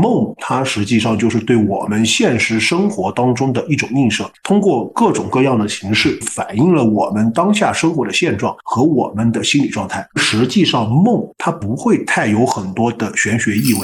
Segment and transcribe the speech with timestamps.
[0.00, 10.08] 梦，它实际上就是对我们现实生活当中的一种映射，通过各种各样的形式反映了我们当下生活的现状和我们的心理状态。
[10.16, 13.80] 实际上，梦它不会太有很多的玄学意味。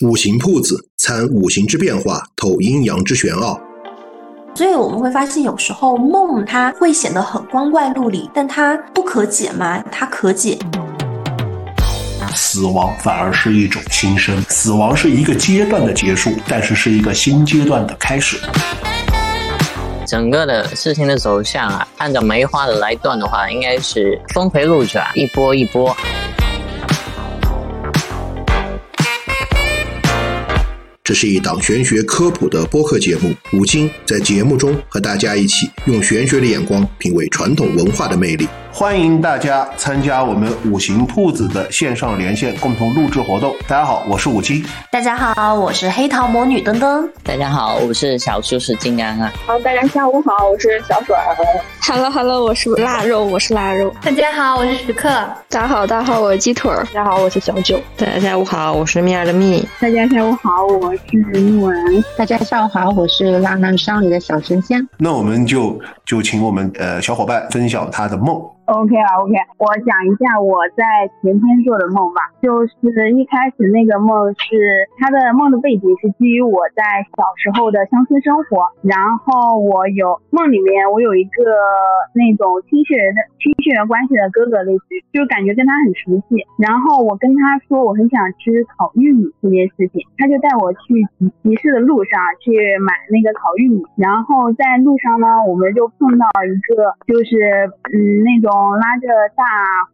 [0.00, 3.60] 五行铺子参五行之变化，透阴阳之玄奥。
[4.54, 9.80] 所以我们会发现，有时候梦它会显得很光怪陆离，但它不可解吗？
[9.90, 10.58] 它可解。
[12.38, 18.38] 死亡反而是一种新生，死亡是一个阶段的结束，但是是一个新阶段的开始。
[20.06, 25.94] 整个的事情的走向啊，按照梅花的来断的话，应该是峰回路转，一波一波。
[31.02, 38.46] 这是一档玄学科普的播客节目，五金在节目中和大家一起用玄学的眼光品味传统文化的魅力。
[38.78, 43.52] 欢迎大家参加我们五行铺子的线上连线共同录制活动。
[43.66, 44.64] 大家好，我是五七。
[44.88, 47.10] 大家好，我是黑桃魔女登登。
[47.24, 49.32] 大家好，我是小叔是金刚啊。
[49.44, 51.36] 好，大家下午好，我是小水儿。
[51.84, 53.92] Hello Hello，我是腊肉，我是腊肉。
[54.00, 55.08] 大家好，我是徐克。
[55.48, 56.84] 大家好，大家好，我是鸡腿儿。
[56.94, 57.80] 大家好，我是小九。
[57.96, 59.66] 大家下午好，我是蜜儿的蜜。
[59.80, 62.04] 大家下午好，我是木文。
[62.16, 64.88] 大家下午好，我是浪漫商里的小神仙。
[64.98, 65.76] 那我们就
[66.06, 68.40] 就请我们呃小伙伴分享他的梦。
[68.68, 72.20] OK 啊，OK，我讲一下我在前天做的梦吧。
[72.44, 72.68] 就是
[73.16, 76.84] 一开始那个梦是他的梦的背景是基于我在
[77.16, 81.40] 小时候的乡村生活，然后我有梦里面我有一个
[82.12, 86.44] 那种亲血缘的亲血缘关系的哥哥，类似于就感觉跟他很熟悉。
[86.60, 92.52] 然后我跟他说我很想吃烤玉米这件事情，他就带我去集集市的路上去
[92.84, 93.80] 买那个烤玉米。
[93.96, 98.57] 然后在路上呢，我们就碰到一个就是嗯那种。
[98.76, 99.06] 拉着
[99.36, 99.44] 大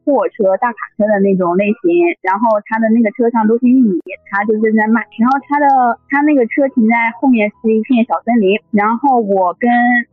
[0.05, 5.05] 货车、大卡车的那种类型，然后他的那个车上都是玉米，他就是在卖。
[5.19, 5.67] 然后他的
[6.09, 9.69] 他那个车停在后面是一片小森林，然后我跟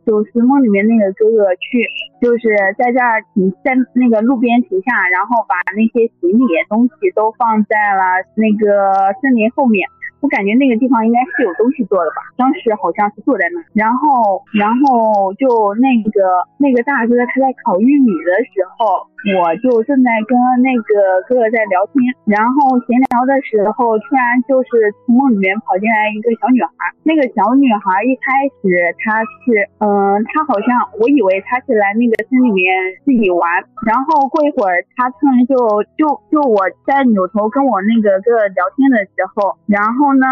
[0.06, 1.88] 就是梦里面那个哥哥去，
[2.20, 9.88] 就是在这儿停在那个路边停下，然后把那些行李东西都放在了那个森林后面。
[10.22, 19.11] 我感觉那个地方应该是有东西做的吧，当时好像是坐在那，然后，然后就那个那个大哥他在烤玉米的时候。
[19.38, 20.34] 我就正在跟
[20.66, 26.90] 那个哥哥在聊天，然后闲聊的时候，突然就是从梦里面跑进来一个小女孩。
[27.06, 28.66] 那个小女孩一开始
[28.98, 32.66] 她是，嗯，她好像我以为她是来那个村里面
[33.06, 33.46] 自己玩，
[33.86, 35.54] 然后过一会儿她突然就
[35.94, 40.26] 就就我在扭头跟我那个哥哥聊天的时候，然后呢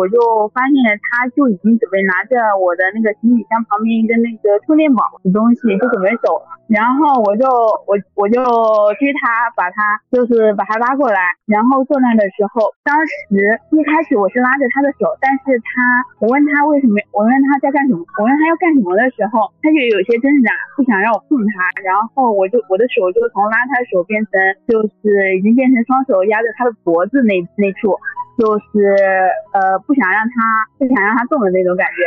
[0.00, 0.16] 我就
[0.56, 0.80] 发现
[1.12, 7.44] 她就已经准备拿着我的那个行李箱旁边一个那个充电宝的东西就准备走了，然后我就
[7.84, 8.29] 我我。
[8.30, 8.40] 就
[8.98, 13.12] 追他，把他就是把他拉过来，然后坐那的时候，当时
[13.74, 15.74] 一开始我是拉着他的手，但是他
[16.22, 24.32] 我问他为什么，我问他在干什么，我问他要干什么的时候，他就有些挣扎，不想让我碰他，然后我就我的手就从拉他的手变成
[24.66, 27.98] 就是已经变成双手压着他的脖子那那处。
[28.40, 28.96] 就是
[29.52, 32.00] 呃不想让他不想让他动的那种感觉，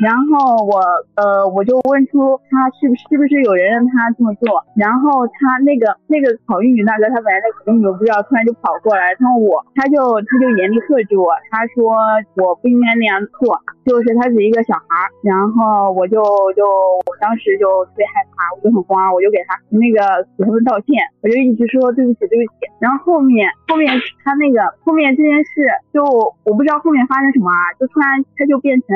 [0.00, 0.80] 然后我
[1.14, 11.92] 呃我就问出他是不是不是有人让他这么做，然后他那个那个烤玉米大哥他本来在烤玉米我不知道，突然就跑过来，他问我他就他就严厉喝住我，他说
[12.40, 16.20] 我不应该那样做，就是他是一个小孩，然后我就
[16.56, 16.64] 就
[17.06, 23.88] 我当时就特别害怕，我就很慌，我就给他那个给他们道歉，我就一直说对不起对不起，然后后面后面
[24.24, 25.66] 他那个后面这件事。
[25.92, 28.86] 就我不知道后面发生什么啊，就突然他就变成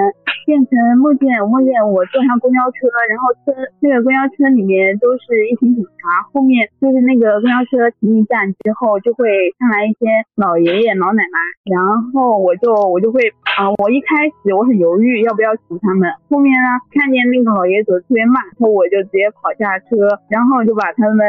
[0.46, 9.26] 变成梦见梦见我坐上公交车，然后车那个公交车里面都是一群警察，后面就是那个公交车停一站之后就会
[9.58, 10.06] 上来一些
[10.36, 13.20] 老爷爷老奶奶，然后我就我就会
[13.58, 21.26] 啊，我一开始我很犹豫要不要扶他们，后面呢看见那个老爷爷走的特别慢，然后我就直接跑下车，然后就把他们，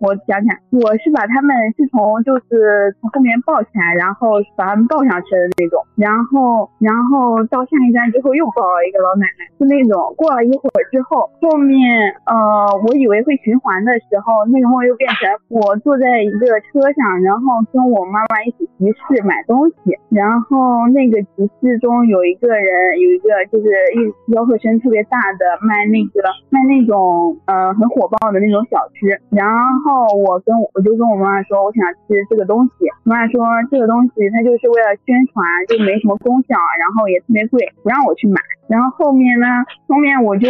[0.00, 4.86] 我想想，我是把他们是从就是从后面抱起来，然后把他们。
[4.90, 23.68] 抱上车的那种，然后，然后到下一站之后又抱了一个老奶奶，是那种过了一会儿之后，后面，呃，我以为会循环的时候，那个梦又变成我坐在一个车上，然后跟我妈妈一起集市买东西，然后那个集市中有一个人，有一个就是
[24.00, 29.44] 一吆喝声特别大的卖那个卖那种呃很火爆的那种小吃，然
[29.84, 34.70] 后我跟我就跟我妈妈说我想吃这个东西，妈妈说这个东西它就是。
[34.70, 38.38] 为了宣传就没什么功效，然后也特别贵，不让我去买。
[38.70, 39.46] 然后后面呢，
[39.88, 40.46] 后面我就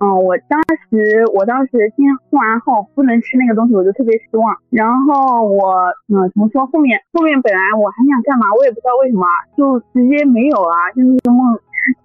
[0.00, 0.56] 嗯，我当
[0.88, 4.56] 时我当时听听完后不能吃那个东西，我就特别失望。
[4.70, 6.64] 然后我嗯，怎么说？
[6.72, 9.28] 后面后面本来我还想干嘛，我也不知道为什么，
[9.60, 11.52] 就直接没有了，就那个梦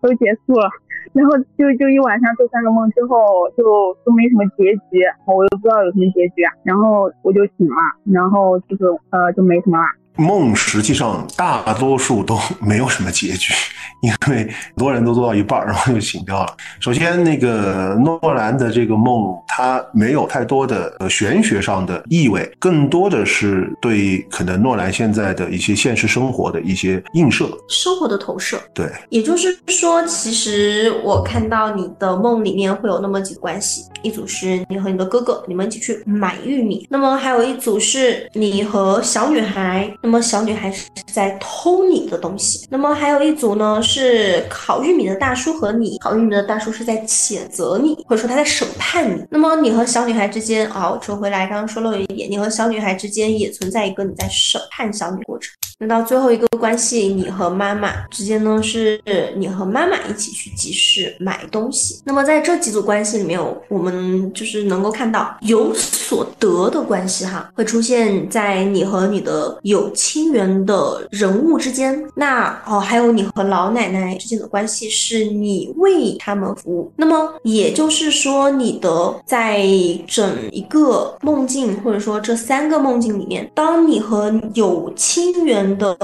[0.01, 0.67] 都结束了。
[1.15, 3.63] 然后就就一晚上做三个梦之后，就
[4.03, 6.51] 都没什么结局，我又不知道有什么结局啊。
[6.63, 7.79] 然后我就醒了，
[8.11, 9.87] 然后就是呃就没什么了。
[10.15, 13.53] 梦实际上大多数都没有什么结局，
[14.01, 16.55] 因为很多人都做到一半，然后就醒掉了。
[16.79, 28.59] 首先，那个诺兰的这个梦，它没有太多的呃玄学上的意味，更多的是对可能诺兰现在的一些现实生活的一些映射，生活的投射。
[28.73, 39.91] 对，也就是说，其实我看到你的梦里面会有那么几个关系，一组是你和你的哥哥，你们一起去买玉米；那么还有一组是你和小女孩。
[40.01, 49.25] 那么小女孩是在偷你的东西，那么还有一组呢是烤玉米的大叔和你，烤玉米的大叔是在谴责你，或者说他在审判你。
[49.31, 55.51] 那么你和小女孩之间，啊，说回来，刚刚说了一点，你和小女孩之间也存在一个你在审判小女过程。
[55.77, 59.01] 那到最后一个关系，你和妈妈之间呢，是
[59.35, 62.01] 你和妈妈一起去集市买东西。
[62.05, 63.37] 那么在这几组关系里面，
[63.67, 72.01] 我们就是能够看到有所得的关系哈，会出现在你和你的有亲缘的人物之间。
[72.15, 76.89] 那哦，还有你和老奶奶之间的关系，是你为他们服务。
[76.95, 79.67] 那么也就是说，你的在
[80.07, 85.97] 整一个梦境，或者说这三个梦境里面，当你和有亲缘人的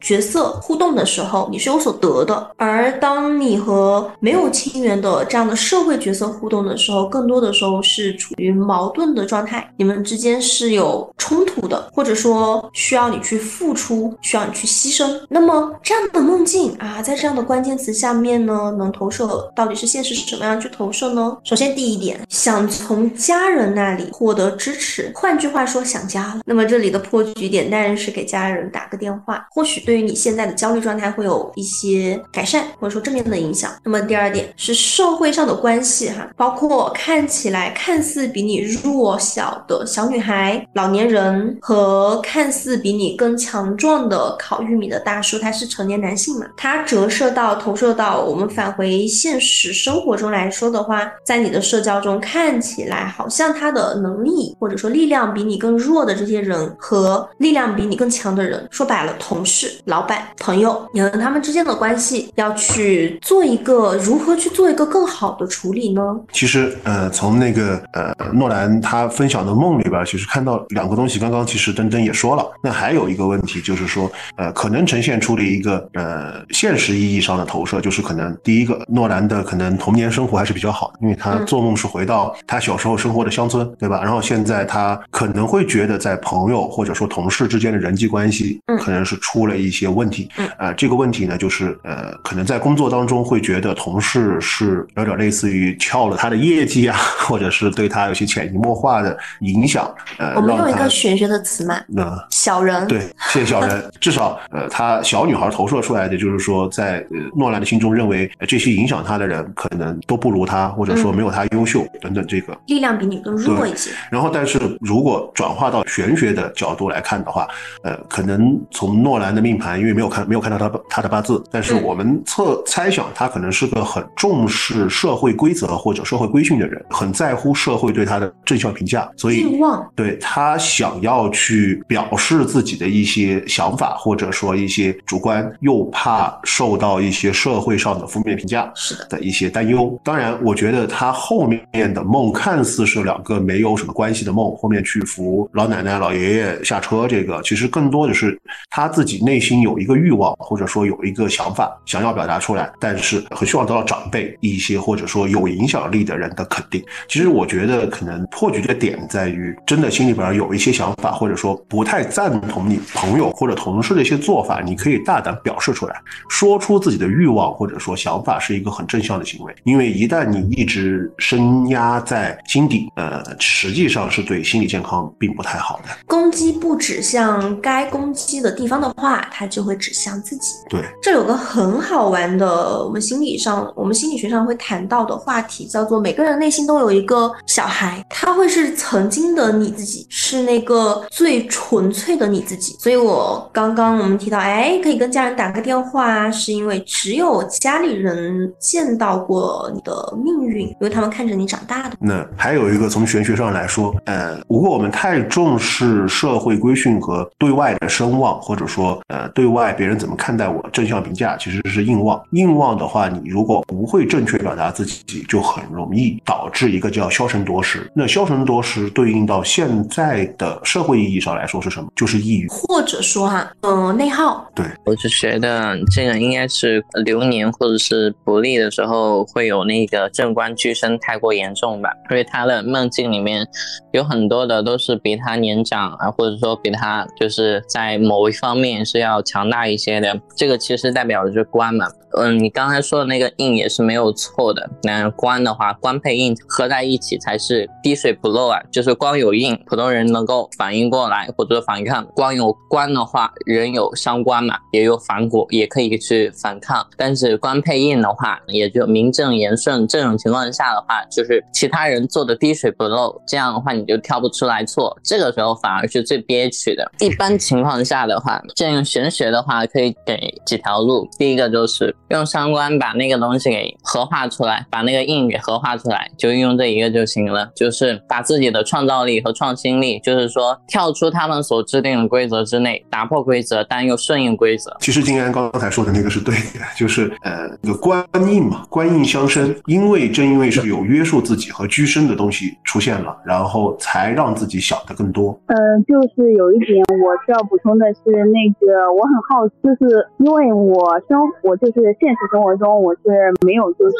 [0.00, 15.18] 角色互动的时候，你是有所得的；而当你和没有亲缘的这样的社会角色互动的时候，更多的时候是处于矛盾的状态，你们之间是有冲突的，或者说需要你去付出，需要你去牺牲。
[15.30, 21.34] 那么这样的梦境啊，在这样的关键词下面呢，能投射到底是现实是什么样去投射呢？
[21.44, 26.40] 首先第一点，想从家人那里获得支持，换句话说想家了。
[26.44, 28.97] 那么这里的破局点当然是给家人打个。
[28.98, 33.70] 电话或许对于你现在的焦虑状态会有一些改善，或者说正面的影响。
[33.84, 46.46] 那么第二点是社会上的关系哈，包括看起来看似比你弱小的小女孩、老年人和看似比你更强壮的烤玉米的大叔，他是成年男性嘛？
[46.56, 58.87] 他折射到、投射到我们返回现实生活中来说的话，在你的社交中看起来好像他的能力或者说力量比你更弱的这些人和力量比你更强的人说。
[58.88, 66.02] 摆了同事、老板、朋友，你和他们之间的关系要去做一个如何去做一个更好的处理呢？
[66.32, 71.18] 其实，呃，从那个呃诺兰他分享的梦里边，其实看到两个东西。
[71.18, 84.00] 刚刚其实登登也说了，那还有一个问题就是说，呃，可能呈现出了一个呃现实意义上的投射，就是可能第一个诺兰的可能童年生活还是比较好的，因为他做梦是回到他小时候生活的乡村，对吧？
[84.02, 88.77] 然后现在他可能会觉得在朋友或者说同事之间的人际关系，嗯。
[88.78, 96.96] 可能是出了一些问题，啊，这个问题呢，就是呃，可能在工作当中会觉得同事是有点类似于撬了他的业绩啊，
[97.26, 99.92] 或者是对他有些潜移默化的影响。
[100.18, 103.90] 呃，我们用一个玄学的词嘛，那小人，对，谢谢小人。
[104.00, 107.04] 至少呃，他小女孩投射出来的就是说，在
[107.36, 113.90] 诺兰的心中认为这些影响他的人可能都不如他，或者说没有他优秀等等，这个力量比你更弱一些。
[114.10, 117.46] 然后，但是如果转化到玄学的角度来看的话，
[117.82, 118.58] 呃，可能。
[118.70, 129.58] 从诺兰的命盘，因为没有看没有看到他他的八字，但是我们测猜想他可能是个很重视社会规则或者社会规训的人，很在乎社会对他的正向评价，所以
[129.94, 139.98] 对他想要去表示自己的一些想法或者说一些主观，又怕受到一些社会上的负面评价，是的的一些担忧。
[140.04, 148.38] 当然，我觉得他后面的梦看似是两个没有什么关系的梦，后面去扶老奶奶老爷爷下车，这个其实更多的是。
[148.70, 156.84] 他自己内心有一个欲望，或者说有一个想法想要表达出来，但是很希望得到长辈一些或者说有影响力的人的肯定。
[157.08, 165.96] 其实我觉得可能破局的点在于，真的心里边有一些想法，或者说不太赞同你朋友或者同事的一些做法，你可以大胆表示出来，
[166.28, 169.54] 说出自己的欲望或者说想法是一个很正向的行为。
[169.64, 175.84] 因为一旦你一直深压在心底，呃，实际上是对心理健康并不太好的。
[176.06, 178.47] 攻击不指向该攻击的。
[178.48, 180.54] 的地方的话，它就会指向自己。
[180.70, 192.76] 对，这有个很好玩的，我们心理上，我们心理学上会谈到的话题，叫做每个人内心都有一个小孩，他会是曾经的你自己，是那个最纯粹的你自己。
[192.78, 201.96] 所以我刚刚我们提到，哎，可以跟家人打个电话，是因为只有家里人见到过你的命运，因为他们看着你长大的。
[202.00, 212.22] 那还有一个从玄学上来说，呃，如果我们太重视社会规训和对外的声望，或者说呃对外别人怎么看待我，正向评价其实是硬望。
[212.32, 217.90] 硬望的话，你如果不会正确表达自己，就很容易导致一个叫消沉夺食。
[217.94, 221.88] 那消沉夺食对应到现在的社会意义上来说是什么？
[221.94, 224.48] 就是抑郁，或者说哈，嗯，内耗。
[224.54, 233.46] 对，我就觉得这个应该是流年或者是不利的时候会有那个正官居身太过严重吧，因为他的梦境里面
[233.92, 241.86] 有很多的都是比他年长啊，或者说比他就是在某某一方面是要强大一些的，这个其实代表的是官嘛。
[242.16, 244.68] 嗯，你刚才说的那个印也是没有错的。
[244.82, 248.58] 那官的话，官配印合在一起才是滴水不漏啊。
[248.72, 256.84] 就是光有印，普通人能够反应过来，或者反抗；光有官的话，人有伤官嘛，也有反骨，也可以去反抗。
[256.96, 259.86] 但是官配印的话，也就名正言顺。
[259.86, 264.98] 这种情况下的话，就是其他人做的滴水不漏，这样的话你就挑不出来错。
[265.04, 266.90] 这个时候反而是最憋屈的。
[267.00, 271.08] 一般情况下的话，这样玄学的话可以给几条路。
[271.16, 271.94] 第一个就是。
[272.08, 277.50] 用三观把那个东西给合化出来，把那个印给合化出来，就用这一个就行了。
[277.54, 284.74] 就是把自己的创造力和创新力，就是说跳出他们所制定的规则之内，打破规则，但又顺应规则。
[284.80, 295.38] 其实金安刚才说的那个是对的，就是呃，那个官印嘛，官印相生，因为正因为是有约束自己和居身的东西出现了，然后才让自己想的更多。
[295.48, 301.88] 嗯，就是有一点我需要补充的是，那个我很好，就是因为我生我就是。
[301.98, 303.00] 现实生活中我是
[303.44, 303.94] 没有就是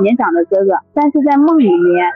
[0.00, 2.06] 年长的哥哥，但是在梦里面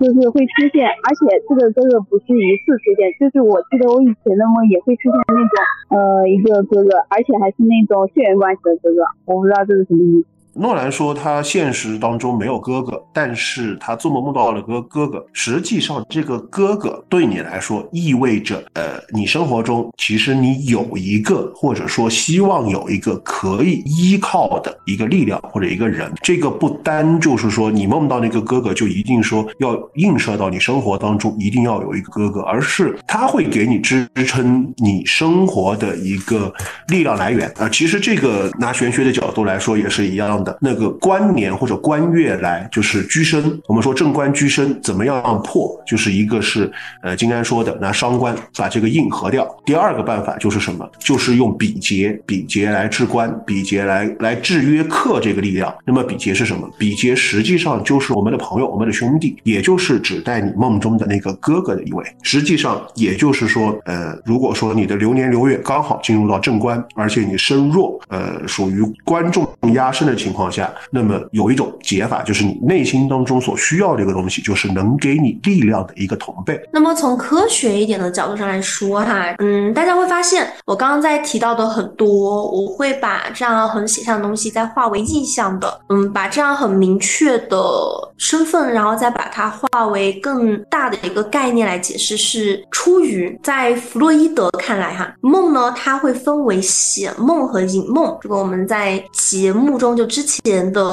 [0.00, 5.54] 就是会出现，而且这个哥哥不是一次出现，就是我记得我以前的梦也会出现那种
[5.90, 10.26] 呃一个哥哥，而且还是那种血缘关系的哥哥，我不知道这是什么意思。
[10.58, 15.24] 诺兰说他现实当中没有哥哥，但是他做梦梦到了个哥哥。
[15.32, 26.10] 实际上，这个哥哥对你来说意味着，呃，你生活中其实你有一个，或者说希望有一个可以依靠的一个力量或者一个人。
[26.22, 36.50] 这个不单就是说你梦到那个哥哥就一定说要映射到你生活当中一定要有一个哥哥，而是他会给你支撑你生活的一个
[36.88, 37.68] 力量来源啊。
[37.68, 40.45] 其实这个拿玄学的角度来说也是一样的。
[40.60, 45.74] 那个官年或者官月来就是居身，我们说正官居身怎么样破？
[45.86, 46.70] 就是一个是
[47.02, 49.46] 呃金安说的拿伤官把这个印合掉。
[49.64, 50.88] 第二个办法就是什么？
[50.98, 55.74] 就是用比劫，比劫来制官，比劫来来制约克这个力量。
[55.84, 56.70] 那么比劫是什么？
[56.78, 62.04] 比劫实际上就是我们的朋友，我们的兄弟，也就是指代你梦中的那个哥哥的一位。
[62.22, 70.35] 实际上也就是说，呃，如果说你的流年流月刚好进入到正官，而且你身弱，呃，属于官重压身的情。
[70.36, 76.60] 况下，那么有一种解法，就是你内心当中所需要的一个东西，就是能给你力量的一个同辈。
[76.70, 87.58] 那么从科学一点的角度上来说，哈，嗯，大家会发现，我刚刚在提到的很多，我会把这样很写象的东西再化为意象的，嗯，把这样很明确的
[88.18, 98.16] 身份，然后再把它化为更大的一个概念来解释，是出于在弗洛伊德看来，哈，梦呢，它会分为显梦和隐梦。
[98.20, 100.84] 这个我们在节目中就之前的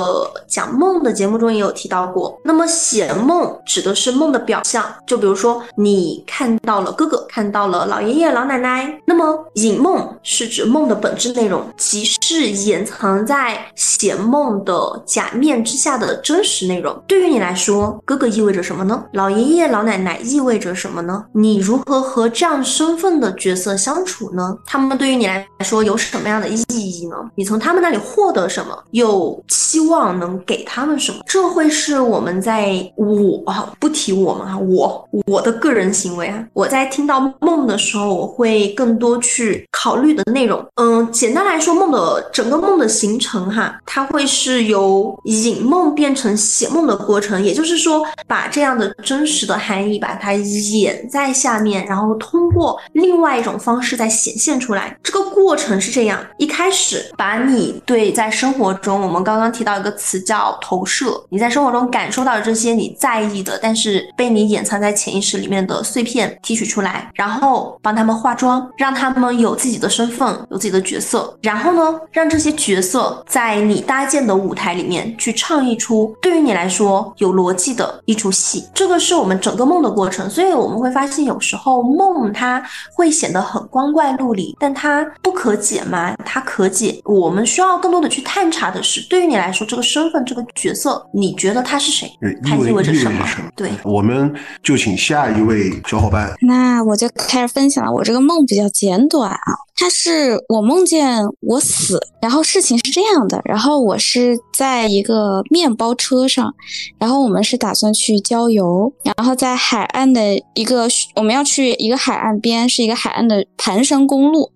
[0.48, 2.40] 讲梦的节目中也有提到过。
[2.46, 8.98] 那么显梦指的是梦的表象，就比如说你看到了哥哥，看到了老爷爷老奶奶。
[9.06, 16.96] 那么隐梦是指梦的本质内容，即是掩藏在显梦的假面之下的真实内容。
[17.08, 19.04] 对于你来说，哥哥意味着什么呢？
[19.14, 21.26] 老爷爷老奶奶意味着什么呢？
[21.32, 24.56] 你如何和这样身份的角色相处呢？
[24.66, 27.16] 他们对于你来说有什么样的意义呢？
[27.36, 28.78] 你从他们那里获得什么？
[28.92, 29.13] 有？
[29.48, 31.20] 期望能给他们什么？
[31.26, 33.44] 这会是我们在我，
[33.80, 40.64] 不提我们啊，我我的个人行为啊，我在听到梦的时候，我会更多去考虑的内容。
[40.76, 54.98] 嗯，简单来说，梦的整个梦的形成哈，它会是由隐梦变成显梦的过程，也就是说，把这样的真实的含义把它掩在下面，然后通过另外一种方式再显现出来。
[55.04, 78.68] 这个过程是这样：一开始把你对在生活中我们刚刚提到一个词叫投射，你在生活中感受到这些你在意的，但是被你掩藏在潜意识里面的碎片提取出来，然后帮他们化妆，让他们有自己的身份，有自己的角色，然后呢，让这些角色在你搭建的舞台里面去唱一出对于你来说有逻辑的一出戏。
[78.74, 82.64] 这个是我们整个梦的过程，所以我们会发现有时候梦它
[82.96, 86.16] 会显得很光怪陆离，但它不可解吗？
[86.26, 87.00] 它可解。
[87.06, 92.12] 我们需要更多的去探查的是，对于你来说，这个身份、这个角色，你觉得他是谁？
[92.44, 93.26] 他意味着什么？
[93.56, 96.34] 对，我们就请下一位小伙伴。
[96.42, 97.92] 那我就开始分享了。
[97.92, 106.54] 我这个梦比较简短啊，他是我梦见我死，然后事情是这样的，然后我是在一个面包车上，
[107.00, 110.22] 然后我们是打算去郊游，然后在海岸的
[110.54, 114.52] 一个我们要去一个海岸边，是一个海岸的盘山公路，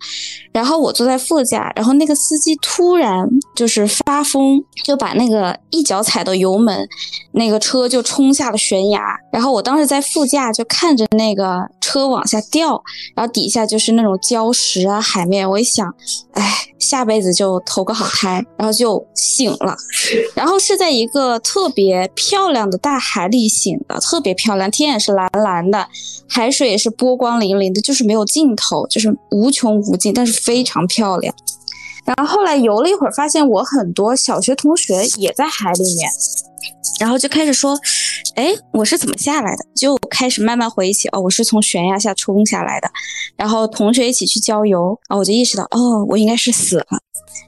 [0.51, 6.87] 然后我坐在副驾，然后那个司机突然就是发疯，就把那个一脚踩到油门，
[7.31, 12.81] 那个车就冲下了悬崖，然后我当时在副驾就看着那个车往下掉，
[13.15, 15.91] 然后底下就是那种礁石啊海海面，我一想，
[16.33, 16.43] 哎，
[16.77, 19.75] 下辈子就投个好胎，然后就醒了，
[20.35, 25.87] 然后是在一个特别漂亮的大海里醒的，特别漂亮，天也是蓝蓝的，
[26.29, 31.33] 海水也是波光粼粼的，就是没有尽头，就是无穷无尽，但是非常漂亮。
[32.05, 36.07] 然后后来游了一会儿，发现我很多小学同学也在海里面，
[36.99, 37.77] 然后就开始说，
[38.35, 39.65] 哎，我是怎么下来的？
[39.75, 42.89] 就开始慢慢回忆起，哦，我是从悬崖下冲下来的。
[43.35, 46.85] 然后同学一起去郊游，啊，我就意识到，哦，我应该是死了。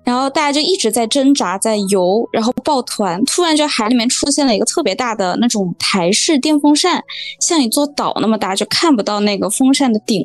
[0.03, 3.23] 然后大家就一直在挣扎，在游，然后抱团。
[3.25, 7.03] 突然，就海里面出现了一个特别大的那种台式电风扇，
[7.39, 10.21] 像一座岛那么大，就看不到那个风扇的顶。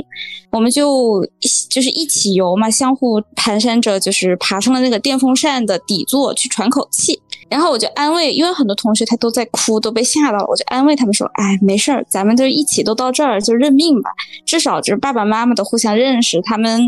[0.51, 1.27] 我们就
[1.69, 7.21] 就是一起游嘛，相互蹒跚着，就是爬上了那个电风扇的底座去喘口气。
[7.49, 14.11] 然后我就安慰，因为很多同学他都在哭，都被吓到了，我就安慰他们说：“哎，没事儿，咱们就一起都到这儿，就认命吧。
[14.45, 16.81] 至少就是爸爸妈妈都互相认识，他们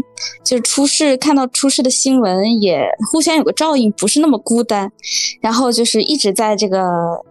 [0.43, 4.91] 就是出事看到出事的新闻，也互相有个照应，不是那么孤单。
[5.41, 6.81] 然后就是一直在这个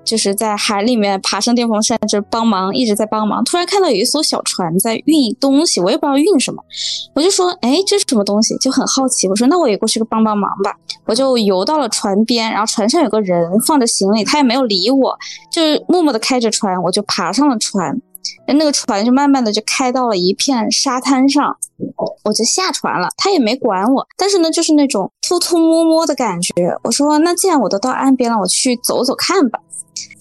[0.03, 3.43] 就是在海里面爬上电风扇，就帮忙，一直在帮忙。
[3.43, 6.63] 突然看到有一艘小船在运东西，我也不知道运什么，
[7.15, 8.55] 我就说：哎，这是什么东西？
[8.59, 10.73] 就很好奇，我说：那我也过去帮帮忙吧。
[11.05, 13.15] 我就游到了船边，然后船上有个。
[13.25, 15.17] 人放着行李，他也没有理我，
[15.51, 17.99] 就是默默的开着船，我就爬上了船，
[18.47, 21.57] 那个船就慢慢的就开到了一片沙滩上，
[22.23, 26.53] 我就下船了，他也没管我，但是呢，就是那种偷偷摸摸的感觉。
[26.83, 29.59] 我说，那既然我都到岸边了，我去走走看吧。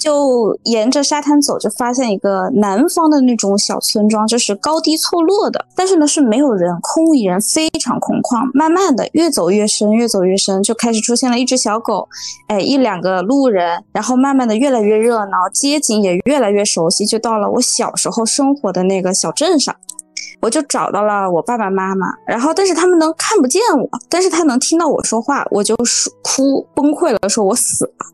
[0.05, 8.51] 就沿着沙滩走，就发现一个南方的那种小村庄，就是高低错落的，但是呢是没有人，空无一人，非常空旷。
[8.53, 12.07] 慢慢的越走越深，越走越深，就开始出现了一只小狗，
[12.49, 19.75] 哎，一两个路人，然后慢慢的越来越热闹，街景也越来越熟悉，就到了我小时候生活的那个小镇上。
[20.45, 28.07] 我就找到了我爸爸妈妈，然后但是他们能看不见我，但是他能听到我说话，我就说哭崩溃了，说我死了，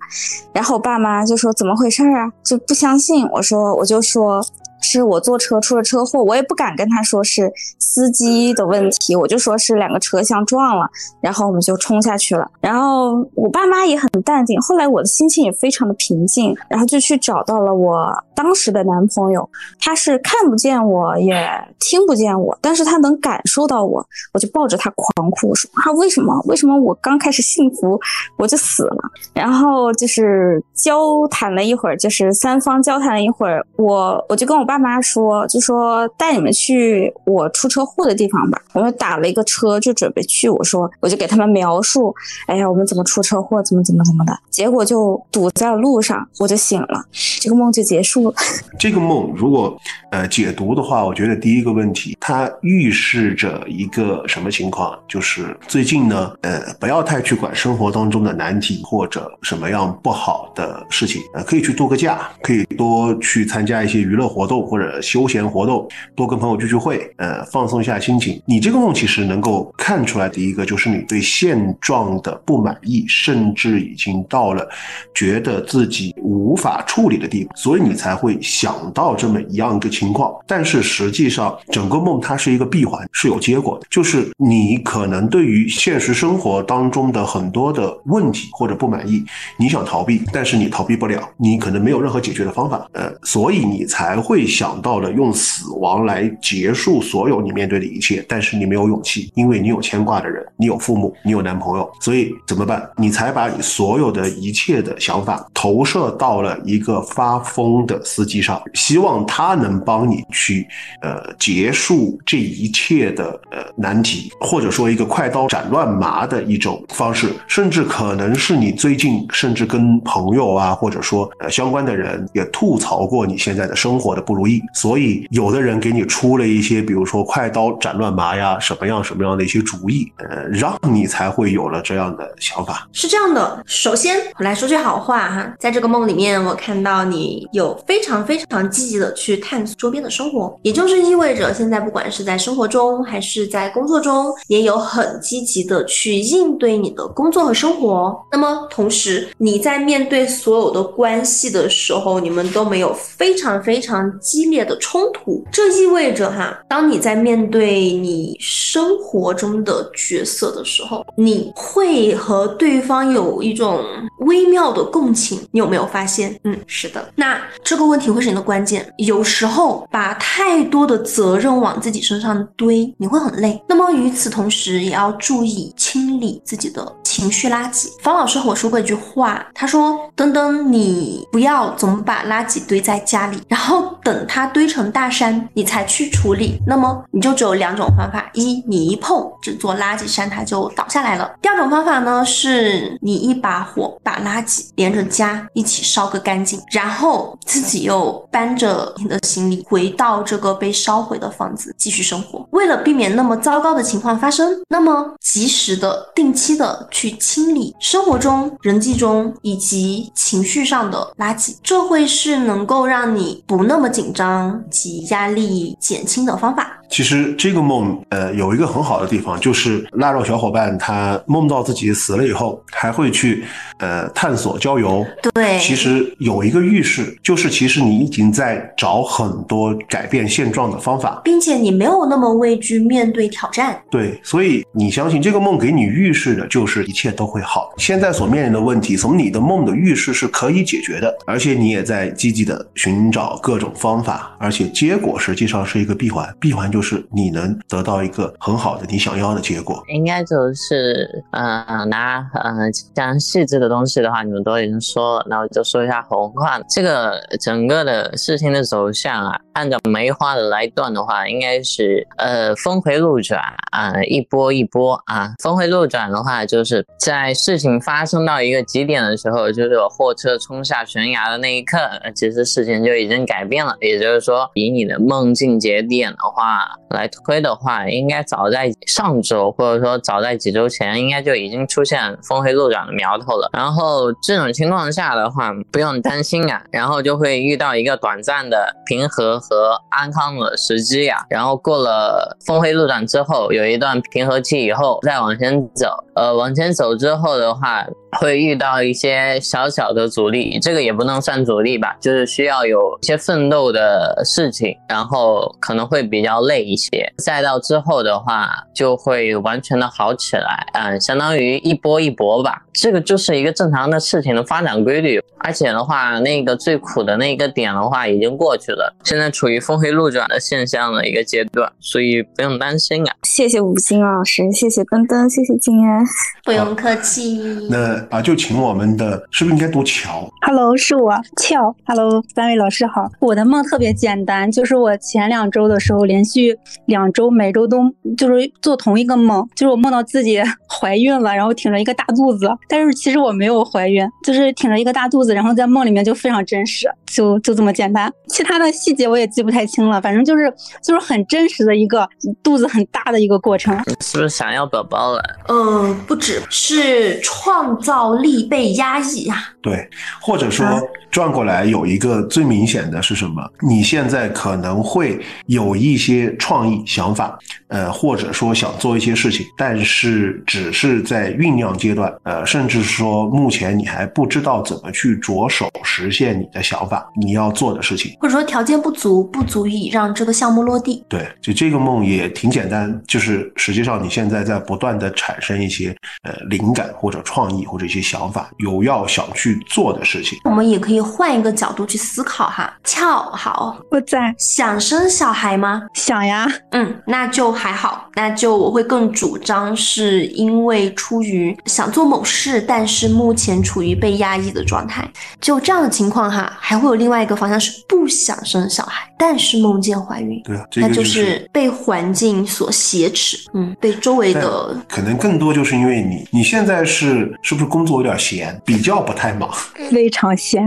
[0.53, 4.41] 然后我爸妈就说怎么回事啊，就不相信，我说我就说。
[4.81, 10.89] 是我坐车出了车祸，我也不敢跟他说是司机的问题，我就说是两个车相撞了，
[11.21, 12.51] 然后我们就冲下去了。
[12.61, 21.47] 然后我爸妈也很淡定，后来我的心情也非常的平静，然后就去找到了我当时的男朋友，他是看不见我也
[21.79, 28.01] 听不见我，但是他能感受到我，我就抱着他狂哭，说啊为什么为什么我刚开始幸福
[28.39, 28.97] 我就死了？
[29.35, 30.99] 然后就是交
[31.31, 34.70] 谈了一会儿，就是三方交谈了一会儿，我我就跟我。
[34.71, 38.63] 爸妈说，就说带你们去我出车祸的地方吧。
[38.73, 40.49] 我们打了一个车，就准备去。
[40.49, 42.15] 我说，我就给他们描述，
[42.47, 44.33] 哎呀，我们怎么出车祸，怎么怎么怎么的。
[44.49, 47.05] 结果就堵在路上，我就醒了，
[47.41, 48.35] 这个梦就结束了。
[48.79, 49.77] 这个梦如果
[50.13, 54.97] 呃解读的话，我觉得第一个问题，它预示着一个什么情况？
[55.09, 64.60] 就是最近呢，呃，不要太去管生活当中的难题或者什么样不好的事情，呃，可以去度个假，可以多去参加一些娱乐活动。
[64.65, 68.41] 或者休闲活动，多跟朋友聚聚会，呃，放松一下心情。
[68.47, 74.69] 你这个梦其实能够看出来，第一个就是你对现状的不满意，甚至已经到了
[75.15, 80.35] 觉得自己无法处理的地步，所以你才会想到这么一样一个情况。
[80.47, 89.25] 但是实际上，整个梦它是一个闭环，是有结果的，就是你可能对于现实生活当中的很多的问题或者不满意，
[89.57, 94.47] 你想逃避，但是你逃避不了，你可能没有任何解决的方法，呃，所以你才会。
[94.51, 102.87] 想到了用死亡来结束所有你面对的一切，但是你没有勇气，因为你有牵挂的人，你有父母，你有男朋友，所以怎么办？
[102.97, 110.67] 你才把你所有的一切的想法投射到了一个发疯的司机上，希望他能帮你去
[111.01, 132.89] 呃结束这一切的呃难题，或者说一个快刀斩乱麻的一种方式，甚至可能是你最近甚至跟朋友啊，或者说呃相关的人也吐槽过你现在的生活的不如意，所以有的人给你出了一些，比如说快刀斩乱麻呀，什么样什么样的一些主意，呃，让你才会有了这样的想法。
[132.93, 148.19] 是这样的，首先我来说句好话哈，在这个梦里面，我看到你有非常非常积极的去探索周边的生活，也就是意味着现在不管是在生活中还是在工作中，也有很积极的去应对你的工作和生活。
[148.33, 163.85] 那么同时你在面对所有的关系的时候，你们都没有非常非常激烈的冲突，这意味着哈，当你在面对你生活中的角色的时候，你会和对方有一种
[164.21, 165.41] 微妙的共情。
[165.51, 166.39] 你有没有发现？
[166.45, 167.13] 嗯，是的。
[167.17, 168.89] 那这个问题会是你的关键。
[168.99, 173.61] 有时候把太多的责任往自己身上堆，你会很累。
[173.69, 177.89] 那么与此同时，也要注意清理自己的情绪垃圾。
[178.01, 186.61] 方老师和我说过一句话，他说：“登登，你不要总把垃圾堆在家里，然后等它堆成大山，你才去处理。
[186.65, 202.47] 那么你就只有两种方法：一，你一碰这座垃圾山，它就倒下来了；第二种方法呢，是你一把火把垃圾连着家一起烧个干净，然后自己又搬着你的行李回到这个被烧毁的房子继续生活。
[202.53, 216.80] 为了避免那么糟糕的情况发生，那么及时的、定期的去去清理生活中、人际中以及情绪上的垃圾，这会是能够让你不那么紧张及压力减轻的方法。
[216.91, 223.45] 其实这个梦，呃，有一个很好的地方，就是腊肉小伙伴他梦到自己死了以后，还会去
[223.79, 225.07] 呃探索郊游。
[225.33, 233.81] 对，其实有一个预示，就是其实你已经在找很多改变现状的方法，并且你没有那么畏惧面对挑战。
[233.89, 237.73] 对，所以你相信这个梦给你预示的就是一切都会好。
[237.79, 249.85] 现在所面临的问题，从你的梦的预示是可以解决的，而且你也在积极的寻找各种方法，而且结果实际上是一个闭环，闭环就就是你能得到一个很好的你想要的结果。
[249.89, 256.59] 应该就是，呃，拿呃讲细致的东西的话，你们都已经说了，那我就说一下宏观。
[256.71, 263.39] 这个整个的事情的走向啊，按照梅花的来断的话，应该是呃峰回路转
[263.73, 265.35] 啊、一波一波啊。
[265.43, 271.77] 峰回路转的话，就是在事情发生到一个极点的时候，就是货车冲下悬崖的那一刻，
[272.15, 273.77] 其实事情就已经改变了。
[273.83, 283.49] 也就是说，以你的梦境节点的话来推的话，应该早在上周或者说早在几周前，应该就已经出现峰回路转的苗头了。
[283.53, 297.87] 然后这种情况下的话，不用担心啊，然后就会遇到一个短暂的平和和安康的时机呀、然后过了峰回路转之后，有一段平和期以后，再往前走，呃，往前走之后的话，
[298.21, 307.13] 会遇到一些小小的阻力，这个也不能算阻力吧，就是需要有一些奋斗的事情，然后可能会比较累一些。
[307.19, 312.63] 赛道之后的话，就会完全的好起来，嗯，相当于一波一波吧。
[312.73, 315.21] 这个就是一个正常的事情的发展规律。
[315.43, 323.15] 而且的话，那个最苦的那个点的话已经过去了，现在处于峰回路转的现象的一个阶段，所以不用担心啊。
[323.23, 326.05] 谢谢吴昕老师，谢谢登登，谢谢静安。
[326.45, 327.41] 不用客气。
[327.71, 331.75] 那啊，就请我们的是不是应该读乔？Hello，是我俏。
[331.87, 333.11] Hello，三位老师好。
[333.21, 336.50] 我的梦特别简单，就是我前两周的时候，连续
[336.87, 337.79] 两周每周都
[338.17, 348.13] 就是做同一个梦，就是我梦到自己怀孕了，然后挺着一个大肚子，但是其实我没有怀孕，就是挺着一个大肚子，然后在梦里面就非常真实，就就这么简单。
[348.29, 352.09] 其他的细节我也记不太清了，反正就是就是很真实的一个
[352.43, 353.77] 肚子很大的一个过程。
[354.01, 355.23] 是不是想要宝宝了？
[355.49, 359.37] 呃，不止，是创造力被压抑啊。
[359.61, 359.89] 对，
[360.23, 363.43] 或者说啊转过来有一个最明显的是什么？
[363.69, 377.00] 你现在可能会有一些创意想法，呃，或者说想做一些事情，但是只是在酝酿阶段，呃，甚至说目前你还不知道怎么去着手实现你的想法。
[377.01, 378.17] 法你要做的事情。
[378.21, 381.05] 或者说条件不足，不足以让这个项目落地。
[381.09, 390.39] 对，就这个梦也挺简单，就是实际上你现在在不断的产生一些呃灵感或者创意或者一些想法，有要想去做的事情。
[390.45, 392.73] 我们也可以换一个角度去思考哈。
[392.85, 395.83] 俏好，我在想生小孩吗？
[395.95, 396.47] 想呀。
[396.73, 405.09] 嗯，那就还好，那就我会更主张是因为出于想做某事，但是目前处于被压抑的状态。
[405.41, 410.41] 就这样的情况哈，还会有另外一个方向是不想生小孩，但是梦见怀孕。
[410.43, 419.51] 对啊，那就是被环境所挟持，嗯，被周围的可能更多就是因为你你现在是是不是工作有点闲，比较不太忙，
[419.91, 420.67] 非常闲。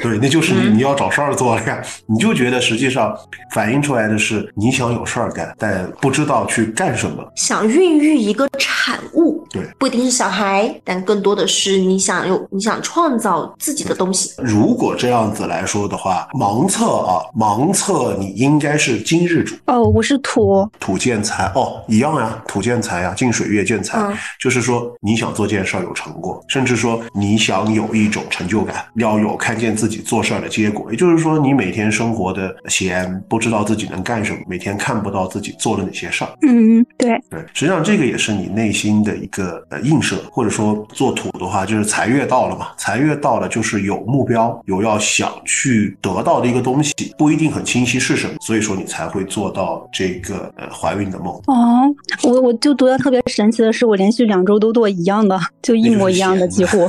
[0.00, 1.82] 对，那就是你你要找事儿做了呀。
[2.06, 3.14] 你就觉得实际上
[3.52, 9.27] 反映出来的是你想有事儿干，但不知道去干什么，想孕育一个产物。
[9.50, 14.32] 对，不一定是小孩，但更多的是你想有你想创造自己的东西。
[14.38, 30.90] 如果这样子来说的话，盲测啊，盲测你应该是今日主哦，我是土土建材哦，一样呀，土建材呀，近水月建材，嗯就是说你想做件事儿有成果，甚至说你想有一种成就感，要有看见自己做事儿的结果。
[30.90, 36.30] 也就是说，你每天生活的闲，不知道自己能干什么，每天看不到自己做了哪些事儿。
[36.46, 39.37] 嗯，对，对，实际上这个也是你内心的一个
[39.70, 51.34] 呃映射，或者说做土的话，就是财月到了嘛，财月到了就是有目标，有要想去得到的一个东西，不一定很清晰是什么，所以说你才会做到这个呃怀孕的梦。
[51.46, 56.88] 哦，我我就读的特别神奇的是，我连续两周都做一样的，就一模一样的，几乎。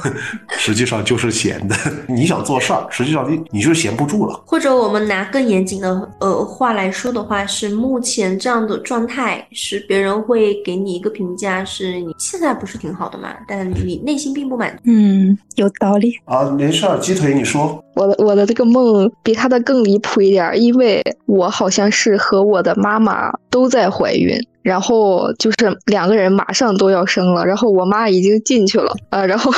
[0.50, 1.76] 实际上就是闲的，
[2.08, 4.42] 你想做事儿，实际上你你就是闲不住了。
[4.46, 13.36] 或者我们拿更严谨的呃话来说的话，是目前这样的状态，是别人会给你一个评价，是你现在不是挺好的嘛？
[13.48, 14.82] 但你内心并不满足。
[14.86, 16.14] 嗯，有道理。
[16.26, 17.84] 啊，没事儿，鸡腿你说。
[17.96, 29.52] 我的我的这个梦比他的更离谱一点，因为我好像是和我的妈妈都在怀孕，然后就是两个人马上都要生了，然后我妈已经进去了，呃，然后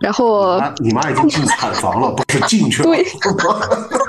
[0.00, 2.88] 然后你妈已经进产房了，不是进去了。
[2.88, 3.04] 对，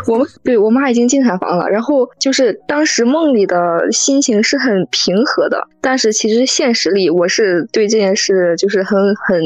[0.08, 9.42] 我对我妈已经进产房了，然后就是当时梦里的心情是很平和的，但是其实现实里我是对这件事就是很很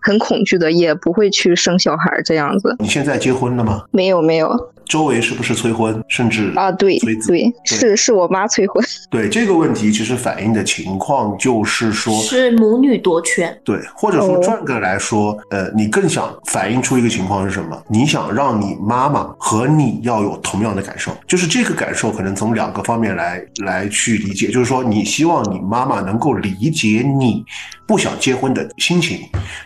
[0.00, 2.76] 很恐惧的，也不会去生小孩这样子。
[2.78, 3.84] 你现在结婚了吗？
[3.90, 4.72] 没有没有。
[4.86, 7.28] 周围是不是催婚，甚至啊，对催子？
[7.28, 8.84] 对，是是我妈催婚。
[9.10, 13.56] 对这个问题，其实反映的情况就是说，是母女夺权。
[13.64, 17.80] 对，或者说转个来说，呃，你更想反映出一个情况是什么？
[17.88, 27.44] 你想让你妈妈和你要有同样的感受，就是这个感受可能从两个方面来来去理解，就是说你希望你妈妈能够理解你
[27.86, 29.20] 不想结婚的心情。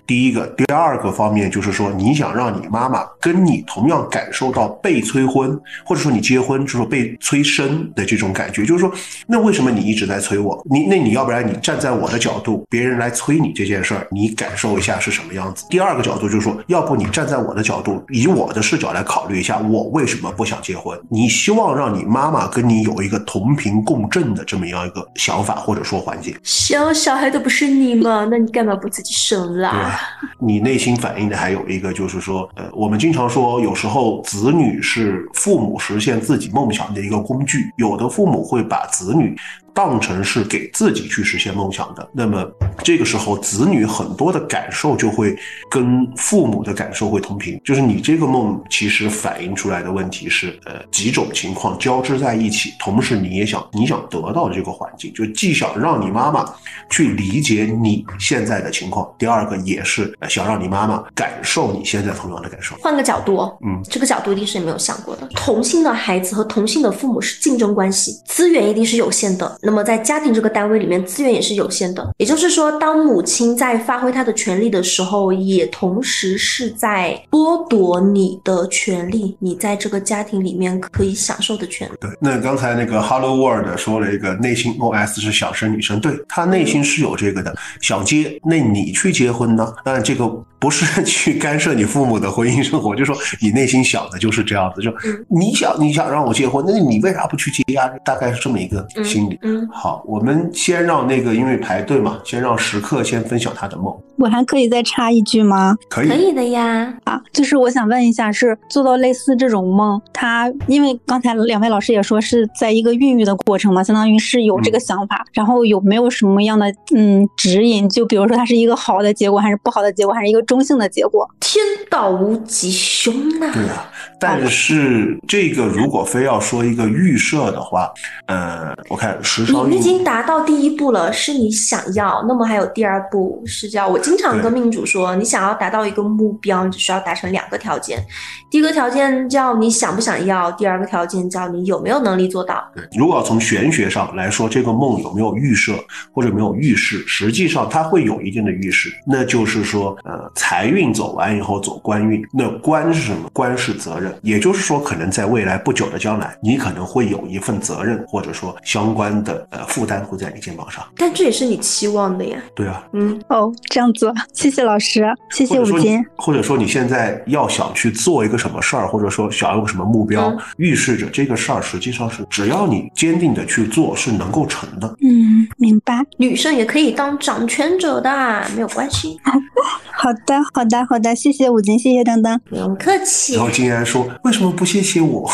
[0.06, 8.64] 第一个，第二个方面就是说，你想让你妈妈跟你同样感受到被催婚，或者说你结婚就是被催生的这种感觉。
[8.64, 8.92] 就是说，
[9.26, 10.62] 那为什么你一直在催我？
[10.70, 15.64] 你那你要不然你站在我的角度，别人来催你这件事儿，你感受一下是什么样子。
[15.70, 20.98] 第二个角度就是说，要不你站在我的角度，以我的视角来考虑一下，我为什么不想结婚？
[21.08, 26.36] 你希望让你妈妈跟你有一个同频共振的这么样一个想法或者说环境。
[26.42, 28.26] 生小孩的不是你吗？
[28.30, 29.98] 那你干嘛不自己生啦？
[30.40, 39.36] 你内心反映的还有一个就是说，呃，我们经常说，有时候子女是是父母实现自己梦想的一个工具，有的父母会把子女
[39.78, 42.44] 当成是给自己去实现梦想的，那么
[42.82, 45.38] 这个时候子女很多的感受就会
[45.70, 56.44] 跟父母的感受会同频，就是你这个梦其实反映出来的问题是，呃，几种情况交织在一起，同时你也想你想得到这个环境，就既想让你妈妈
[56.90, 62.74] 去理解你现在的情况，第二个也是想让你妈妈感受你现在同样的感受。
[62.80, 65.28] 换个角度，嗯，这个角度一定是你没有想过的。
[65.36, 69.56] 同性的孩子和同性的父母是竞争关系，资源一定是有限的。
[69.68, 72.14] 那么在家庭这个单位里面，资源也是有限的。
[72.16, 81.92] 也就是说，当母亲在发挥她的权利的时候，也同时是在剥夺你的权利，你在这个家庭里面可以享受的权利。
[82.00, 89.70] 对，那刚才那个 Hello World 说了一个内心 OS 是小生女生，对她内心是有这个的，想结，那你去结婚呢？
[89.84, 90.26] 当然这个
[90.58, 94.90] 不是 去干涉你父母的婚姻生活，就说你内心想的就是这样子，就
[95.28, 97.86] 你想你想让我结婚，那你为啥不去结呀？
[98.02, 99.38] 大概是这么一个心理。
[99.42, 103.94] 嗯嗯，好，我们先让那个因为排队嘛，先让食客先分享他的梦。
[104.16, 105.76] 我还可以再插一句吗？
[105.88, 106.92] 可以，可以的呀。
[107.04, 116.66] 啊，就是我想问一下，是做到类似这种梦，他因为刚才两位老师也说是在一个孕育的过程嘛，相当于是有这个想法，然后有没有什么样的
[116.96, 117.88] 嗯指引？
[117.88, 121.28] 就比如说它是一个好的结果，还是不好的结果，还是一个中性的结果？
[121.38, 127.90] 天道无极凶呐、对啊，但是这个如果非要说一个预设的话，
[128.26, 138.04] 呃，我看时你尚运你已经达到第一步了，是你想要，那么还有第二步是叫我经常跟命主说，你想要达到一个目标，你只需要达成两个条件，
[138.50, 142.62] 第一个条件叫你想不想要，第二个条件叫你有没有能力做到。
[142.74, 145.74] 对，如果要从玄学上来说，这个梦有没有预设
[146.12, 153.28] 或者没有预示，实际上它会有一定的预示，那就是说，呃，财运走完以后走官运，那官是什么？
[153.32, 160.84] 官是责任，也就是说，可能在未来不久的将来，你可能会有一份责任，或者说相关的呃负担会在你肩膀上。
[160.96, 162.38] 但这也是你期望的呀。
[162.54, 174.88] 对啊，嗯，哦，这样子，谢谢老师，谢谢五金。，或者说你现在要想去做一个什么事儿，或者说想要有个什么目标，嗯预示着这个事儿实际上是只要你坚定的去做，是能够成的。
[175.02, 176.04] 嗯，明白。
[176.16, 179.18] 女生也可以当掌权者的，没有关系，
[179.94, 182.38] 好的，好的，好的，谢谢五金，谢谢当当。
[182.48, 183.42] 不用客气然。
[183.42, 185.28] 后金安说：“为什么不谢谢我？”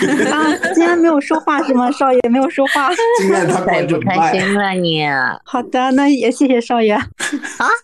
[0.30, 1.90] 啊，金安没有说话是吗？
[1.92, 2.88] 少爷没有说话。
[3.26, 4.32] 金安他太关着不开。
[4.32, 5.36] 心了你啊！
[5.44, 6.96] 好的，那也谢谢少爷。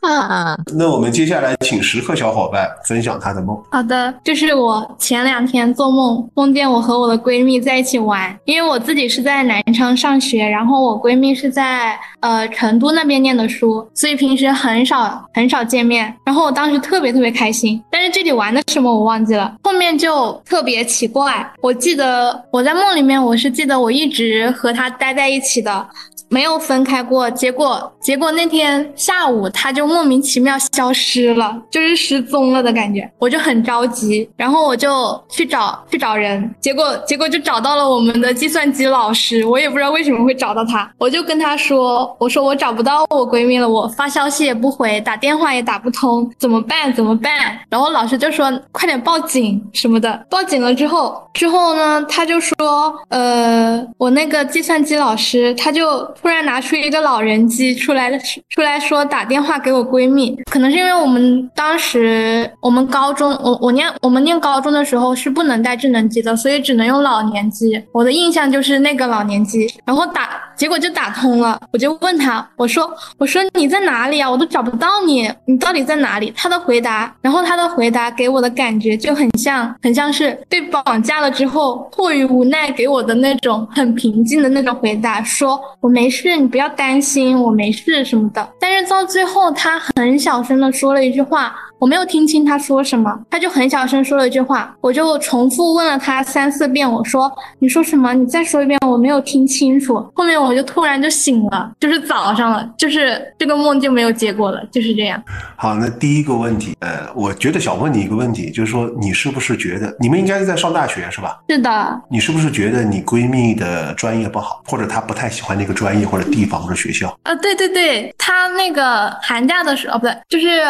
[0.76, 3.60] 那我们接下来请时刻小伙伴分享他的梦。
[3.70, 16.14] 好的，就是我前两天做梦，梦见我和我的闺蜜在一起玩，因为我自己是在南昌上学，然后我闺蜜是在呃成都那边念的书，所以平时很少很少见面。
[16.24, 19.54] 然后我当时特别特别开心，但是具体玩的什么我忘记了。
[19.64, 25.88] 后面就特别奇怪，我记得我在梦里面，我是记得我一直和她待在一起的。
[26.32, 46.90] 没有分开过，结果结果那天下午他就莫名其妙消失了，就是失踪了的感觉，我就很着急，然后我就去找去找人，结果结果就找到了我们的计算机老师，我也不知道为什么会找到他，我就跟他说，我说我找不到我闺蜜了，我发消息也不回，打电话也打不通，怎么办？
[46.94, 47.58] 怎么办？
[47.68, 58.16] 然后老师就说快点报警什么的，报警了之后之后呢，他就说，呃，我那个计算机老师他就突然拿出一个老人机出来
[58.48, 67.82] 出来说打电话给我闺蜜，可能是因为我们当时我们高中我我念我们念高中的时候是不能带智能机的，所以只能用老年机。
[67.92, 74.30] 我的印象就是那个老年机，然后打结果就打通了，我就问他，我说我说你在哪里啊？
[74.30, 76.32] 我都找不到你，你到底在哪里？
[76.36, 88.52] 他的回答，然后他的回答给我的感觉就很像很像是被绑架了之后迫于无奈给我的那种很平静的那种回答，说我没事，你不要担心，我没事什么的。
[88.60, 98.14] 但是到最后，他很小声的说了一句话，我没有听清他说什么，他就很小声说了一句话，我就重复问了他三四遍，我说你说什么？
[98.14, 99.94] 你再说一遍，我没有听清楚。
[100.14, 105.20] 后面我就突然就醒了，就是早上了，就是这个梦就没有结果了，就是这样。
[105.56, 111.40] 好，那第一个问题，呃，我觉得想问你一个问题，就是说你是不是觉得你们应该是在上大学是吧？
[111.48, 117.12] 是的，你是不是觉得你闺蜜的专业不好，或者她不太喜欢那个专业或者地方或者学校？
[117.24, 120.62] 呃，对对对，她那个寒假的时候，哦，不对，就是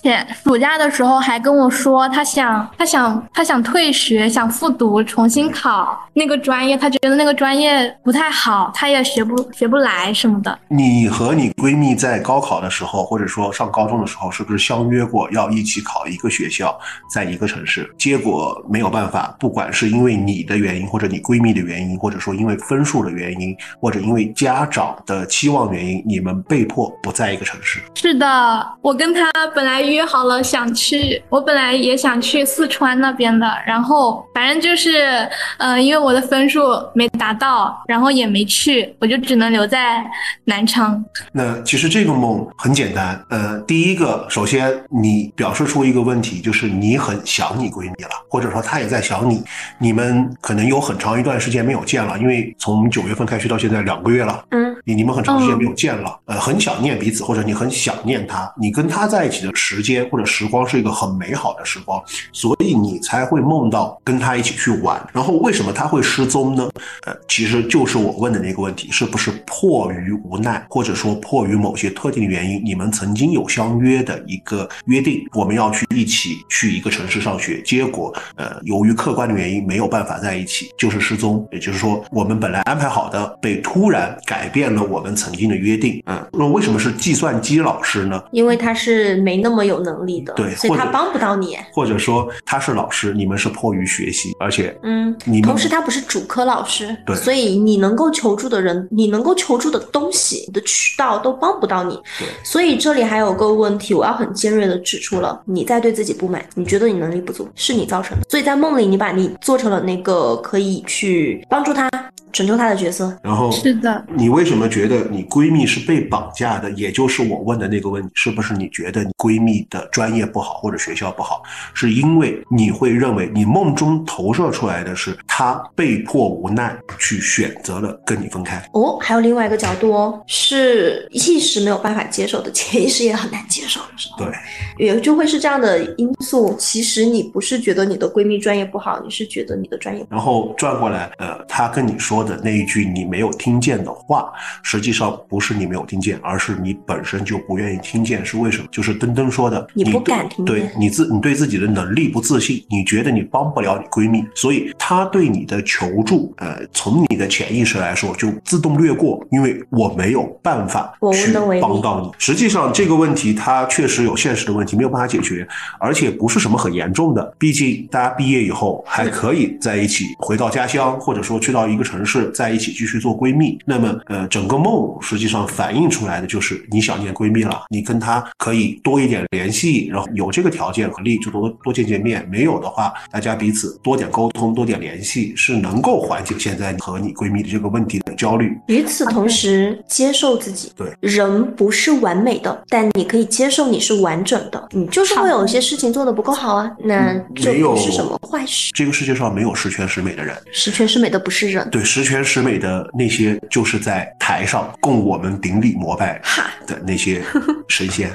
[0.00, 10.56] 前暑假的时候还跟我说，他想他想他想退学，想复读，重新考那个专业，他觉得那个专业不太好，他也学不学不来什么的。
[10.68, 16.78] 你和你闺蜜在高考的时候，或者说上高中的时候，是不是相约过要一起考一个学校，
[17.12, 17.90] 在一个城市？
[17.98, 27.80] 结果没有办法，不管是因为你的原因，或者你闺蜜的原因，或者说因为分数的原因，或者因为家长的期望原因，你们被迫不在一个城市。
[27.94, 36.60] 是的，我跟他本来约好了想去，我本来也想去四川那边的，然后反正就是，嗯、因为我的分数
[36.92, 40.04] 没达到，然后也没去，我就只能留在
[40.44, 41.02] 南昌。
[41.32, 49.44] 那其实这个梦很简单，呃，第一个，首先你表示出一个问题，就是你很想你闺蜜了，或者说她也在想你，
[49.78, 64.98] 你们可能有很长一段时间没有见了，因为从九月份开学到现在两个月了，嗯，你你们很长时间没有见了，呃，很想念彼此，或者你很想念她，你跟她在一起的时间或者时时光是一个很美好的时光，所以你才会梦到跟他一起去玩。
[65.12, 66.66] 然后为什么他会失踪呢？
[67.04, 81.46] 呃，其实就是我问的那个问题，是不是迫于无奈，或者说迫于某些特定的原因，你们曾经有相约的一个约定，我们要去一起去一个城市上学，结果呃由于客观的原因没有办法在一起，就是失踪。
[81.52, 86.02] 也就是说，我们本来安排好的被突然改变了我们曾经的约定。
[86.06, 88.22] 嗯，那为什么是计算机老师呢？
[88.32, 91.56] 因为他是没那么有能力的，对所以他帮不到你。
[91.72, 101.94] 或者说他是老师，你们是迫于学习，而且嗯，你们同时他不是主科老师，对所以你能够求助的人，你能够求助的东西，你的渠道都帮不到你。
[102.18, 108.24] 对所以这里还有个问题，我要很尖锐的指出了，你在对自己不满，你觉得你能力不足，是你造成的。
[108.28, 111.90] 所以在梦里，你把你做成了那个可以去帮助他、
[112.32, 113.16] 拯救他的角色。
[113.22, 116.70] 然后是的，你为什么觉得你闺蜜是被绑架的？
[116.72, 121.42] 也就是我问的那个问题，是不是你觉得你闺蜜的专业不好或者学校不好，
[121.74, 128.62] 是因为你会认为你梦中投射出来的是他被迫无奈去选择了跟你分开？
[128.72, 134.34] 哦，还有另外一个角度哦，是意识没有办法接受的，潜意识也很难接受的时候，对，
[134.78, 136.54] 也就会是这样的因素。
[136.58, 140.16] 其实你不是觉得你的闺蜜专业不好，你是觉得你的专业不好。
[140.16, 144.32] 然后转过来，呃，她跟你说的那一句你没有听见的话，
[144.62, 148.24] 实际上不是你没有听见，而是你本身就不愿意听见。
[148.24, 148.68] 是为什么？
[148.72, 162.10] 就是登登说的，你不对敢听对你自你对自己的能力不自信，你觉得你帮不了你闺蜜，所以她对你的求助，呃，从你的潜意识来说就自动略过，因为我没有办法去帮到你。
[162.18, 165.46] 实际上这个问题它确实有现实的问题没有办法解决，
[165.78, 173.58] 而且不是什么很严重的，毕竟大家毕业以后还可以在一起回到家乡，或者说去到一个城市，在一起继续做闺蜜。
[173.64, 188.56] 那么，呃，整个梦实际上反映出来的就是你想念闺蜜了，你跟她可以多一点联系，然后有这个条件和利益就多多见见面，没有的话，大家彼此多点沟通，多点联系，是能够缓解现在你和你闺蜜的这个问题的焦虑。
[188.68, 190.72] 与此同时，接受自己。
[190.76, 194.68] 对，人不是完美的，但你可以接受你是完整的。
[194.70, 198.70] 你就是会有一些事情做得不够好啊，那这没有不是什么坏事。
[198.72, 206.20] 这个世界上没有十全十美的人，十全十美的不是人，对，十全十美的那些，就是在台上供我们顶礼膜拜
[206.66, 207.22] 的那些
[207.68, 208.10] 神仙。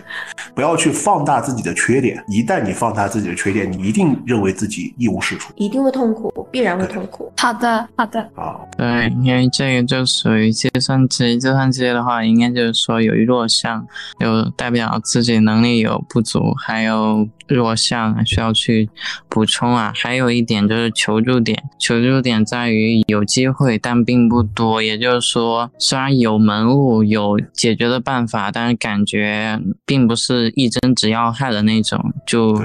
[0.54, 5.52] 不要去放大自己的缺点，一旦你放大自己的缺点，你一定认为自己一无是处。
[5.56, 7.32] 一定会痛苦，必然会痛苦。
[7.38, 8.30] 好的，好的。
[8.34, 13.86] 好，对，因为这个就属于计算机，计算机的话，应该就是说有弱项，
[14.20, 18.90] 有代表自己能力有不足，还有弱项需要去
[19.30, 19.92] 补充啊。
[19.96, 24.82] 还有一点就是求助点，求助点在于有机会，但并不多。
[24.82, 32.14] 也就是说，虽然有门路，有解决的办法，但是感觉并不是一针指要害的那种。
[32.26, 32.62] 就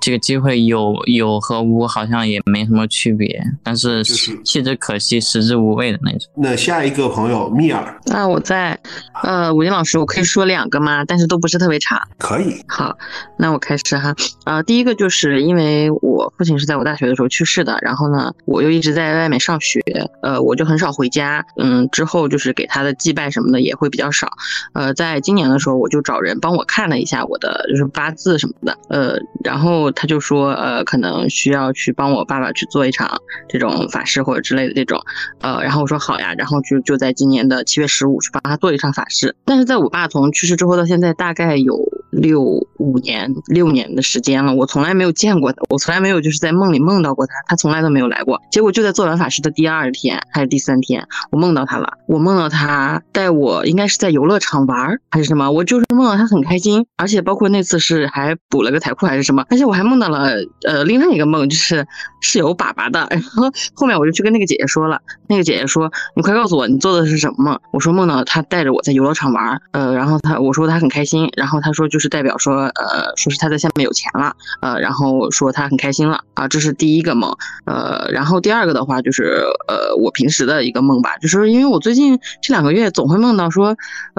[0.00, 6.30] 这个机会有有和无，好像也没什么区别，但是弃之可惜，食之无味的那种。
[6.36, 8.78] 那下一个朋友蜜儿，那我在，
[9.22, 11.04] 呃，武金老师，我可以说两个吗？
[11.04, 12.00] 但是都不是特别长。
[12.18, 12.62] 可以。
[12.68, 12.96] 好，
[13.38, 14.14] 那我开始哈。
[14.44, 19.80] 呃，第一个就是因为我父亲是在我大学的时候去世的，然后呢，我又一直在外面上学，
[20.22, 21.44] 呃，我就很少回家。
[21.56, 24.28] 嗯，之后就是给他的祭拜什么的也会比较少。
[24.74, 33.18] 呃，在今年的时候，我就找人帮我看了一下我的就是八字什么的，呃，然后他就说，呃，可能需要去帮我爸爸去做一场
[33.48, 35.00] 这种法事或者之类的这种，
[35.40, 39.34] 呃，然后我说好呀，然后就就在今年的七月十五去帮他做一场法事。
[39.44, 41.78] 但是在我爸从去世之后到现在，大概有
[42.10, 42.42] 六
[42.78, 48.40] 五年六年的时时间了，我从来没有见过他，我从来没有就是在梦里梦到过他，他从来都没有来过。
[48.48, 60.28] 结果就在做完法事的第二天还是第三天，我梦到他了，我梦到他带我应该是在游乐场玩还是什么，我就是梦到他很开心，而且包括那次是还补了个彩裤还是什么，而且我还梦到了
[60.64, 61.84] 呃另外一个梦，就是
[62.20, 67.44] 是有粑粑的， 然后后面我就去跟那个姐姐说了，那个姐姐说你快告诉我你做的是什么？
[67.44, 77.34] 梦，我说梦到他带着我在游乐场玩，呃，然后他我说他很开心，然后他说就是代表说呃说是他在下面有钱钱了，呃，然后说他很开心了啊，这是第一个梦，
[77.64, 83.76] 呃，然后第二个的话就是呃我平时的一个梦吧，就是因为我最近这两个月总会梦到说，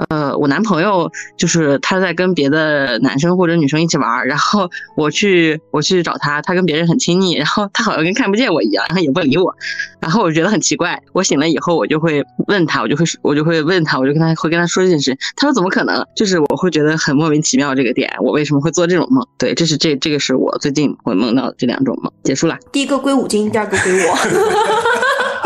[0.08, 9.54] 呃，我男朋友就是他在跟别的男生或者女生一起玩，然后我去我去找他，他跟别人很亲昵，然后他好像跟看不见我一样，然后也不理我，
[10.00, 16.04] 然后我觉得很奇怪，我醒了以后我就会问他，我就会我就会问他，我就跟他会跟他说这件事，他说怎么可能？
[16.16, 19.26] 就是我会觉得很莫名其妙这个点，我为什么会做这种梦？
[19.38, 22.58] 对，这是这这个是我最近会梦到的这两种梦，结束了。
[22.72, 24.16] 第一个归五金，第二个归我。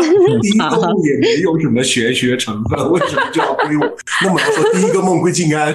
[0.41, 3.97] 第一个梦也没有什么玄学成分，为什么就要归我？
[4.23, 5.73] 那么说第一个梦归静安，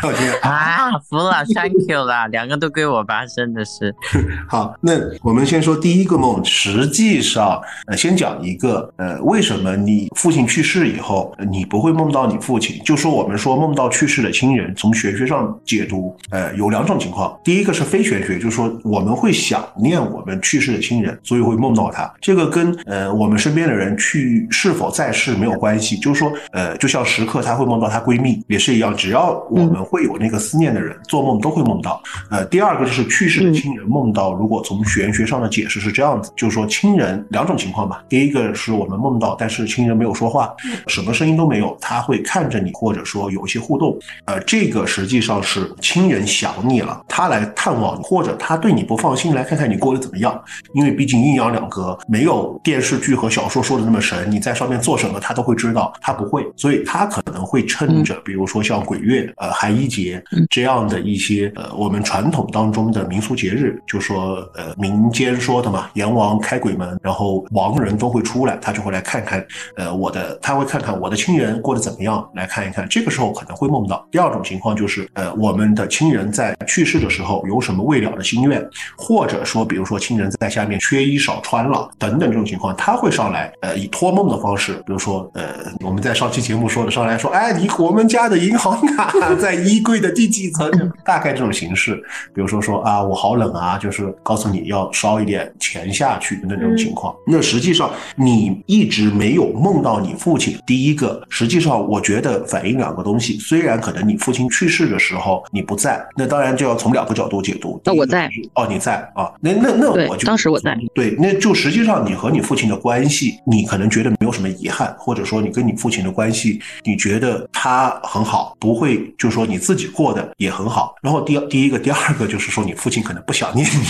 [0.00, 3.94] 好，静安啊，服了，thank you 啦，两个都归我吧，真的是。
[4.48, 4.92] 好，那
[5.22, 12.80] 我们先说第一个梦，实际上，呃，先讲一个，呃，为什么你父亲去世以后，你不会梦到你父亲？
[12.84, 17.38] 就说我们说梦到去世的亲人，从玄学上解读，呃，有两种情况。
[17.44, 22.10] 第一个是非玄学，就是说我们会想念我们去世的亲人，所以会梦到他。
[22.20, 25.96] 这个跟呃我们身边的人去是否在世没有关系。
[25.98, 32.02] 就是说，呃，就像时刻她会梦到她闺蜜也是一样，只要我们会有那个思念的人，做梦都会梦到。
[32.30, 38.02] 呃，第二个就是去世的亲人梦到，如果从玄学上的解释是这样子，就是说亲人两种情况吧。
[38.08, 40.54] 第一个是我们梦到，但是亲人没有说话，
[40.86, 43.98] 什么声音都没有，他会看着你，或者说有一些互动。
[44.26, 50.40] 呃，这个实际上是亲人想你了，他来探望你，或者他对你不放心，来看看你过得怎么样。
[50.74, 69.44] 因为毕竟阴阳两隔，没有电视剧和小说说的那么神，你在上面做什么他都会知道，他不会，所以他可能会趁着，比如说像鬼月、呃寒衣节这样的一些呃我们传统当中的民俗节日，就说呃民间说的嘛，阎王开鬼门，然后亡人都会出来，他就会来看看，
[69.76, 74.06] 呃我的他会看看我的亲人过得怎么样，来看一看，这个时候可能会梦到。
[74.10, 78.64] 第二种情况就是呃我们的亲人在去世的时候有什么未了的心愿，
[78.96, 90.70] 或者说比如说亲人在下面缺衣少穿了等等这种情况，他会上来呃以托梦的方式，比如说呃我们在上期节目说的上来说，哎你我们家的银行卡在衣柜的第几层，
[91.04, 91.94] 大概这种形式，
[92.34, 97.14] 比如说说啊我好冷啊，就是告诉你要烧一点钱下去的那种情况。
[97.26, 107.80] 那实际上你一直没有梦到你父亲，第一个实际上我觉得反映两个东西，虽然可能你父亲去世的时候你不在，那当然就要从两个角度解读。
[107.84, 109.30] 那我在哦，你在啊？
[109.40, 120.94] 那那那我就当时我在对，那就实际上你和你父亲的关系，你可能觉得没有什么遗憾，或者说你跟你父亲的关系，你觉得他很好，不会就是说你自己过得也很好。
[121.02, 123.84] 然后第第一个、第二个就是说你父亲可能不想念你，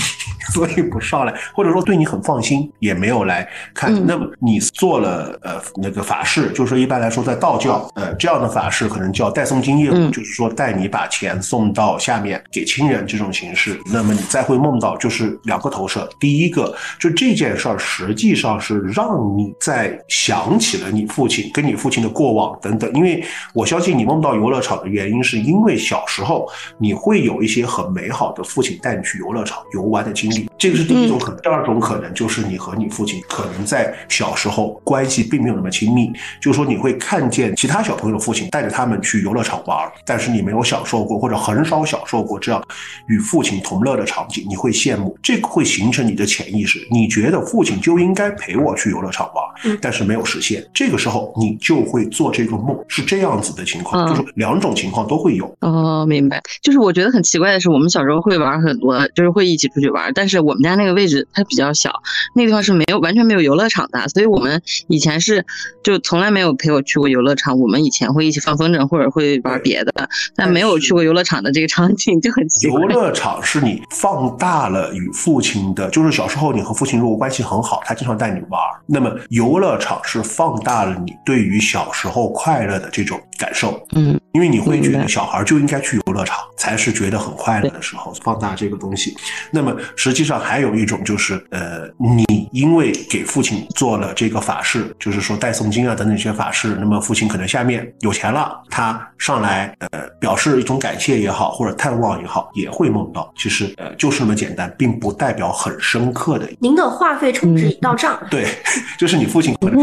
[0.53, 3.91] 所以不上来，或者说对你很放心，也没有来看。
[4.07, 13.79] 那么你做了呃那个法事，就是说一般来说在道教呃这样的法事可能叫代送经业务，就是说带你把钱送到下面给亲人这种形式。
[13.87, 23.25] 那么你再会梦到就是两个投射，第一个就这件事儿实际上是让你在想起了你父亲跟你父亲的过往等等，因为
[23.55, 31.41] 我相信你梦到游乐场的原因是因为小时候你会有一些很美好的父亲带你去游乐场游玩的经历，这个是第一种可能。
[31.41, 42.63] 第二种可能就是你和你父亲可能在小时候关系并没有那么亲密，就是说你会看见其他小朋友的父亲带着他们去游乐场玩，但是你没有享受过或者很少享受过这样
[43.07, 55.55] 与父亲同乐的场景，你会羡慕，这个会形成你的潜意识，你觉得父亲就应该陪我去游乐场玩，但是没有实现，这个时候你就会做这个梦，是这样子的情况，就是两种情况都会有。
[55.61, 56.41] 哦，明白。
[56.63, 61.93] 就是我觉得很奇怪的是，我们小时候会玩很多，就是会一起出去玩，但是我们家那个位置它比较小，
[62.35, 65.45] 那个地方是没有完全没有游乐场的，所以我们以前是
[65.83, 67.59] 就从来没有陪我去过游乐场。
[67.59, 69.93] 我们以前会一起放风筝或者会玩别的，
[70.37, 72.81] 但没有去过游乐场的这个场景就很奇怪。
[72.81, 83.83] 游乐场是你放大了与父亲的，就是小时候你和父亲如果关系很好，他经常带你玩，那那么游乐场是放大了你对于小时候快乐的这种感受。
[83.97, 89.17] 嗯，因为你会觉得小孩就应该去游乐场才是觉得很快乐的时候，放大这个东西。
[89.51, 103.33] 那么实际上还有一种就是，呃，你因为给父亲做了这个法事，就是说带诵经啊等等一些法事，那么父亲可能下面有钱了，他上来呃表示一种感谢也好，或者探望也好，也会梦到。
[103.37, 106.47] 其实呃就是那么简单，并不代表很深刻的。
[106.61, 108.19] 您的话费充值已到账。
[108.31, 108.47] 对，
[108.99, 109.81] 就是你父亲可能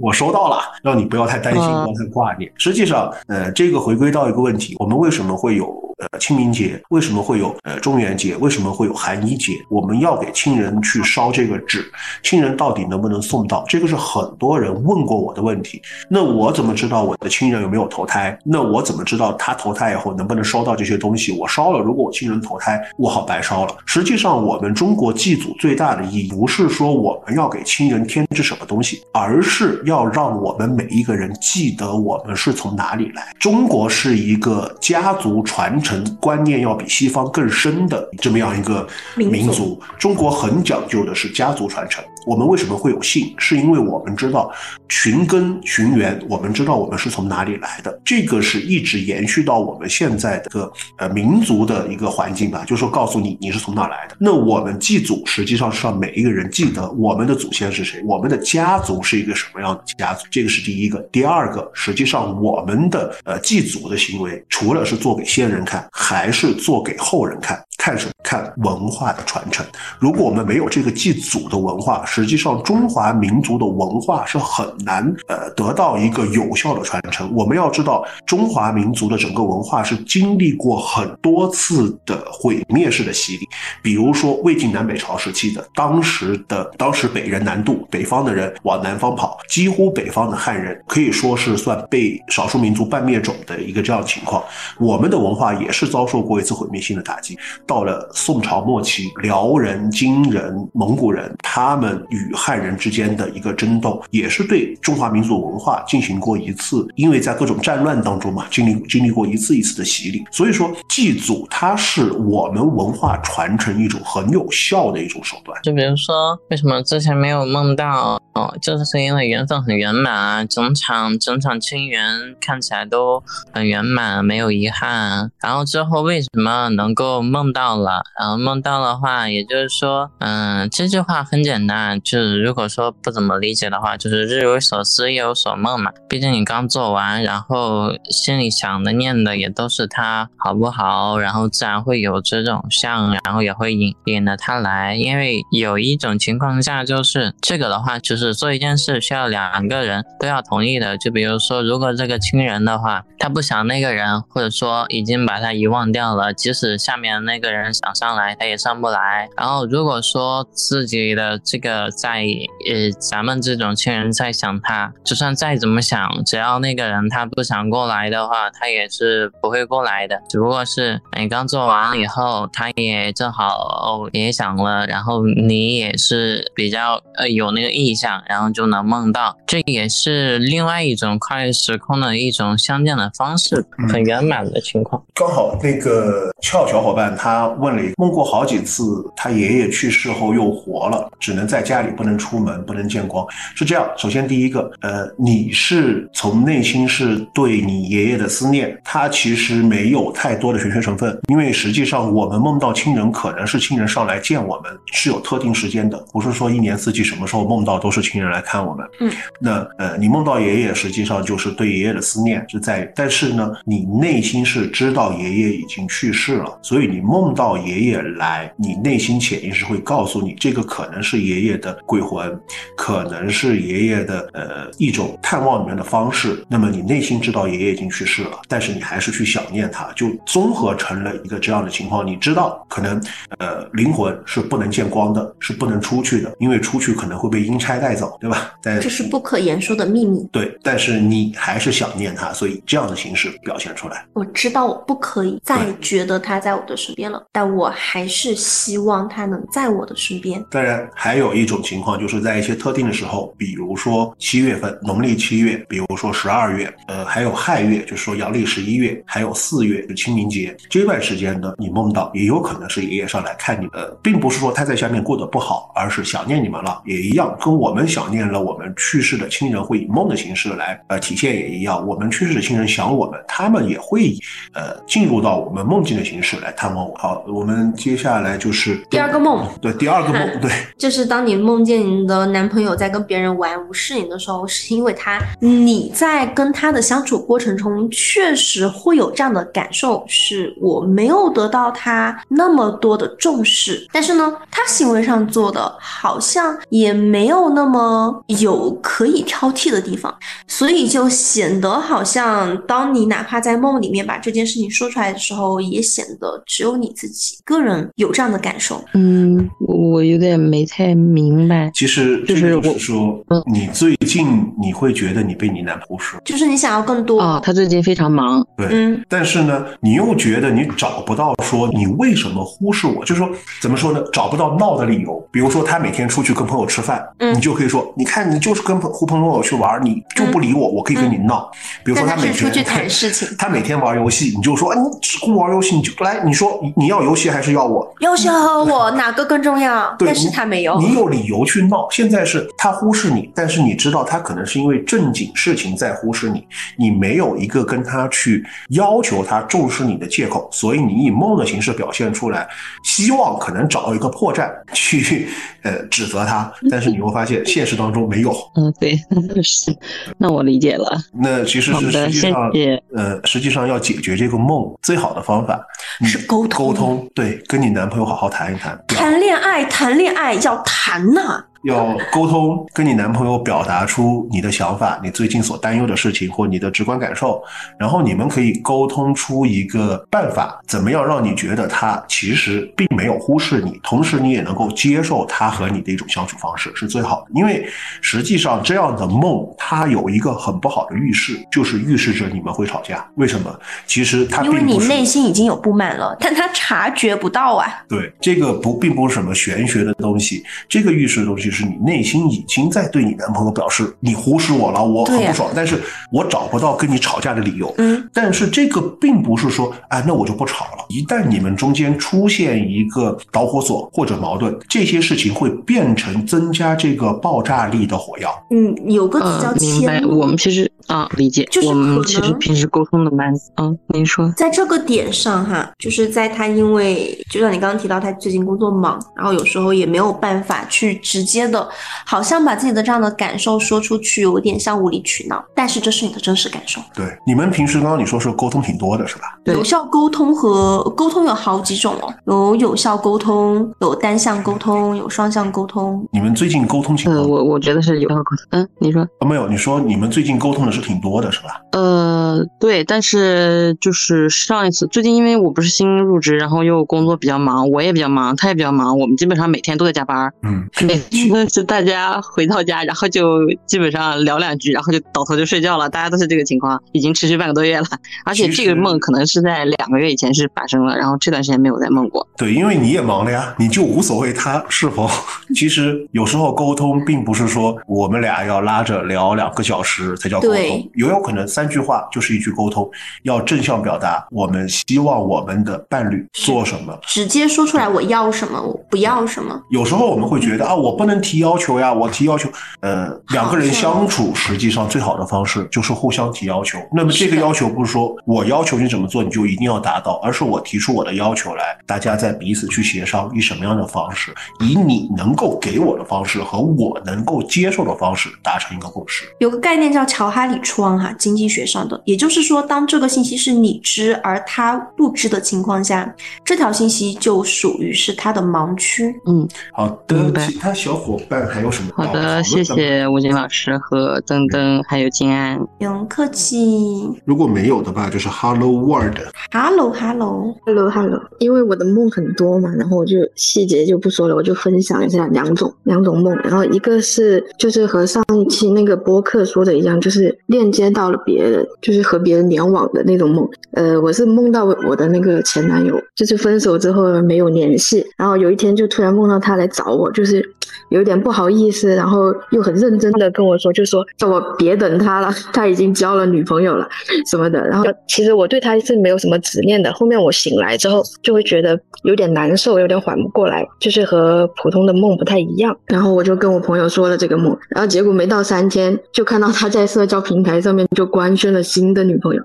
[0.00, 2.50] 我收到了，让你不要太担心，不要太挂念。
[2.56, 5.66] 实实际上，呃，这个回归到一个问题，我们为什么会有
[6.00, 6.80] 呃清明节？
[6.90, 8.36] 为什么会有呃中元节？
[8.36, 9.54] 为什么会有寒衣节？
[9.68, 11.90] 我们要给亲人去烧这个纸，
[12.22, 13.64] 亲人到底能不能送到？
[13.68, 15.80] 这个是很多人问过我的问题。
[16.08, 18.36] 那我怎么知道我的亲人有没有投胎？
[18.44, 21.32] 那我怎么知道他投胎以后能不能收到这些东西？
[21.32, 23.76] 我烧了，如果我亲人投胎，我好白烧了。
[23.86, 33.34] 实际上，我们中国祭祖最大的意义不是说我们要给亲人添置什么东西，而是要让我们每一个人记得我们是从哪里来。
[33.38, 35.89] 中国是一个家族传承
[36.20, 38.86] 观念要比西方更深的这么样一个
[39.16, 39.80] 民族。
[39.98, 42.02] 中国很讲究的是家族传承。
[42.30, 43.34] 我们为什么会有姓？
[43.38, 44.52] 是因为我们知道
[44.88, 48.00] 寻根寻源，我们知道我们是从哪里来的。
[48.04, 54.16] 这个是一直延续到我们现在的个呃民族的一个环境吧，就是说告诉你你是从哪来的。
[54.20, 61.00] 那我们祭祖实际上是让每一个人记得我们的祖先是谁，我们的家族是一个什么样的家族，这个是第一个。
[61.10, 67.60] 第二个，实际上我们的呃祭祖的行为，除了是做给先人看，还是做给后人看。
[67.76, 68.12] 看什么？
[68.30, 69.66] 看文化的传承。
[69.98, 77.28] 如果我们没有这个祭祖的文化，实际上中华民族的文化是很难呃得到一个有效的传承。
[77.34, 83.48] 我们要知道，中华民族的整个文化是经历过很多次的毁灭式的洗礼。
[83.82, 94.40] 比如说魏晋南北朝时期的，当时的当时北人南渡，北方的人往南方跑，几乎北方的汉人可以说是算被少数民族半灭种的一个这样情况。
[94.78, 97.36] 我们的文化也是遭受过一次毁灭性的打击。
[97.66, 110.22] 到了宋朝末期，辽人、金人、蒙古人，他们与汉人之间的一个争斗，也是对中华民族文化进行过一次，因为在各种战乱当中嘛，经历经历过一次一次的洗礼。
[110.30, 115.58] 所以说，祭祖它是我们文化传承一种很有效的一种手段。
[115.62, 118.20] 就比如说，为什么之前没有梦到？
[118.32, 123.20] 哦，就是因为缘分很圆满啊，整场整场亲缘看起来都
[123.52, 125.32] 很圆满，没有遗憾。
[125.40, 127.40] 然后之后为什么能够梦？
[127.52, 135.92] 到了，然后梦到的话，也就是说，嗯，这句话很简单，就是如果说不怎么理解的话，就是日有所思，夜有所梦嘛。
[136.08, 144.94] 毕竟你刚做完，然后心里想的、念的也都是他好不好，然后自然会有这种像，然后也会引引着他来。
[144.94, 150.96] 因为有一种情况下，就是这个的话，就是做一件事需要两个人都要同意的。
[150.98, 157.50] 就比如说，如果这个亲人的话，他不想那个人，或者说已经把他遗忘掉了，即使下面那个。
[157.50, 159.28] 人想上来，他也上不来。
[159.36, 162.24] 然后如果说自己的这个在
[162.66, 170.20] 呃咱们这种亲人在想他，就算再怎么想，只要那个人他不想过来的话，他也是不会过来的。
[170.28, 179.34] 只不过是你刚做完以后，他也正好也想了，然后你也是比较呃有那个意向，然后就能梦到。
[179.46, 185.02] 这也是另外一种跨越时空的一种相见的方式，很圆满的情况。
[185.14, 187.30] 刚好那个俏小伙伴他。
[187.30, 193.26] 他问了，梦过好几次，他爷爷去世后又活了，只能在家里，不能出门，不能见光。
[193.54, 208.86] 是这样，首先第一个，呃，你是从内心是对你爷爷的思念，他其实没有太多的玄学成分，因为实际上我们梦到亲人，可能是亲人上来见我们，是有特定时间的，不是说一年四季什么时候梦到都是亲人来看我们。
[209.00, 217.30] 嗯，那呃，你梦到爷爷，实际上就是对爷爷的思念是在，但是呢，你内心是知道爷爷已经去世了，所以你梦。
[217.30, 222.38] 到爷爷爷来，你内心潜意识会告诉你，这个可能是爷爷的鬼魂，
[222.76, 226.44] 可能是爷爷的呃一种探望你们的方式。
[226.48, 232.06] 那么你内心知道爷爷已经去世了，但是你还是去想念他，就综合成了一个这样的情况。
[232.06, 233.02] 你知道，可能
[233.38, 238.52] 呃灵魂是不能见光的，是不能出去的，因为出去可能会被阴差带走，对吧？
[238.62, 240.28] 但这是不可言说的秘密。
[240.30, 244.04] 对，但是你还是想念他，所以这样的形式表现出来。
[244.12, 247.22] 我知道我不可以再觉得他在我的身边了。
[247.32, 250.42] 但我我还是希望他能在我的身边。
[250.50, 274.18] 当然，还有一种情况，就是在一些特定的时候，比如说七月份，农历七月，比如说十二月，呃，还有亥月，就是说阳历十一月，还有四月，就清明节这段时间的，你梦到也有可能是爷爷上来看你们，并不是说他在下面过得不好，而是想念你们了，也一样，跟我们想念了我们去世的亲人会以梦的形式来呃体现也一样，我们去世的亲人想我们，他们也会以
[274.54, 276.96] 呃进入到我们梦境的形式来探望我。
[276.96, 277.10] 好。
[277.26, 300.14] 我们接下来就是第二个梦，对，第二个梦，对，就是当你梦见你的男朋友在跟别人玩无视你的时候，是因为他你在跟他的相处过程中确实会有这样的感受，是我没有得到他那么多的重视，但是呢，他行为上做的好像也没有那么有可以挑剔的地方，
[300.46, 307.38] 所以就显得好像当你哪怕在梦里面把这件事情说出来的时候，也显得只有你自己。
[307.44, 311.70] 个人有这样的感受，嗯，我有点没太明白。
[311.74, 314.26] 其实就是我说，你最近
[314.60, 317.40] 你会觉得你被你男朋友忽视，就是你想要更多啊。
[317.44, 319.04] 他最近非常忙，对，嗯。
[319.08, 323.28] 但是呢，你又觉得你找不到说你为什么忽视我，就是说
[323.60, 324.02] 怎么说呢？
[324.12, 325.22] 找不到闹的理由。
[325.30, 331.50] 比如说他每天出去跟朋友吃饭，嗯，你就可以说，你看你就是跟朋朋友去玩，你就不理我，我可以跟你闹。
[331.84, 337.10] 比如说他每天出去谈事情， 他每天玩游戏，你就说，哎你只顾玩游戏，你就来，你说你要游。
[337.10, 339.94] 游戏还是要我，优秀和我哪个更重要？
[339.98, 340.78] 但是他没有。
[340.80, 341.88] 你有理由去闹。
[341.90, 352.48] 现在是他忽视你，但是你知道他可能是因为正经事情在忽视你，你没有一个跟他去要求他重视你的借口，所以你以梦的形式表现出来，
[352.84, 355.28] 希望可能找到一个破绽 去
[355.62, 358.34] 呃指责他，但是你会发现现实当中没有。
[358.56, 358.98] 嗯，对，
[359.42, 359.76] 是，
[360.18, 360.98] 那我理解了。
[361.12, 365.60] 那其实是实际上谢谢，呃，实际上要解决这个梦最好的方法
[366.04, 377.42] 是沟通沟通，对，跟你男朋友好好谈一谈，谈恋爱，谈恋爱要谈呐、要沟通，跟你男朋友表达出你的想法，你最近所担忧的事情或你的直观感受，
[377.78, 387.26] 然后你们可以沟通出一个办法，怎么样让你觉得他其实并没有忽视你，同时你也能够接受他和你的一种相处方式是最好的。
[387.34, 387.68] 因为
[388.00, 393.06] 实际上这样的梦，它有一个很不好的预示，就是预示着你们会吵架。
[393.16, 393.54] 为什么？
[393.86, 397.66] 其实他因为你内心已经有不满了，但他察觉不到啊。
[397.88, 405.80] 对，这个不并不是什么玄学的东西，这个预示的东西是你内心已经在对你男朋友表示你忽视我了，我很不爽，但是
[406.12, 407.74] 我找不到跟你吵架的理由。
[407.78, 410.84] 嗯，但是这个并不是说，哎，那我就不吵了。
[410.88, 418.30] 一旦你们中间出现一个导火索或者矛盾，这些事情会变成增加这个爆炸力的火药。
[418.50, 419.98] 嗯，有个词叫呃，明白。
[419.98, 420.20] 迁怒。
[420.20, 421.46] 我们其实啊，理解。
[421.50, 423.32] 就是我们其实平时沟通的蛮……
[423.56, 424.30] 嗯，您说。
[424.36, 431.68] 在这个点上哈，就是在他因为就像你刚刚提到，他最近工作忙，然后有时候也没有办法去直接的，
[432.06, 435.44] 好像把自己的这样的感受说出去，有点像无理取闹。
[435.54, 436.80] 但是这是你的真实感受。
[436.94, 439.38] 对，你们平时刚刚你说是沟通挺多的是吧？
[439.44, 446.06] 对有效沟通和沟通有好几种哦，有有效沟通，有单向沟通，有双向沟通。
[446.12, 448.46] 你们最近沟通情况呃，况、我我觉得是有效沟通。
[448.50, 449.02] 嗯，你说。
[449.18, 449.48] 啊没有？
[449.48, 451.60] 你说你们最近沟通的是挺多的是吧？
[451.72, 460.32] 呃，对，但是就是上一次，最近因为我不是新入职，然后又工作比较忙，我也比较忙，他也比较忙，我们基本上每天都在加班。
[460.42, 467.86] 嗯，每天都是大家回到家，然后就基本上聊两句，然后就倒头就睡觉了，大家都是这个情况，已经持续半个多月了。
[468.24, 472.26] 而且这个梦可能是在两个月以前是发生了，然后这段时间没有再梦过。
[472.36, 475.08] 对，因为你也忙了呀，你就无所谓他是否。
[475.54, 482.88] 其实有时候沟通并不是说我们俩要拉着聊两个小时才叫沟通对，也有可能三句话就是一句沟通，
[483.22, 486.98] 要正向表达我们希望我们的伴侣做什么。
[487.06, 489.60] 直接说出来我要什么，我不要什么。
[489.70, 492.48] 有时候我们会觉得啊，我不能提要求呀，我提要求，
[492.80, 496.78] 呃，两个人相处实际上最好的方式就是互相提要求。
[496.92, 509.24] 那么这个要求不是说我要求你怎么做你就一定要达到，而是我提出我的要求来，大家在彼此去协商以什么样的方式，以你能够给我的方式和我能够接受的方式达成一个共识。
[509.38, 519.14] 有个概念叫乔哈里窗哈，经济学上的，也就是说，当这个信息是你知而他不知的情况下，这条信息就属于是他的盲区。
[519.26, 525.58] 嗯，好的其他小伙伴还有什么好的，谢谢吴京老师和登登还有金安。
[525.78, 527.08] 不用客气。
[527.24, 529.18] 如果没有的话，就是 Hello World。
[529.52, 536.34] Hello Hello，Hello Hello，因为我的梦很多嘛，然后我就细节就不说了，我就分享一下两种两种梦。
[536.42, 543.48] 然后一个是就是和上一期那个播客说的一样，就是链接到了别人，就是和别人联网的那种梦。
[543.72, 550.44] 呃，我是梦到我的那个前男友，就是分手之后没有联系，然后有一天就突然梦到他来找我，就是
[550.90, 556.88] 有点不好意思，然后又很认真的跟我说，就说叫我别等他了，他已经交了女朋友了
[557.30, 557.60] 什么的。
[557.66, 559.92] 然后其实我对他是没有什么执念的。
[559.92, 565.76] 后面我醒来之后就会觉得有点难受，有点缓不过来，就是和普通的梦不太一样。
[565.86, 572.40] 然后我就跟我朋友说了这个梦，然后结果没到三天就看到他在社交平台上面就官宣了新的女朋友，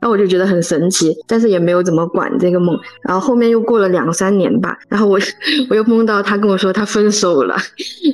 [0.00, 2.78] 然后我就觉得很神奇，但是也没有怎么管这个梦。
[3.02, 5.18] 然后后面又过了两三年吧，然后我
[5.70, 7.56] 我又梦到他跟我说他分手了，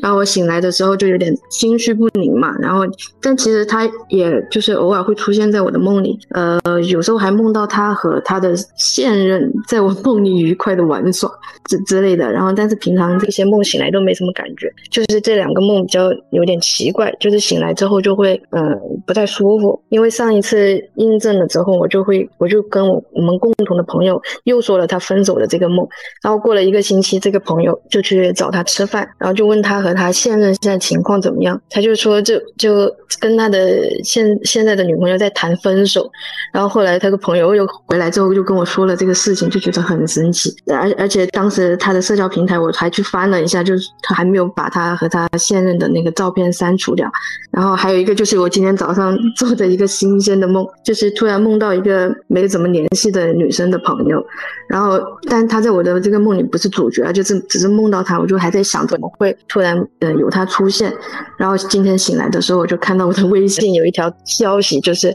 [0.02, 2.54] 然后我醒来的时候就有点心绪不宁嘛。
[2.60, 2.82] 然后
[3.20, 11.30] 但其实他也就是偶尔会出现在我的梦里，呃，有时候还梦到他和他的现任在我梦里愉快的玩耍
[11.64, 12.30] 之之类的。
[12.30, 18.60] 然后但是平常这些梦醒来都没什么感觉，就是这两个梦比较有点奇怪，就是醒来之后就会呃
[19.06, 19.80] 不太舒服。
[19.88, 25.86] 因为上一次印证了之后，我就会我就跟我我们共同的朋友又说了他分手的这个梦，
[26.22, 32.90] 然后过了一个星期，这个朋友就去找他吃饭，然后就问他和他现任现在情况怎么样，他就说就就
[33.20, 33.58] 跟他的
[34.02, 36.10] 现现在的女朋友在谈分手，
[36.52, 40.54] 然后后来他个朋友又回来之后就跟我说了这个事情，就觉得很神奇。
[40.66, 47.10] 而而且当时他的社交平台我还去翻了一下，就是他还没有把他和他现任的那个照片删除掉。
[47.50, 54.24] 然后还有一个就是我今天早上做的一个新鲜的梦，就是突然梦到一个没怎么联系的女生的朋友，
[54.68, 60.92] 然后但他在我的这个梦里不是主角，就是只是梦到他，我就还在想怎么会突然呃有他出现。
[61.38, 65.14] 然后今天醒来的时候，我就看到我的微信有一条消息，就是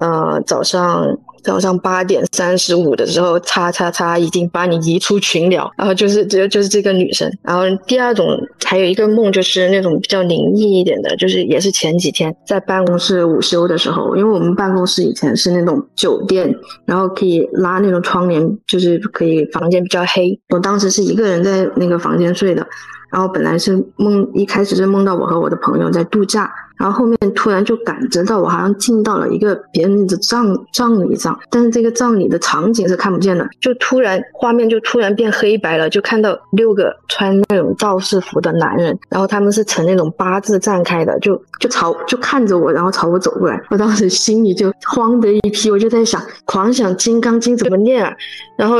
[0.00, 1.18] 呃早上。
[1.42, 7.32] 早上八点三十五的时候，叉叉叉已经把你移出群聊，然后就是就就是这个女生。
[7.42, 16.54] 然后第二种还有一个梦，就是那种比较灵异一点的，就是也是前几天在办公室午休的时候，因为我们办公室以前是那种酒店，
[16.84, 20.38] 然后可以拉那种窗帘，就是可以房间比较黑。
[20.50, 22.66] 我当时是一个人在那个房间睡的，
[23.10, 26.52] 然后本来是梦一开始是梦到我和我的朋友在度假。
[26.80, 48.10] 然后后面突然就感觉到我好像进到了一个别人的葬葬礼上，但是这个葬礼的场景是看不见的，就突然画面就突然变黑白了，就看到六个穿那种道士服的男人，然后他们是呈那种八字站开的，就就朝就看着我，然后朝我走过来，我当时心里就慌的一批，我就在想，狂想《金刚经》怎么念啊？
[48.56, 48.76] 然后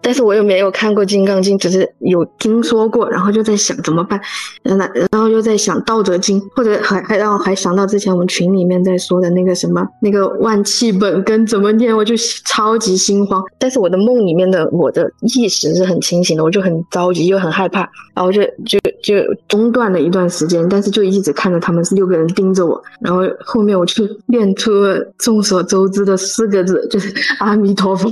[0.00, 4.18] 但是我又没有看过《金刚经》，只是有听说过，然后就在想怎么办，
[4.62, 7.41] 然后然后又在想《道德经》，或者还还让。
[7.42, 12.14] 还想到之前我们群里面在说的那个什么那个万气本根怎么念，我就
[12.44, 13.42] 超级心慌。
[13.58, 17.80] 但是我的梦里面的我的意识是很清醒的，我就很着急又很害怕，
[18.14, 19.14] 然后就就就
[19.48, 28.10] 中断了一段时间，但是就一直看着他们六个人盯着我，然后后面我就念出了众所周知的四个字，就是阿弥陀佛。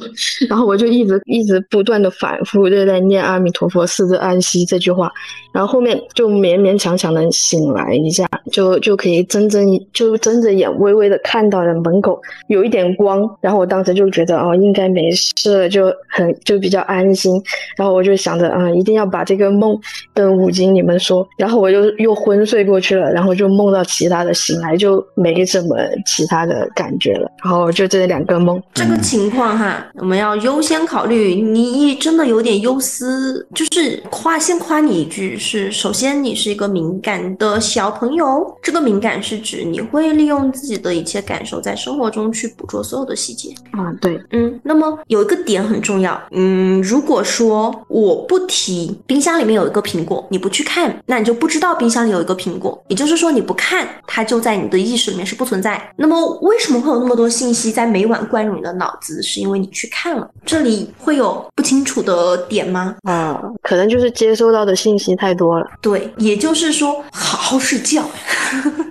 [0.48, 5.10] 然后我就一直一直不断的反复就在念阿弥陀佛，四字安息这句话，
[5.52, 9.22] 然后后面就勉勉强强的醒来一下，就就可以。
[9.24, 17.40] 睁睁就睁着眼，微微的看到了门口有一点光，然后我当时就觉得哦，应该没事了，就很就比较安心。
[17.76, 19.78] 然后我就想着啊，一定要把这个梦
[20.12, 21.26] 跟五金你们说。
[21.36, 25.76] 然后我就又昏睡过去了，然后就梦到其他的，醒来就没什么
[26.06, 27.30] 其他的感觉了。
[27.44, 28.60] 然后就这两个梦。
[28.74, 31.34] 这个情况哈，我们要优先考虑。
[31.40, 39.10] 你真的有点忧思，就是夸先夸你一句，是首先你是一个敏感的小朋友，这个敏感。
[39.22, 43.50] 是指你会利用自己的一切感受，在生活中去捕捉所有的细节。
[43.72, 52.82] 啊，对，嗯，那么有一个点很重要，嗯，如果说我不提冰箱里面有一个苹果，你不去看，那你就不知道冰箱里有一个苹果。
[52.88, 55.80] 也就是说，你不看，它就在你的意识里面是不存在。
[55.96, 59.22] 那么为什么会有那么多信息在每晚灌入你的脑子？
[59.22, 60.28] 是因为你去看了。
[60.44, 62.96] 这里会有不清楚的点吗？
[63.02, 65.64] 啊，可能就是接收到的信息太太多了。
[65.80, 68.04] 对，也就是说，好好睡觉。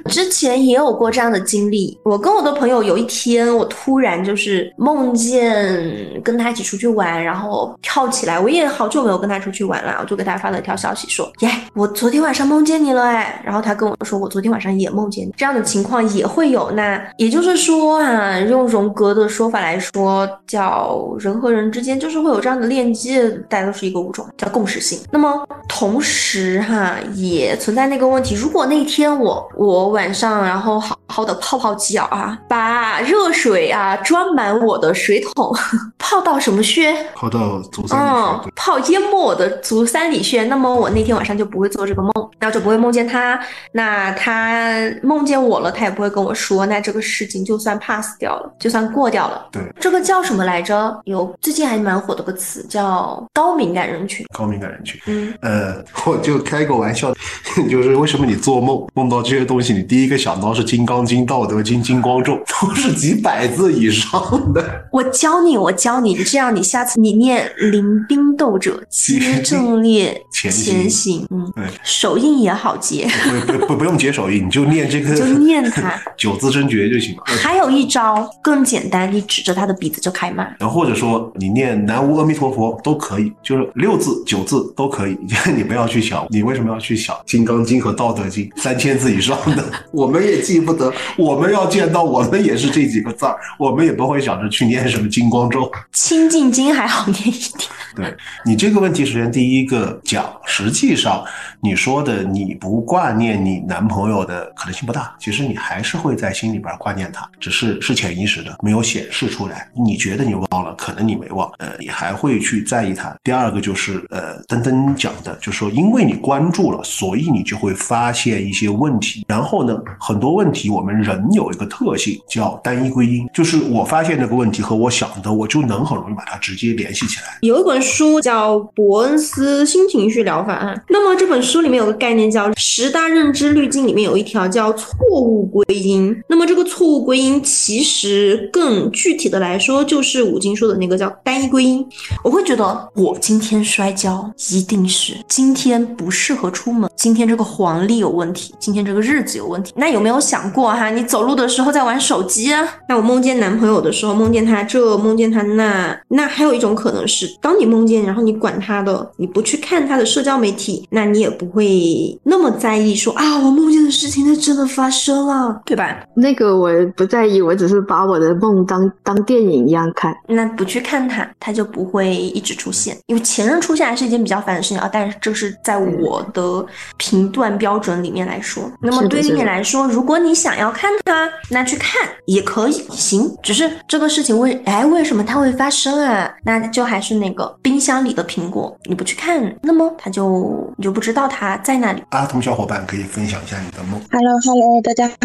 [0.10, 25.00] 之前也有过这样的经历，我跟我的朋友有一天，我突然就是梦见跟他一起出去玩，然后跳起来，我也好久没有跟他出去玩了，我就给他发了一条消息说，耶，我昨天晚上梦见你了哎，然后他跟我说，我昨天晚上也梦见你，这样的情况也会有，那也就是说啊，用荣格的说法来说，叫人和人之间就是会有这样的链接，大家都是一个物种，叫共识性。
[25.12, 35.54] 那么同时哈，也存在那个问题，如果那天我我晚晚上，然后好好的泡泡脚啊，把热水啊装满我的水桶，
[35.98, 36.96] 泡到什么穴？
[37.14, 38.48] 泡到足三里穴。
[38.48, 40.46] 嗯，泡淹没我的足三里穴。
[40.46, 43.38] 那么我那天晚上就不会做这个梦，然后就不会梦见他。
[43.74, 44.64] 那他
[45.04, 46.66] 梦见我了，他也不会跟我说。
[46.66, 49.48] 那这个事情就算 pass 掉了，就算过掉了。
[49.52, 50.98] 对，这个叫什么来着？
[51.04, 54.26] 有最近还蛮火的个词叫高敏感人群。
[54.34, 55.02] 高敏感人群。
[55.08, 57.14] 嗯，呃，我就开个玩笑，
[57.70, 59.89] 就是为什么你做梦梦到这些东西，你。
[59.90, 64.64] 第一个想到是《金刚经》《道德经》《金光咒》， 都是几百字以上的。
[64.92, 70.52] 我教你，我教你，这样你下次你念“临兵斗者 皆阵列前
[70.88, 73.08] 行”，嗯，对，手印也好结。
[73.48, 77.24] 不不不，不用结手印，你就念这个，就念它 九字真诀就行了。
[77.26, 80.44] 还有一招更简单，你指着他的鼻子就开骂。
[80.60, 85.18] 然后或者说你念南无阿弥陀佛都可以，就是六字九字都可以。
[85.58, 89.66] 你不要去想，你为什么要去想《金刚经》和《道德经》三千字以上的？
[89.92, 95.70] 我们也记不得，我们要见到我们也是这几个字儿，我们也不会想着去念什么金光咒。
[95.92, 97.70] 清净经还好念一点。
[97.96, 98.16] 对
[98.46, 101.24] 你这个问题，首先第一个讲，实际上
[101.60, 109.68] 你说的你不挂念你男朋友的可能性不大，其实你还是会在心里边挂念他，只是是潜意识的，没有显示出来。
[109.76, 113.16] 你觉得你忘了，可能你没忘，呃，你还会去在意他。
[113.24, 119.26] 第二个就是呃，登登讲的，就是说因为你关注了，所以你你就会发现一些问题。
[119.26, 119.69] 然后呢，
[120.00, 127.38] 很多问题我们人有一个特性叫单一归因，就是我发现这个问题和我想的，我就能很容易把它直接联系起来。
[127.42, 136.16] 有一本书叫《伯恩斯新情绪疗法案》，那么这本书里面有个概念叫十大认知滤镜，里面有一条叫错误归因。
[136.28, 141.86] 那么这个错误归因其实更具体的来说，就是五金说的那个叫单一归因。
[142.24, 149.74] 我会觉得我今天摔跤一定是今天不适合出门，今天这个黄历有问题，今天这个日子有问题。
[149.76, 152.68] 那有没有想过哈，你走路的时候在玩手机啊？
[152.88, 155.98] 那我梦见男朋友的时候，梦见他这，梦见他那。
[156.08, 166.04] 那还有一种可能是，当你梦见，然后你管他的，你不去看他的社交媒体，那你也不会那么在意说啊，我梦见的事情它真的发生了，对吧？
[166.16, 170.16] 那个我不在意，我只是把我的梦当当电影一样看。
[170.28, 172.98] 那不去看他，他就不会一直出现。
[173.08, 176.66] 因为前任出现还是一件比较烦的事情啊，但是这是在我的
[176.98, 178.64] 评断标准里面来说。
[178.82, 183.34] 那么对于你来说，如果你想要看它，那去看也可以，行。
[183.42, 186.30] 只是这个事情为哎为什么它会发生啊？
[186.44, 192.04] 那就还是那个冰箱里的苹果，你不去看，那么它就你就不知道它在哪里。
[192.10, 194.02] 阿童小伙伴可以分享一下你的梦。
[194.12, 195.16] Hello Hello，大家好，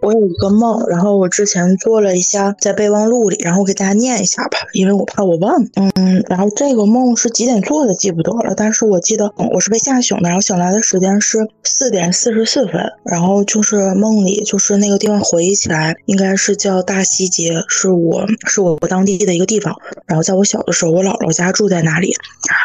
[0.00, 5.62] 我有一个梦，然后我之前做了一下在备忘录里，然后我给大家念一下吧，因为我怕我忘。
[5.74, 19.76] 嗯，然后这个梦是几点做的记不得了，但是我记得我是被吓醒的，然后醒来的时间是四点四十四分，然后就是梦里就是那个地方回忆起来应该是叫大西街，是我是我当地的一个地方，
[20.06, 22.14] 然后在我小的时候我姥姥家住在那里，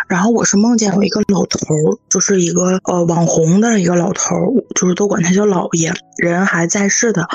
[0.08, 1.60] 然后我是梦见有一个老头，
[2.08, 4.36] 就是一个呃网红的一个老头，
[4.76, 7.28] 就是都管他叫老爷，人还在世的。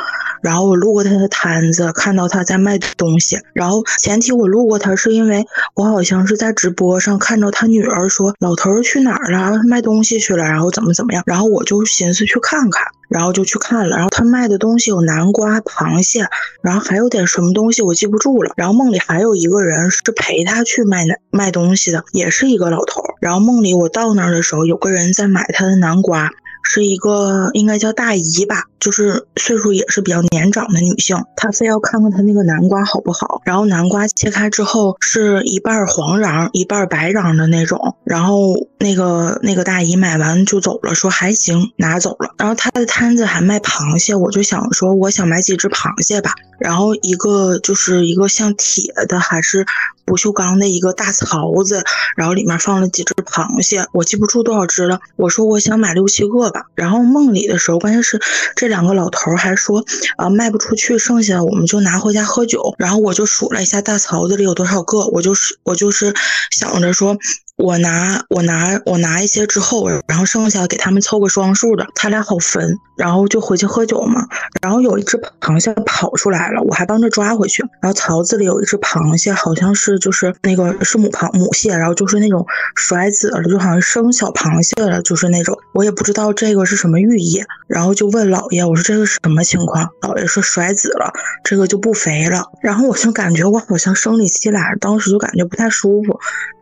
[0.43, 3.37] 然后我路过他的摊子，看到他在卖东西。
[3.53, 5.45] 然后前提我路过他是因为
[5.75, 11.23] 我好像是在直播上看到他女儿说老头去哪儿了，卖东西去了，然后怎么怎么样。
[11.27, 13.97] 然后我就寻思去看看，然后就去看了。
[13.97, 16.27] 然后他卖的东西有南瓜、螃蟹，
[16.63, 18.55] 然后还有点什么东西我记不住了。
[18.57, 23.03] 然后梦里还有一个人是陪他去卖卖东西的，也是一个老头。
[23.21, 26.31] 然后梦里我到那儿的时候，有个人在买他的南瓜。
[26.63, 33.43] 是一个应该叫大姨吧，就是岁数也是比较年长的女性，她非要看看她那个南瓜好不好。
[33.45, 37.97] 然后南瓜切开之后是一半黄瓤一半白瓤的那种。
[38.05, 42.35] 然后那个那个大姨买完就走了，说还行，拿走了。
[42.39, 46.35] 然后她的摊子还卖螃蟹，我就想说我想买几只螃蟹吧。
[46.59, 49.65] 然后一个就是一个像铁的还是
[50.05, 51.83] 不锈钢的一个大槽子，
[52.17, 55.01] 然后里面放了几只螃蟹，我记不住多少只了。
[55.17, 58.21] 我说我想买六七个然后梦里的时候，关键是
[58.57, 59.85] 这两个老头还说
[60.17, 62.75] 啊卖不出去，剩下的我们就拿回家喝酒。
[62.79, 66.15] 然后我就数了一下大槽子里有多少个，我就是我就是
[66.51, 67.17] 想着说。
[67.63, 74.27] 我拿我拿我拿一些之后，然后剩下给他们凑个双数的，他俩好分，然后就回去喝酒嘛。
[74.63, 77.63] 然后有一只螃蟹跑出来了，我还帮着抓回去。
[77.83, 82.47] 然后槽子里有一只螃蟹，好像是就是那个是母螃母蟹，然后就是那种
[82.77, 85.55] 甩子了，就好像生小螃蟹了，就是那种。
[85.75, 89.87] 我也不知道这个是什么寓意，然后就问姥爷，我说这个是什么情况？
[90.01, 91.13] 姥爷说甩子了，
[91.45, 92.45] 这个就不肥了。
[92.63, 96.19] 然后我就感觉我好像生理期来，当时就感觉不太舒服。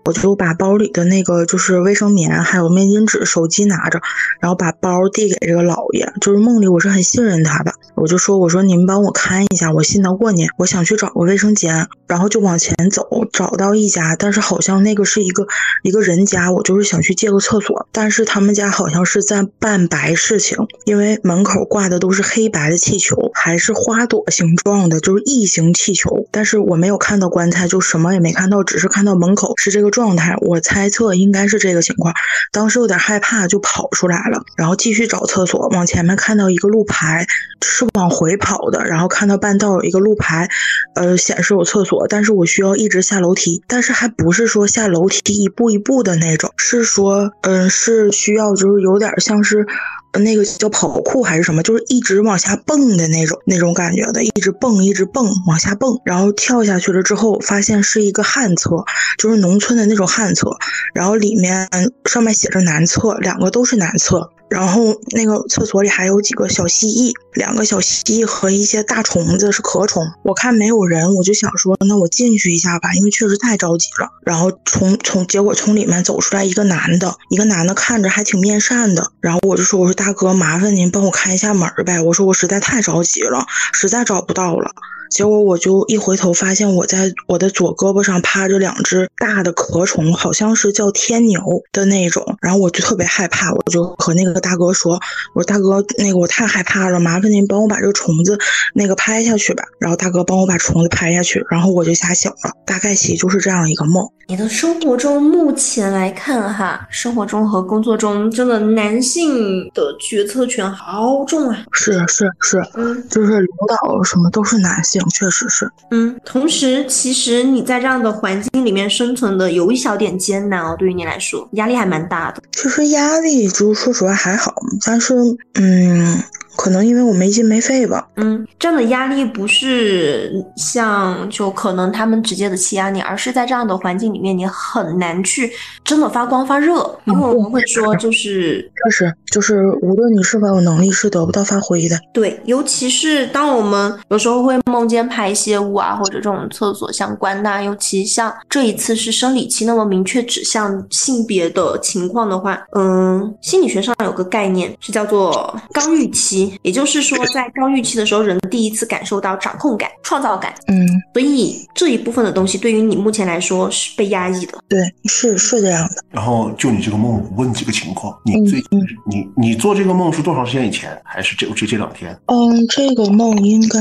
[0.08, 4.00] 我就把包里的那个就是卫生棉，还有面巾纸、手机拿着，
[4.40, 6.10] 然后把包递给这个老爷。
[6.22, 10.48] 就是梦里我是很信任他的，我就说：“我说您帮我看一下，我信得过您。
[10.56, 15.46] 我想去找个卫生间，然后就往前走，找到一家，但是好像那个是一个
[15.82, 20.56] 一个人家，我就是想去借个厕所，但是他们家好像是在办白事情，
[20.86, 26.26] 因为门口挂的都是黑白的气球，还是花朵形状的，就是异形气球。
[26.30, 32.14] 但是我没有看到棺材，就什么也没看到，只是看到门口是这个。”状态，我猜测应该是这个情况。
[32.52, 35.68] 当时有点害怕，就跑出来了，然后继续找厕所。
[35.70, 37.26] 往前面看到一个路牌，
[37.60, 40.48] 是往回跑的，然后看到半道有一个路牌，
[40.94, 49.66] 呃，显示有厕所，但是我需要一直下楼梯，但是还不是说下楼梯一步一步的那种，是说，嗯，是需要就是有点像是。
[50.14, 58.84] 那个叫跑酷还是什么，就是一直往下蹦的那种那种感觉的，一直蹦一直蹦往下蹦，然后跳下去了之后，发现是一个旱厕，
[59.18, 60.50] 就是农村的那种旱厕，
[60.94, 61.68] 然后里面
[62.06, 64.30] 上面写着男厕，两个都是男厕。
[64.48, 70.02] 然后那个厕所里还有几个小蜥蜴，两个小蜥蜴和一些大虫子是壳虫。
[70.24, 74.08] 我看没有人，我就想说，那我进去一下吧，因为确实太着急了。
[74.24, 79.12] 然后从从结果从里面走出来一个男的，一个男的看着还挺面善的。
[79.20, 82.00] 然后我就说，我说大哥，麻烦您帮我开一下门呗。
[82.00, 84.70] 我说我实在太着急了，实在找不到了。
[85.10, 91.40] 结果我就一回头发现我在我的左胳膊上趴着两只大的壳虫，好像是叫天牛
[91.72, 95.00] 的那种，然后我就特别害怕，我就和那个大哥说
[95.34, 98.38] ：“我说大哥，那个我太害怕了，麻烦您帮我把这个虫子
[98.74, 102.52] 那个拍下去吧。”然后大哥帮我把虫子拍下去，然后我就吓醒了。
[102.64, 104.06] 大概其就是这样一个梦。
[104.30, 111.64] 你的生活中目前来看，哈，生活中和工作中，真的男性的决策权好重啊！
[111.72, 115.70] 是是是，嗯，就是领导什么都是男性，确实是。
[115.90, 122.42] 嗯，同时，其实你在这样的环境里面生存的有一小点艰难哦，对于你来说，压力还蛮大的。
[122.52, 124.54] 其实压力就说实话还好，
[124.86, 125.14] 但是
[125.60, 126.18] 嗯。
[126.60, 128.04] 可能因为我没心没肺吧。
[128.16, 135.52] 嗯，这样的压力不是像就可能他们直接的欺压你，而是在这样的环境里面，你很难去
[135.84, 136.98] 真的发光发热。
[137.04, 141.98] 因为我们会说，就是确实就是无论你是否有能力，是得不到发挥的。
[142.12, 156.58] 对，尤其是当我们有时候会梦见排泄物啊，或者这种厕所相关的，尤其像这一次是生理期那么明确指向性别的情况的话，嗯，心理学上有个概念是叫做刚预期。
[156.62, 160.54] 也就是说， 在刚预期的时候，人第一次感受到掌控感、创造感。
[160.66, 164.58] 嗯，所以这一部分的东西对于你目前来说是被压抑的。
[164.68, 166.04] 对，是是这样的。
[166.10, 168.68] 然后就你这个梦，问几个情况：你最近
[169.06, 172.16] 你你做这个梦是多长时间以前，还是这这这两天？
[172.26, 173.78] 嗯，这个梦应该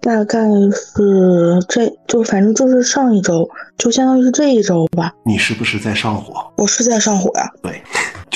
[0.00, 0.38] 大概
[0.72, 5.12] 是这就反正就是上一周，就相当于是这一周吧。
[5.24, 6.52] 你是不是在上火？
[6.56, 7.50] 我是在上火呀。
[7.62, 7.82] 对。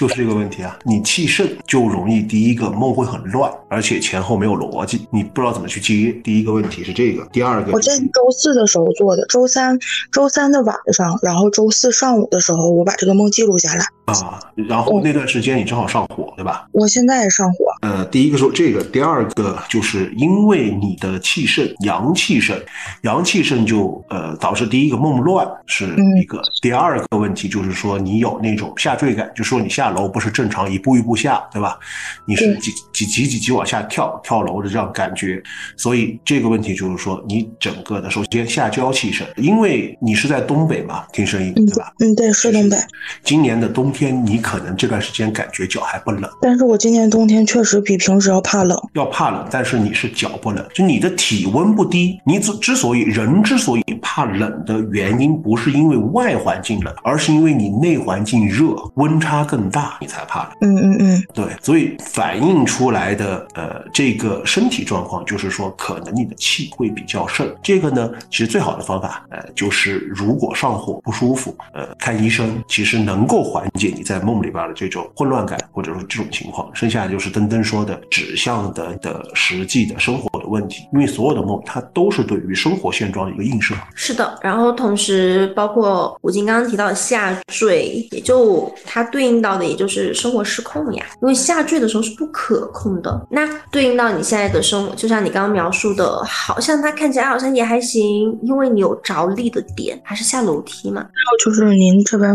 [0.03, 6.11] 就是这个问题啊，你气盛就容易第一个梦会很乱，而且前后没有逻辑，你不知道怎么去接。
[6.25, 9.79] 第一个问题是这个，第二个我这是周四的时候做的，周三
[10.11, 16.67] 周三的晚上，然后周四上午的时候我把这个梦记录下来啊，然后那段时间你正好上火，对吧？
[16.73, 17.67] 我现在也上火。
[17.83, 22.61] 呃，第一个说这个，第二个就是因为你的气盛，阳气盛，
[23.03, 29.92] 阳气盛就呃导致第一个梦乱是一个，第二个问题就是说你有那种下坠感，就说你下。
[29.93, 31.79] 下楼不是正常一步一步下，对吧？
[32.25, 35.43] 你是几几级几级往下跳跳楼的这样感觉，
[35.77, 41.93] 所以这个问题就是说，你整个的首先下焦气盛，因为你是在东北嘛，听声音对吧？
[41.99, 42.77] 嗯，对，是东北。
[43.23, 52.19] 今年的冬天，你可能这段时间感觉脚还不冷，但是我今年冬天确实比平时要怕冷，要怕冷，但是你是脚不冷，就你的体温不低。
[52.25, 59.72] 你之之所以人之所以怕冷的原因，不是因为外环境冷，而是因为你内环境热，温差更。
[59.73, 67.53] 大你才怕嗯嗯嗯，对，所以反映出来的呃这个身体状况，就是说可能你的气会比较盛。
[67.63, 76.71] 这个呢，其实最好的方法，呃，就是如果上火不舒服，呃，看医生，其实能够缓解你在梦里边的这种混乱感，或者说这种情况。
[76.75, 83.75] 剩下就是登登说的指向的的实际的生活的问题，因为所有的梦它都是对于生活现状的一个映射。
[83.95, 93.27] 是的，然后同时包括吴京刚刚提到的下坠，也就它对应到也就是生活失控呀，因为下坠的时候是不可控的。
[93.31, 101.01] 那对应到你现在的生活，就像你刚刚描述的，好像它看起来好像也还行，因为你有着力的点，还是下楼梯嘛。
[101.03, 102.31] 还有就是您这边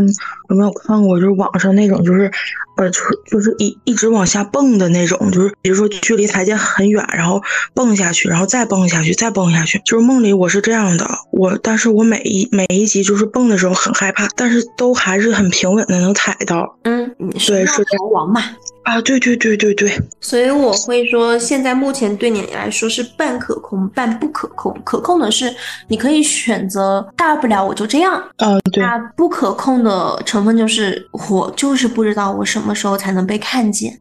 [0.49, 2.31] 有没有看过，就是网上那种，就是
[2.77, 2.99] 呃，就
[3.29, 7.41] 就是一一直往下蹦的那种，就是比如说距离台阶很远，然后
[7.73, 9.81] 蹦下去，然后再蹦下去，再蹦下去。
[9.85, 16.77] 就是梦里我是这样的，我但是我每一每一集就是蹦的时候很害怕，但是都还是很平稳的能踩到。
[16.83, 17.13] 嗯。
[17.47, 18.41] 对，是逃亡嘛？
[18.87, 19.91] 啊，对对对对对。
[20.21, 24.73] 所以我会说，现在目前对你来说是半可控、半不可控。
[24.85, 25.53] 可控的是，
[25.89, 28.23] 你可以选择，大不了我就这样。
[28.37, 28.81] 嗯，对。
[28.81, 33.91] 那不可控的成分就是，我就是不知道我什么时候才能被看见。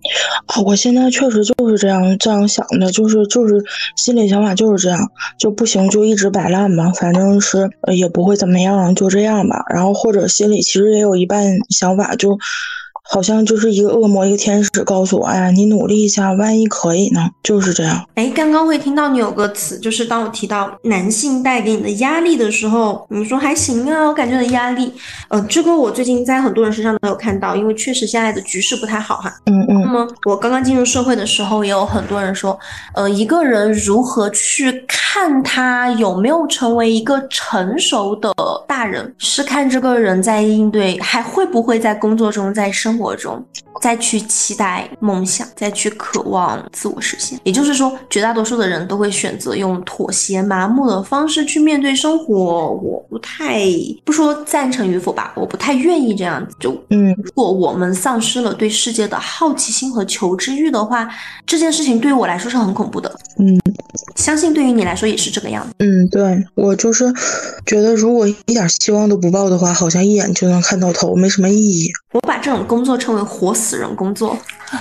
[0.47, 3.61] 啊，我现在确实就是这样这样想的，就是就是
[3.97, 5.01] 心里想法就是这样，
[5.37, 9.65] 就不行就一直摆烂吧，反正是也不会怎么样，就这样吧。
[9.75, 12.39] 然后或者心里其实也有一半想法就。
[13.11, 18.05] 好像就是一个恶魔，一个天使告诉我：“哎呀，你努力一下，万一可以呢？”就是这样。
[18.15, 24.93] 哎，刚刚会听到你有个词，就是当我提到男性带给你的压力的时候，你说还行啊，我感觉的压力。
[25.29, 29.33] 呃，这个我最近在很多人身上都有看到，因为确实现在的局势不太好哈。
[29.47, 29.66] 嗯嗯。
[29.85, 32.59] 那么我刚刚进入社会的时候，也有很多人说，
[32.95, 38.33] 呃，一个人如何去看他有没有成为一个成熟的
[38.67, 42.97] 大人，是看这个人在应对，还会不会在工作中在生。
[42.97, 43.45] 活中，
[43.83, 47.39] 再去期待梦想，再去渴望自我实现。
[47.45, 52.71] 也就是说，绝大多数的人都会选择用妥协、麻木的方式去面对生活。
[52.71, 53.67] 我不太
[54.03, 56.57] 不说赞成与否吧，我不太愿意这样子。
[56.59, 61.09] 就嗯，如果我们丧失了对世界的好奇心和求知欲的话，
[61.47, 63.15] 这件事情对于我来说是很恐怖的。
[63.39, 63.59] 嗯，
[64.15, 65.75] 相信对于你来说也是这个样子。
[65.79, 67.05] 嗯，对我就是
[67.67, 71.91] 觉得，如果一点希望都不抱的话，好像一眼就能看到头，没什么意义。
[72.17, 74.37] 我把这种工作称为活死人工作。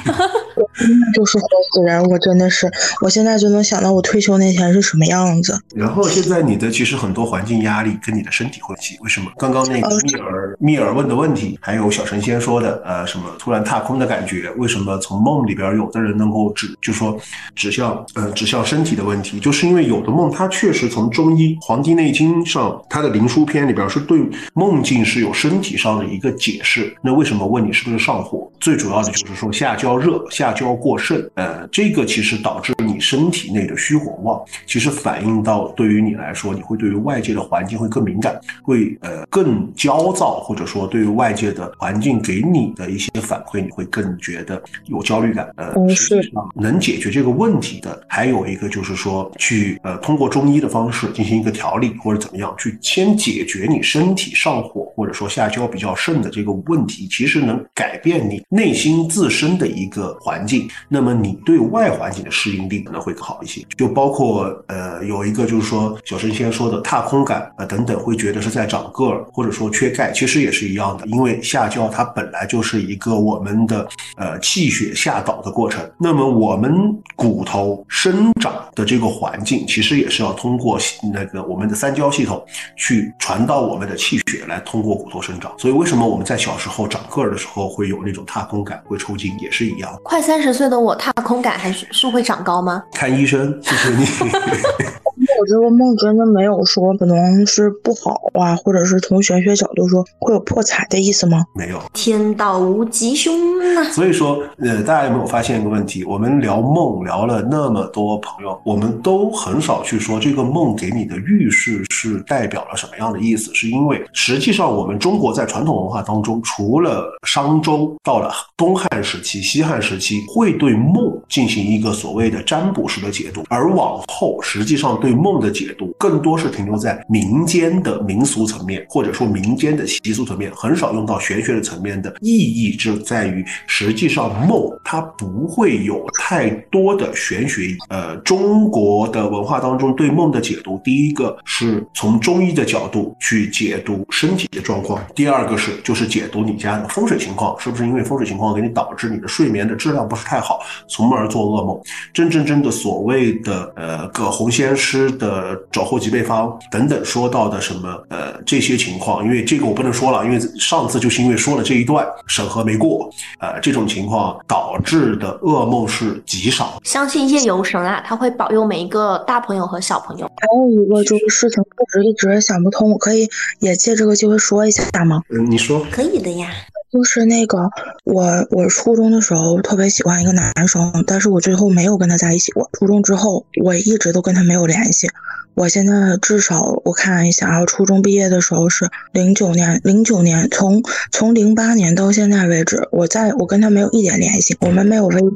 [1.13, 2.69] 就是活死人，我真的是，
[3.01, 5.57] 我现在就能想到我退休那天是什么样子。
[5.75, 9.31] 然后现在你的其实很多环境压力跟你的身体关系，为什么？
[9.37, 14.49] 刚刚那个密尔密尔问的问题，还有小神仙说的，呃，什么突然踏空的感觉？
[14.57, 17.15] 为什么从梦里边有的人能够指，就说
[17.53, 19.39] 指向，呃，指向身体的问题？
[19.39, 24.19] 就是因为有的梦，它确实从中医《黄帝内经》上，它的灵枢篇里边是对
[24.53, 26.95] 梦境是有身体上的一个解释。
[27.03, 28.47] 那为为什么问你是不是上火？
[28.65, 45.47] 最主要的就是说下焦热，下焦过盛，呃，这个其实导致你身体内的虚火旺，其实反映到对于你来说，你会对于外界的环境会更敏感，会呃更焦躁，或者说对于外界的环境给你的一些反馈，你会更觉得有焦虑感。
[45.57, 60.67] 呃，实际上能解决这个问题的，还有一个就是说去呃通过中医的方式进行一个调理或者怎么样，去先解决你身体上火或者说下焦比较盛的这个问题，其实能改变你内心自身的一个环境。
[60.87, 73.87] 那么你对外环境的适应力可能会好一些，就包括呃有一个就是说小神仙说的踏空感啊等等，会觉得是在长个儿或者说缺钙，其实也是一样的，因为下焦它本来就是一个我们的
[74.17, 76.73] 呃气血下导的过程，那么我们
[77.15, 80.79] 骨头生长的这个环境，其实也是要通过
[81.13, 82.43] 那个我们的三焦系统
[82.77, 89.99] 去传到我们的气血来通过骨头生长，所以为什么我们在小时候长个儿的时候会有那种踏空感，会抽筋，也是一样。
[90.03, 92.83] 快三十岁的我踏空感还是是会长高吗？
[92.93, 94.05] 看医生，谢谢你。
[95.39, 101.43] 我这个梦真的没有说可能是不好啊，或者是从玄学角度说会有破财的意思吗？
[101.53, 103.83] 没有，天道无吉凶啊。
[103.91, 106.03] 所以说，呃，大家有没有发现一个问题？
[106.05, 113.53] 我们聊梦聊了那么多朋友，我们都很少去说这个梦给你的预示是代表了什么样的意思？
[113.53, 137.75] 是因为实际上我们中国在传统文化当中，除了商周到了东汉时期、西汉时期，会对梦进行一个所谓的占卜式的解读，而往后实际上对梦的解读更多是停留在民间的民俗层面，或者说民间的习俗层面，很少用到玄学的层面的意义，就在于实际上梦它不会有太多的玄学。
[137.89, 151.81] 呃，中国的文化当中对梦的解读，第一个是从中医的角度去解读身体的状况，第二个是就是解读你家的风水情况，是不是因为风水情况给你导致你的睡眠的质量不是太好，从而做噩梦。
[152.13, 155.11] 真真正的所谓的呃葛洪仙师。
[155.15, 163.09] 的找后脊背方等等说到的什么呃这些情况，因为这个我不能说了，因为上次就是因为说了这一段审核没过，
[163.39, 166.79] 呃这种情况导致的噩梦是极少。
[166.83, 170.25] 相信夜游神啊，他会保佑每一个大朋友和小朋友。
[170.25, 173.27] 还有一个就是事情一直一直想不通，我可以
[173.59, 175.21] 也借这个机会说一下吗？
[175.29, 176.49] 嗯，你说可以的呀。
[176.95, 177.69] 就是那个
[178.05, 182.69] 我我初中的时候特别喜欢一个男生，但是我最后没有跟他在一起过。
[182.71, 185.09] 初中之后我一直都跟他没有联系。
[185.55, 190.83] 我现在至少我看一下啊，初中毕业的时候是零九年，零九年从
[191.13, 195.31] 从零八年到现在为止，我在我跟他没有一点联系，我们没有微信，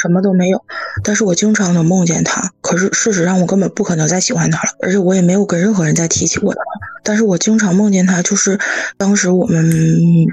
[0.00, 0.62] 什么都没有。
[1.02, 6.60] 但是我经常能梦见他，可是事实上我根本不可能再喜欢他了，而且我也没有跟任何人再提起过他。
[7.06, 8.58] 但是我经常梦见他，就是
[8.96, 9.62] 当时我们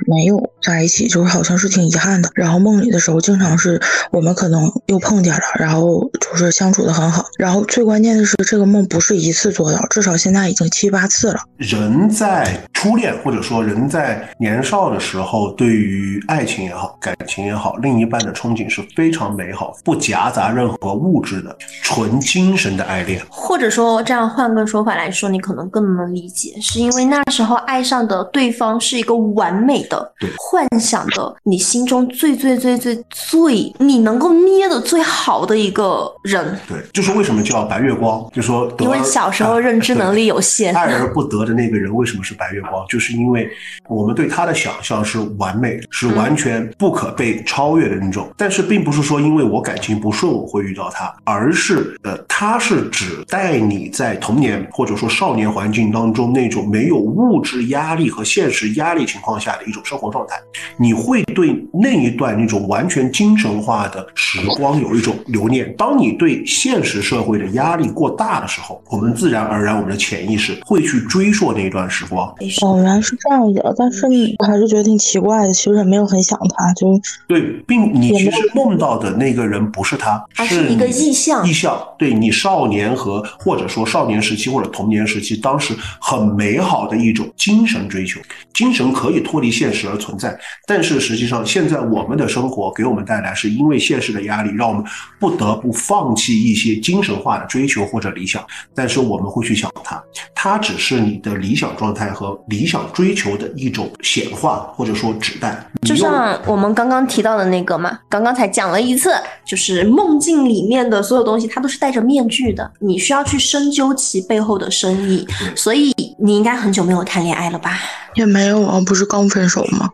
[0.08, 2.30] 没有在一起，就是好像是挺遗憾的。
[2.36, 3.82] 然后梦里的时候，经常是
[4.12, 7.26] 我们可能又碰见了，然后就是相处的很好。
[7.40, 9.31] 然后最关键的是，这个梦不是一。
[9.32, 11.40] 一次做到，至少现在已经七八次了。
[11.56, 23.22] 人在初恋，或者说人在年少的时候，对于爱情也好，感情也好，另一半的憧憬是非常美好，不夹杂任何物质的，纯精神的爱恋。
[23.30, 36.60] 或者说，这样换个说法来说，你可能更能理解，是因为那时候爱上的对方是一个完美的、幻想的，你心中最最最最最你能够捏的最好的一个人。
[36.68, 39.21] 对，就是为什么叫白月光，就说因为小。
[39.22, 42.84] 小时候认知能力有限，爱而不得的那个人为什么是白月光？
[42.88, 43.48] 就是因为
[43.88, 48.28] 我们对他的想象是完美，是完全不可被超越的那种。
[48.36, 60.36] 但是并不是说因为我感情不顺我会遇到他，而是呃，他是指代你在童年或者说少年环境当中那种没有物质压力和现实压力情况下的一种生活状态，
[60.78, 65.72] 你会对那一段那种完全精神化的时光有一种留念。
[65.78, 72.28] 当你对现实社会的压力过大的时候，我们自然而然我们的潜意识会去追溯那一段时光。
[72.62, 74.06] 哦，原来是这样的，但是
[74.40, 75.54] 我还是觉得挺奇怪的。
[75.54, 76.88] 其实也没有很想他，就
[77.28, 81.48] 对，并你其实梦到的那个人不是他，他是一个意象。
[81.48, 88.20] 意象，对你少年和或者说少年时期或者童年时期，当时很美好的一种精神追求，
[88.54, 90.38] 精神可以脱离现实而存在。
[90.66, 94.84] 但是实际上，现在我们的生活给我们带来，是因为现实的压力，让我们
[95.20, 98.44] 不得不放弃一些精神化的追求或者理想。
[98.76, 100.02] 但是我们会去想它，
[100.34, 105.66] 它只是你的理想状态和理想追求的一种显化或者说指代。
[105.82, 109.14] 就像我们刚刚提到的那个嘛，刚刚才讲了一次，
[109.46, 115.26] 就是梦境里面的所有东西，它都是戴着面具的，你需要去深究其背后的深意。
[115.56, 117.80] 所以你应该很久没有谈恋爱了吧？
[118.16, 119.90] 也没有啊，不是刚分手吗？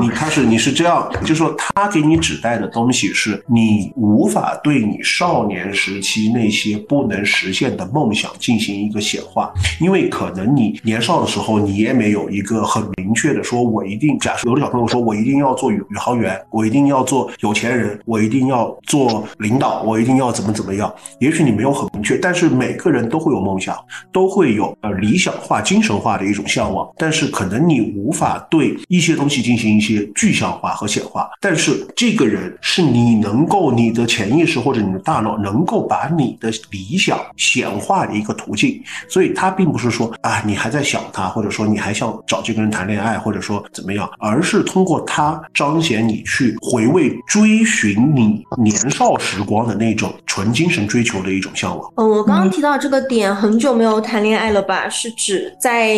[0.00, 20.92] 你开始你是这样，就说他给你指代的东西是你无法对你少年时期那些不能实现的梦想进行一个显化，因为可能你年少的时候你也没有一个很明确的说，我一定假设有的小朋友说我一定要做宇宇航员，我一定要做有钱人，我一定要做领导，我一定要怎么怎么样。
[21.20, 23.76] 也许你没有很明确，但是每个人都会有梦想，
[24.12, 31.28] 都会有呃理想化、精神化的一种向往，但是可能你你无法对一些东西进行一些具象化和显化。
[31.40, 38.80] 但是这个人是你能够，你的潜意识或者你的大脑能够把你的理想显化的一个途径。
[39.08, 51.92] 所以他并不是说啊，你还在想他，或者说你还想找这个人谈恋爱，或者说怎么样，而是通过他彰显你去回味、追寻你年少时光的那种纯精神追求的一种向往。
[51.96, 54.88] 嗯，我刚刚提到这个点，很久没有谈恋爱了吧？
[54.88, 55.96] 是指在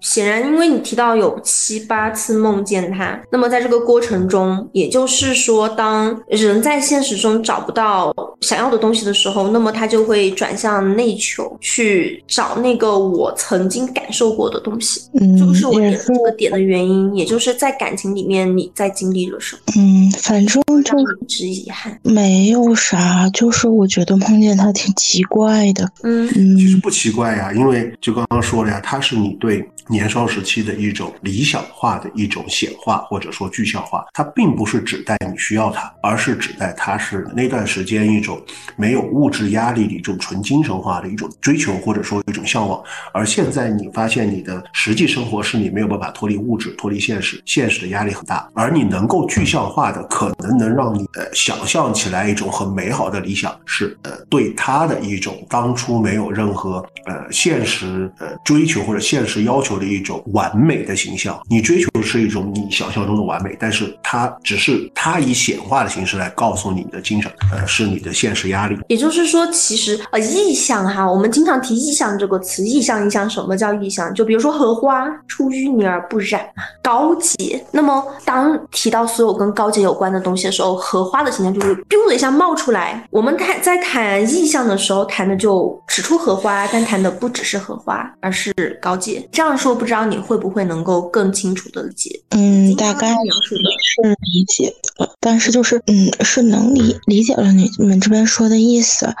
[0.00, 15.02] 显然，因为你提到有七八次梦见他，那么在这个过程中，也就是说，当人在现实中找不到想要的东西的时候，那么他就会转向内求，去找那个我曾经感受过的东西。
[15.20, 19.60] 嗯，这个是我点这个点的原因，也就是在感情里面你在经历了什么？
[19.76, 25.88] 嗯，反正就一直遗憾，没有啥，就是我觉得梦见他挺奇怪的。
[26.02, 34.04] 嗯嗯，其实不奇怪呀，因为就刚刚说了呀，他是你对年少时期的一种理想化的一种显化，或者说具象化。
[34.12, 38.40] 它并不是指代你需要它，而是指代它是那段时间一种
[38.76, 42.82] 没有物质压力的一种纯精神化的一种追求，或者说一种向往。
[43.12, 61.40] 而现在你发现你的实际生活是你没有办法脱离物质、脱离现实，现实的压力很大，而你能够具象化的，可能能让你呃想象起来一种很美好的理想，是呃对他的一种当初没有任何呃现实呃追求或者现实要求的一种完美的形象。
[61.48, 68.78] 你追求的是一种你想象中的完美，但是它只是它以显化的形式来告诉你的精神，呃是你的现实压力。
[68.88, 74.12] 也就是说，其实呃，意象哈，我们经常提意象这个词，意象意象，什么叫意象？
[74.14, 76.42] 就比如说荷花出淤泥而不染，
[76.82, 77.62] 高洁。
[77.70, 83.06] 那么当提到所有跟高洁有关的东西的时候，荷花的形象就会 biu 的一下冒出来。
[83.10, 89.26] 我们谈在谈意象的时候，谈的就指出荷花，但谈的不只是荷花，而是高洁。
[89.32, 92.20] 这样说，不知道你会不会能够更清楚的理解？
[92.30, 99.14] 嗯，大概描述的是理解了，但是就是嗯，是能理理解了你们这边说的意思。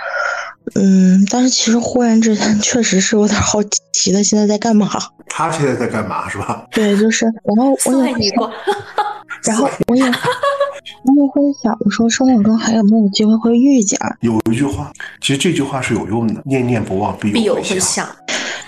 [0.74, 3.62] 嗯，但是其实忽然之间确实是有点好
[3.92, 4.90] 奇的，现在在干嘛？
[5.28, 6.66] 他现在在干嘛是吧？
[6.74, 8.30] 对，就是，然后我也
[9.44, 13.98] 然后我也我也会想说，生活中还有没有机会会遇见？
[14.20, 18.08] 有一句话，其实这句话是有用的，念念不忘必必有回回响。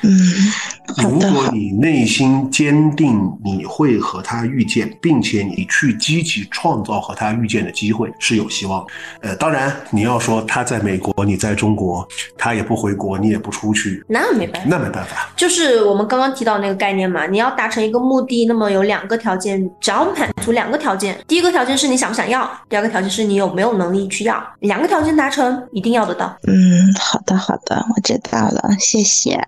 [0.03, 0.11] 嗯，
[1.03, 8.85] 如果你内心坚定你会和他遇见，并且你去积极创造和他遇见的机会，是有希望。
[9.21, 12.07] 呃，当然你要说他在美国，你在中国，
[12.37, 15.31] 他也不回国，你也不出去，那没办法，那没办法。
[15.37, 26.37] 就是我们刚刚提到那个概念嘛，你要达成一个目的，那么有两个条件，只要满足两个条件，第一个条件是你想不想要，第二个条件是你有没有能力去要，两个条件达成，一定要得到。
[26.47, 29.41] 嗯，好的好的，我知道了，谢谢。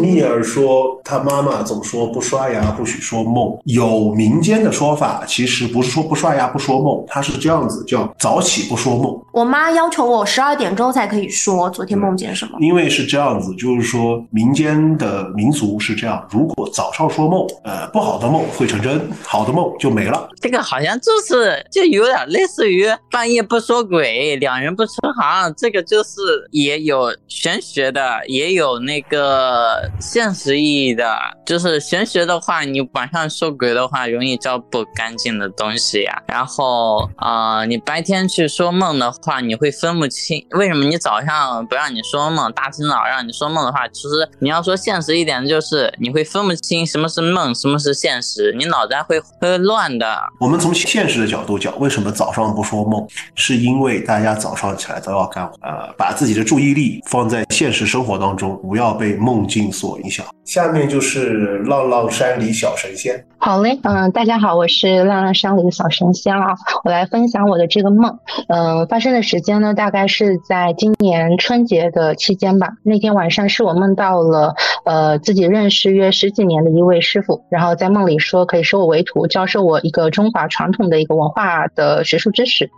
[0.00, 9.18] 米尔说他妈妈总说不刷牙不许说梦，有民间的说法，其实不是说不刷牙不说梦，它是这样子，叫早起不说梦。
[9.32, 12.58] 我妈要求我十二点钟才可以说昨天梦见什么。
[12.60, 20.28] 因为是这样子，就是说民间的民俗是这样，如果早上说梦，呃，不好的梦会成真，好的梦就没了。
[20.40, 31.16] 这个好像就是就有点类似于半夜不说鬼，两人不成行，这个就是也有玄学的，也有那个现实意意的。
[31.44, 36.22] 就是玄学的话，你晚上说鬼的话，容易招不干净的东西呀。
[36.26, 40.46] 然后啊，你白天去说梦的话，你会分不清。
[40.52, 50.18] 为什么你早上不让你说梦，大清早让你说梦的话，其实你要说现实一点，就是你会分不清什么是梦，什么是现实，你脑袋会会乱的。
[50.40, 53.06] 我们从现实的角度讲，为什么早上不说梦？
[53.34, 60.24] 是因为大家早上起来都要干，呃，把自己的注意力放在现实生活当中，不要被梦境所影响。
[60.44, 63.24] 下下面就是浪浪山里小神仙。
[63.38, 68.16] 好嘞，嗯，大家好，我是浪浪山里的小神仙啊，我来分享我的这个梦。
[68.46, 72.68] 嗯，发生的时间呢，大概是在今年春节的期间吧。
[72.84, 82.70] 那天晚上是我梦到了，呃，自己认识约十几年的一位师傅，然后在梦里说可以收我为徒，教授我一个中华传统的一个文化的学术知识。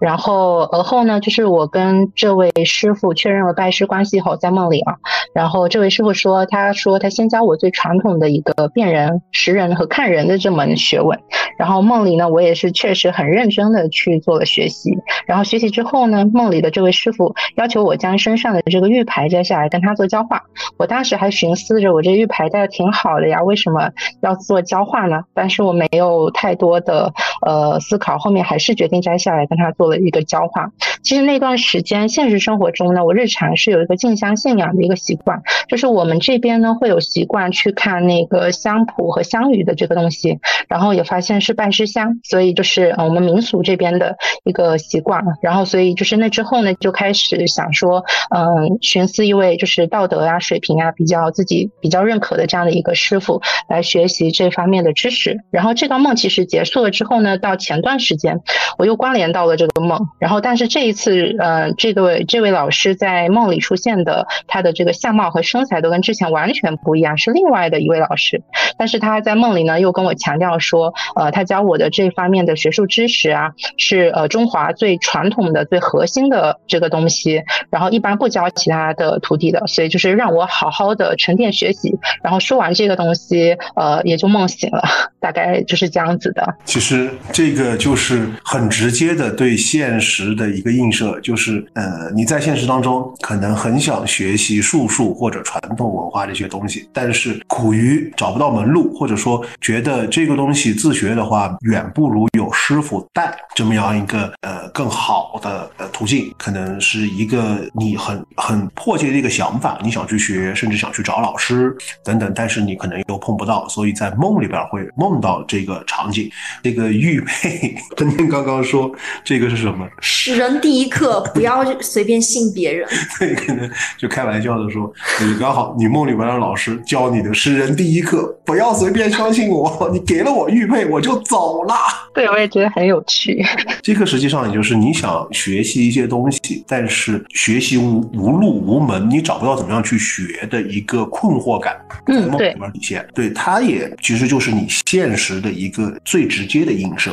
[0.00, 4.96] 然后而后呢，就是我跟这位师傅确认了拜师关系后，在梦里啊，
[5.32, 11.18] 然后这位师傅说，他说他先教我最传统的一个辨人、识人和看人的这门学问。
[11.58, 14.96] 然后梦里呢，我也是确实很认真的去做了学习。
[15.26, 20.40] 然后学习之后呢，梦里的这位师傅要求我将身上的这个玉牌摘下来跟他做交换。
[20.76, 23.90] 我当时还寻思着，我这玉牌戴的挺好的呀，为什么
[24.22, 25.22] 要做交换呢？
[25.34, 27.12] 但是我没有太多的
[27.44, 30.70] 呃思考，后面还是决定摘下来跟他做了一个交换。
[31.02, 40.38] 其实那段时间，现实生活中呢，我日常是有一个静香信仰的一个习惯，就是我们这边呢会有习惯去看那个香谱和香语的这个东西，
[40.68, 45.24] 然后也发现是拜师香，所以就是我们民俗这边的一个习惯。
[45.42, 55.38] 然后所以就是那之后呢，就开始想说，嗯，寻思一位就是道德啊、水平啊比较自己比较认可的这样的一个师傅来学习这方面的知识。
[55.50, 58.38] 然后这个梦其实结束了之后呢，到前段时间
[58.78, 68.42] 我又关联到了这个梦，然后但是这一次，呃，这个这位老师在梦里出现的他的这个相貌和身材都跟之前完全不一样，是另外的一位老师。
[68.76, 81.96] 但是他在梦里呢又跟我强调说，呃，他教我的这方面的学术知识啊，是呃中华最传统的、最核心的这个东西，然后一般不教其他的徒弟的，所以就是让我好好的沉淀学习。
[82.22, 84.82] 然后说完这个东西，呃，也就梦醒了，
[85.20, 86.54] 大概就是这样子的。
[86.64, 111.72] 其实这个就是很直接的对现实的一个映射，就是呃，你在现实当中可能很想学习术数或者传统文化这些东西，但是苦于找不到门路，或者说觉得这个东西自学的话，远不如有师傅带这么样一个呃更好的呃途径，可能是一个你很很迫切的一个想法，你想去学，甚至想去找老师
[112.02, 116.28] 等等，但是你可能又碰不到，所以在梦里边会梦到这个场景，
[116.64, 118.90] 这个玉佩，跟您刚刚说
[119.22, 119.88] 这个是什么？
[120.00, 122.88] 识人第一课，不要随便信别人。
[123.20, 131.74] 对，可能就开玩笑的说，你刚好你梦里边的老师教你的识人第一课，不要随便相信我， 你给了我玉佩，我就走了。
[132.14, 133.44] 对，我也觉得很有趣。
[133.82, 141.76] 这个实际上也就是你想学习一些东西，但是学习无无路无门，你找不到怎么样去学的一个困惑感。
[142.06, 147.12] 嗯，对，里面体现，对，它也其实就是你现实的一个最直接的映射。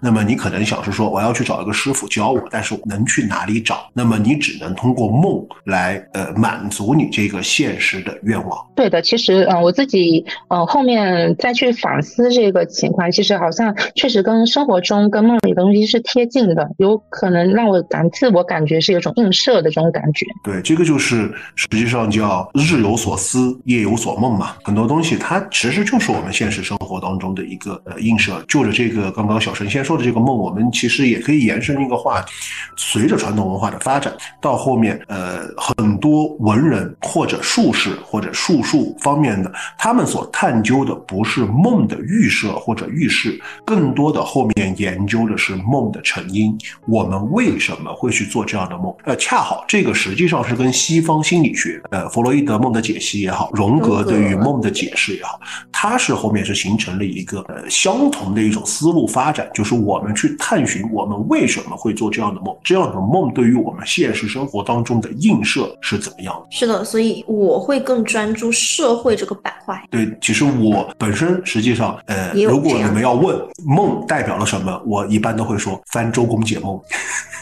[0.00, 3.88] 那么你可能想是说，我要去找一个师傅教我，但是能去哪里找？
[3.92, 8.66] 那么你只能通过梦来呃满足你这个现实的愿望。
[8.74, 20.26] 对的，其实嗯、我自己嗯、后面再去反思这个情况，其实好像确实跟生活中跟梦里的东西是贴近的，有可能让我感自我感觉是有种映射的这种感觉。
[20.44, 24.56] 对，这个就是实际上叫日有所思，夜有所梦嘛。
[24.64, 28.32] 很多东西它其实就是我们现实生活当中的一个呃映射。
[28.48, 32.32] 就着这个刚刚小神仙说的这个梦，我们其实也可以延伸一个话题。
[32.76, 46.56] 随着传统文化的发展，到后面呃很多文人或者术士或者术数方面的，他们所探究的不是梦的预设或者预示，更多的后面研究的是梦的成因。
[46.86, 48.94] 我们为什么会去做这样的梦？
[49.04, 55.40] 呃，恰好这个实际上是跟西方心理学，呃，弗洛伊德梦的解析也好，荣格对于梦的解释也好，
[55.70, 66.46] 它是后面是形成了一个呃相同的一种思路发展，就是我们去探寻我们为什么会做这样的梦，这样的梦对于我们现实生活当中的映射是怎么样的？
[66.50, 69.80] 是的，所以我会更专注是社会这个板块。
[69.92, 76.80] 对，其实我本身实际上，呃，如果你们要问梦代表了什么，我一般都会说翻周公解梦。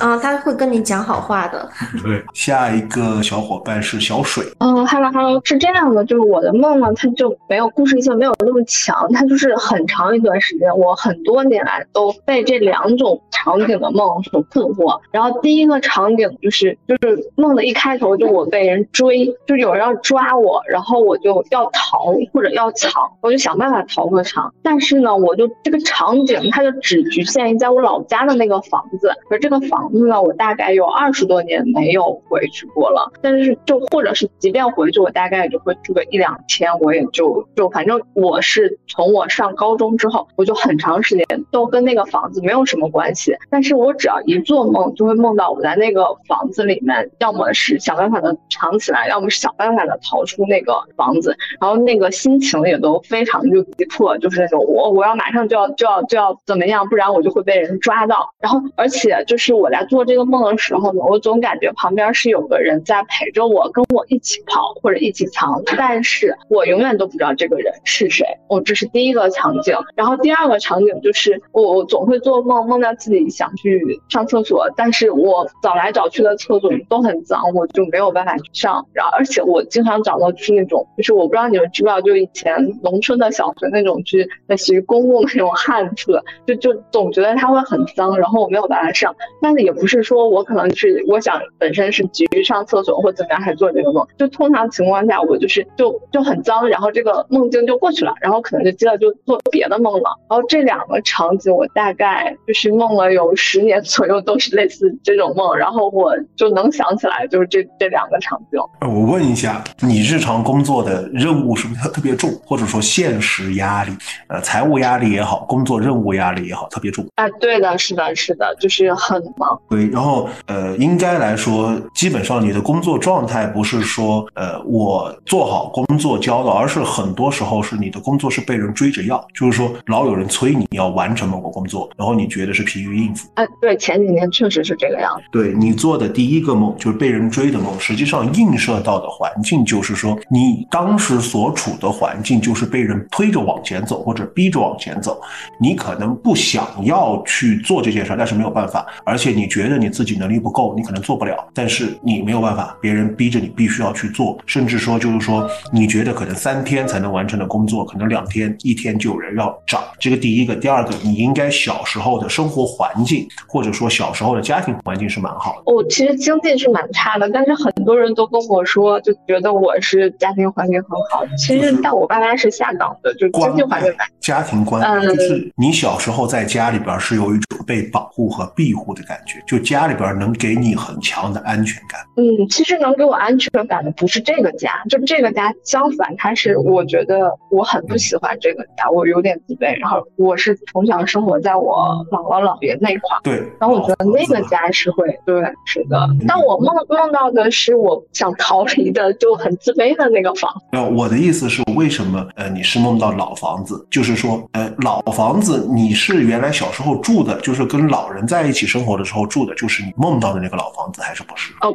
[0.00, 1.66] 嗯， 他会跟你讲好话的。
[2.04, 4.44] 对，下一个小伙伴是小水。
[4.58, 15.00] 嗯，Hello Hello，是这样的，就是我的梦呢，它就没有故事性，没有那么强，它就是很长一段时间，我很多年来都被这两种场景的梦所困惑。
[15.10, 22.90] 然后第一个场景就是就是梦的一开头就我被人追，就有人要抓我，然后我就要逃或者要藏，
[23.20, 24.52] 我就想办法逃过场。
[24.62, 33.10] 但是呢，我就这个场景它就只局限于在我老家的那个房子，而这个房子呢，我大概有二十多年没有回去过了。
[33.22, 43.34] 但是就或者是即便回去，我大概也就会住个一两天，我也就就反正我是从我上高中之后，我就很长时间都跟那个房子没有什么关系。
[43.50, 51.19] 但是我只要一做梦，就会梦到我在那个房子里面，要么是想办法的藏起来，要么是想办法的逃出那个房
[51.60, 58.28] 然后那个心情也都非常就急迫，就是那种我我要马上就要就要就要怎么样，不然我就会被人抓到。
[58.40, 68.26] 然后而且就是我在做这个梦的时候呢，我总感觉旁边是有个人在陪着我，跟我一起跑或者一起藏，但是我永远都不知道这个人是谁。
[68.48, 78.84] 我这是第一个场景，然后第二个场景就是我我总会做梦，梦到自己想去上厕所，但是我找来找去的厕所都很脏，我就没有办法去上。
[78.92, 89.14] 然后而且我经常找到就是那种，就是我不知道你们知不知道，就以前农村的小学那种，就是类似于公共那种旱厕，就就总觉得它会很脏，然后我没有办法上。
[89.40, 100.18] 但是也不是说我可能是我想本身是急于上厕所或怎么样才做这个梦，就通常情况下我就是就就很脏，然后这个梦境就过去了，然后可能就接着就做别的梦了。
[100.28, 108.60] 然后这两个场景我大概就是梦了有十年左右，都是类似这种梦，然后我就能想起来就是这这两个场景。
[108.80, 113.92] 我问一下，你日常工作的任务是不是特别重，或者说现实压力，
[114.28, 117.06] 呃，财务压力也好，工作任务压力也好，特别重？
[117.16, 119.58] 啊，对的，是的，是的，就是很忙。
[119.68, 133.28] 对，然后呃，应该来说，基本上你的工作状态不是说呃我做好工作交了，而是很多时候是你的工作是被人追着要，就是说老有人催你要完成某个工作，然后你觉得是疲于应付。
[133.34, 135.24] 啊，对，前几年确实是这个样子。
[135.32, 145.20] 对你做的第一个梦就是被人追的梦，实际上映射到的环境就是说，你当当时所处的环境就是被人推着往前走或者逼着往前走，
[145.60, 159.84] 你可能不想要去做这件事，但是没有办法，而且你觉得你自己能力不够，你可能做不了，但是你没有办法，别人逼着你必须要去做，甚至说就是说你觉得可能三天才能完成的工作，可能两天、一天就有人要找。
[160.00, 165.72] 这个第一个，第二个，你应该小时候的生活环境或者说小时候的家庭环境是蛮好的。
[165.72, 171.24] 我其实经济是蛮差的，但是很多人都跟我说，就觉得我是家庭环境很好。
[171.36, 174.06] 其实，但我爸妈是下岗的，就经济环境蛮。
[174.20, 182.00] 家庭观，嗯就是你小时候在家里边是有一种被保护和庇护的感觉，就家里边能给你很强的安全感。
[182.16, 189.78] 嗯，其实能给我安全感的不是这个家，就这个家相反，它是我觉得我很不喜欢这个家，我有点自卑。
[189.80, 196.08] 然后我是从小生活在我姥姥姥爷那块儿，对，然后我觉得那个家是会，对，是的。
[196.28, 200.59] 但我梦梦到的是我想逃离的，就很自卑的那个房。
[200.72, 203.86] 呃，我的意思是，为什么呃你是梦到老房子？
[203.90, 211.52] 就是说，呃，老房子你是原来小时候住的，就是跟老人在一起生活的时候住的，就是你梦到的那个老房子，还是不是？
[211.60, 211.72] 哦，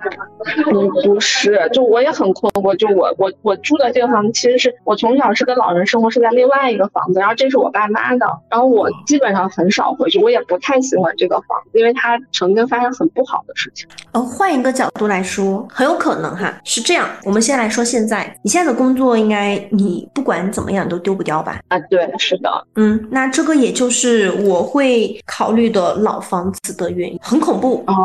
[0.71, 13.87] 不不是，就我也很困惑，就我我我住的这个房子，其实是我从小是跟老人生活，是在另外一个房子，然后这是我爸妈的，然后我基本上很少回去，我也不太喜欢这个房子，因为它曾经发生很不好的事情。
[14.11, 17.07] 呃，换一个角度来说，很有可能哈是这样。
[17.23, 21.59] 我们先来说现在，你现在的工作应该你不管怎么样都丢不掉吧？
[21.69, 27.95] 啊，对，是的，嗯，那这个也就是我会考虑的老房子的原因，很恐怖哦，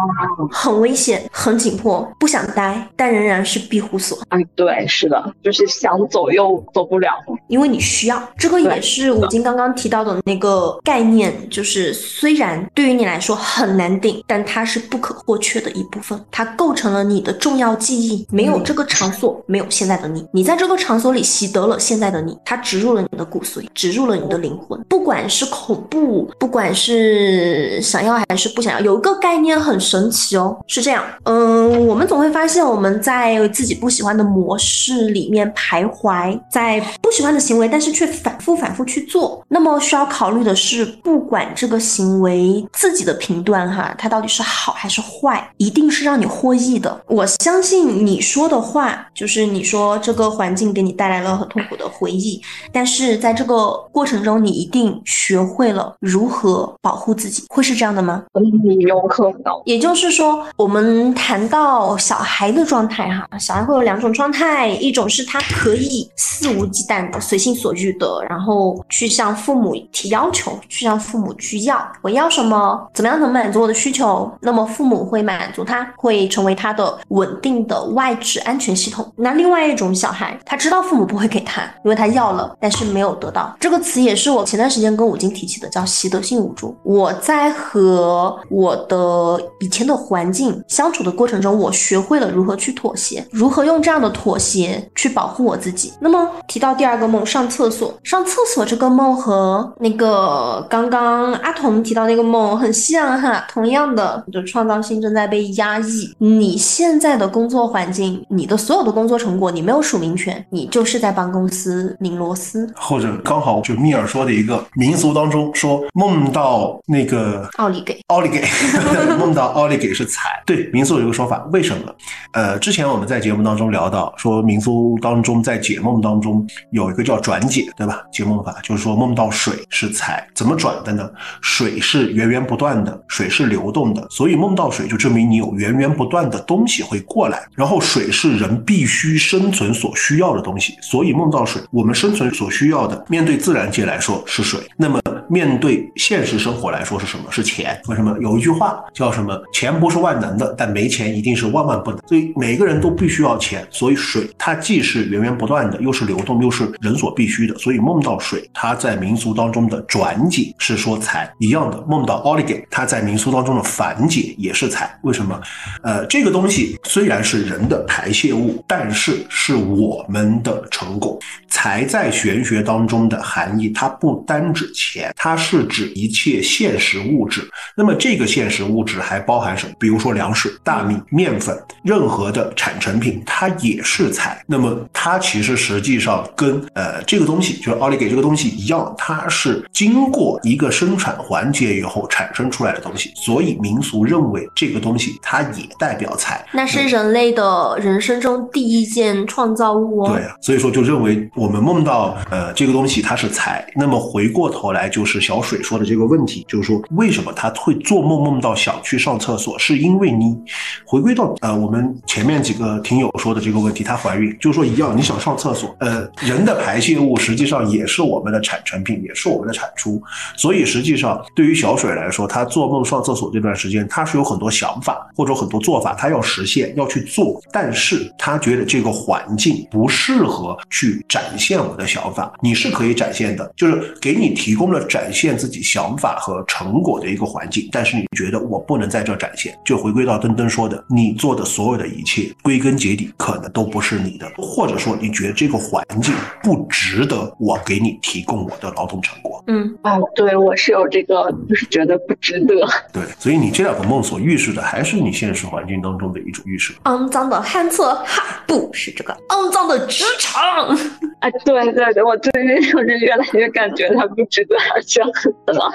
[0.50, 4.18] 很危险，很紧迫，不想待，但仍然是庇护所。
[4.28, 7.10] 哎，对，是的，就是想走又走不了，
[7.48, 8.22] 因为你需要。
[8.36, 18.26] 这个也是五金刚刚提到的那个概念，就是虽然对于你来说很难定，但它是不可或缺的一部分，它构成了你的重要记忆。
[18.30, 20.26] 没有这个场所，没有现在的你。
[20.32, 24.78] 你在这个场所里习得了现在的你，它植入了你的骨髓，植入了你的灵魂。
[24.90, 31.02] 不管是恐怖，不管是想要还是不想要，有一个概念很神奇哦，是这样。
[31.24, 39.42] 嗯，我们总会发现我们在自己不喜欢的模式里面徘徊，在不喜欢的行为，但是却反复反复去做。
[39.48, 47.00] 那么需要考虑的是，不管这个行为自己的评断哈，它到底是好还是坏，一定是让你获益的。
[47.06, 52.40] 我相信你说的话，就是你说这个环境给你带来了很痛苦的回忆，
[52.72, 58.24] 但是在这个过程中，你一定学会了如何保护自己，会是这样的吗？
[58.34, 59.52] 嗯，有可能。
[59.64, 79.12] 也就是说，我们谈到小孩的状态哈，小孩会有两种状态，一种是他可以肆无忌惮的、随心所欲的，然后去向父母提要求，去向父母去要我要什么，怎么样能满足我的需求，那么父母会满足他，会成为他的稳定的外置安全系统。
[79.16, 83.56] 那另外一种小孩，他知道父母不会给他，因为他要了，但是没有得到。
[83.60, 86.76] 这个词也是我前段时间跟武金提起的，叫习得性无助。
[86.82, 95.92] 我在和我的以前的环境相处的过程中，我学会了如何去妥协，如何用这样的妥协去保护我自己。
[96.00, 106.14] 那么提到第二个梦，上厕所，上厕所这个梦和那个刚刚阿童提到那个梦很像哈，同样的，你的创造性正在被压抑。
[106.18, 118.42] 你现在的工作环境，你的所有的工作成果，你没有署名权，你就是在帮公司拧螺丝，或者刚好就密尔说的一个民俗当中说梦到那个奥利给，奥利给，
[119.18, 120.42] 梦到奥利给是财。
[120.46, 121.94] 对，民俗有一个说法，为什么？
[122.32, 128.02] 呃，之前我们在节目当中聊到，说民俗当中在解梦当中有一个叫转解，对吧？
[128.12, 131.10] 解梦法就是说梦到水是财，怎么转的呢？
[131.40, 137.46] 水是源源不断的，水是流动的，所以梦到水就证明你有源源不断的东西会过来。
[137.54, 144.99] 然后水是人必须生存所需要的东西，所以梦到水，我们生存所需要的，面对自然界来说是水，那么
[145.30, 147.24] 面对现实生活来说是什么？
[147.30, 147.80] 是钱。
[147.86, 149.40] 为什么有一句话叫什么？
[149.52, 152.00] 钱不是万能的，但没钱一定是万万不能。
[152.08, 157.56] 所以每个人都必须要钱，所以水它既是源源不断的，又是流动，又是人所必须的。
[157.58, 161.80] 所以梦到水，它在民俗当中的转解是说财一样的。
[161.88, 164.98] 梦到奥利给，它在民俗当中的反解也是财。
[165.02, 165.40] 为什么？
[165.84, 171.18] 呃，这个东西虽然是人的排泄物，但是是我们的成果。
[171.50, 177.46] 财在玄学当中的含义，它不单指钱，它是指一切现实物质。
[177.76, 179.72] 那么这个现实物质还包含什么？
[179.78, 184.42] 比如说粮食、大米、面粉，任何的产成品，它也是财。
[184.46, 193.10] 那么它其实实际上跟呃这个东西，就是奥利给这个东西一样，它是经过一个生产环节以后产生出来的东西。
[193.16, 196.44] 所以民俗认为这个东西它也代表财。
[196.52, 200.12] 那是人类的人生中第一件创造物哦。
[200.12, 203.66] 对啊，所以说就认为我们梦到呃这个东西它是财。
[203.74, 210.36] 那么回过头来就是小水说的这个问题，就是说为什么他会做梦梦到想去上厕所，是因为你
[210.84, 219.98] 回归到呃我们前面几个听友说的这个问题，她怀孕就是说一样，你想上厕所，呃人的排泄物实际上也是我们的产成品，也是我们的产出。
[220.36, 232.32] 所以实际上对于小水来说，她做梦上厕所这段时间，她是有很多想法或者很多做法，她要实现要去做，但是她觉得这个环境不适合去展现我的想法。
[232.40, 249.42] 你是可以展现的，就是给你提供了展现自己想法和成果的一个环境，但是你觉得我不能在这展现，就回归到登登说的，你做的所有的一切，归根结底可能都不是你的，或者说你觉得这个环境不值得我给你提供我的劳动成果。
[249.46, 252.54] 嗯啊，对我是有这个，就是觉得不值得。
[252.92, 256.74] 对，所以你这两个梦所预示的，还是你现实环境当中的一种预示。
[256.84, 260.76] 肮脏的旱厕，哈，不是这个肮脏的职场。
[261.20, 265.12] 啊，对对对，我最近就是越来越感觉它不值得，而且很
[265.46, 265.72] 脏。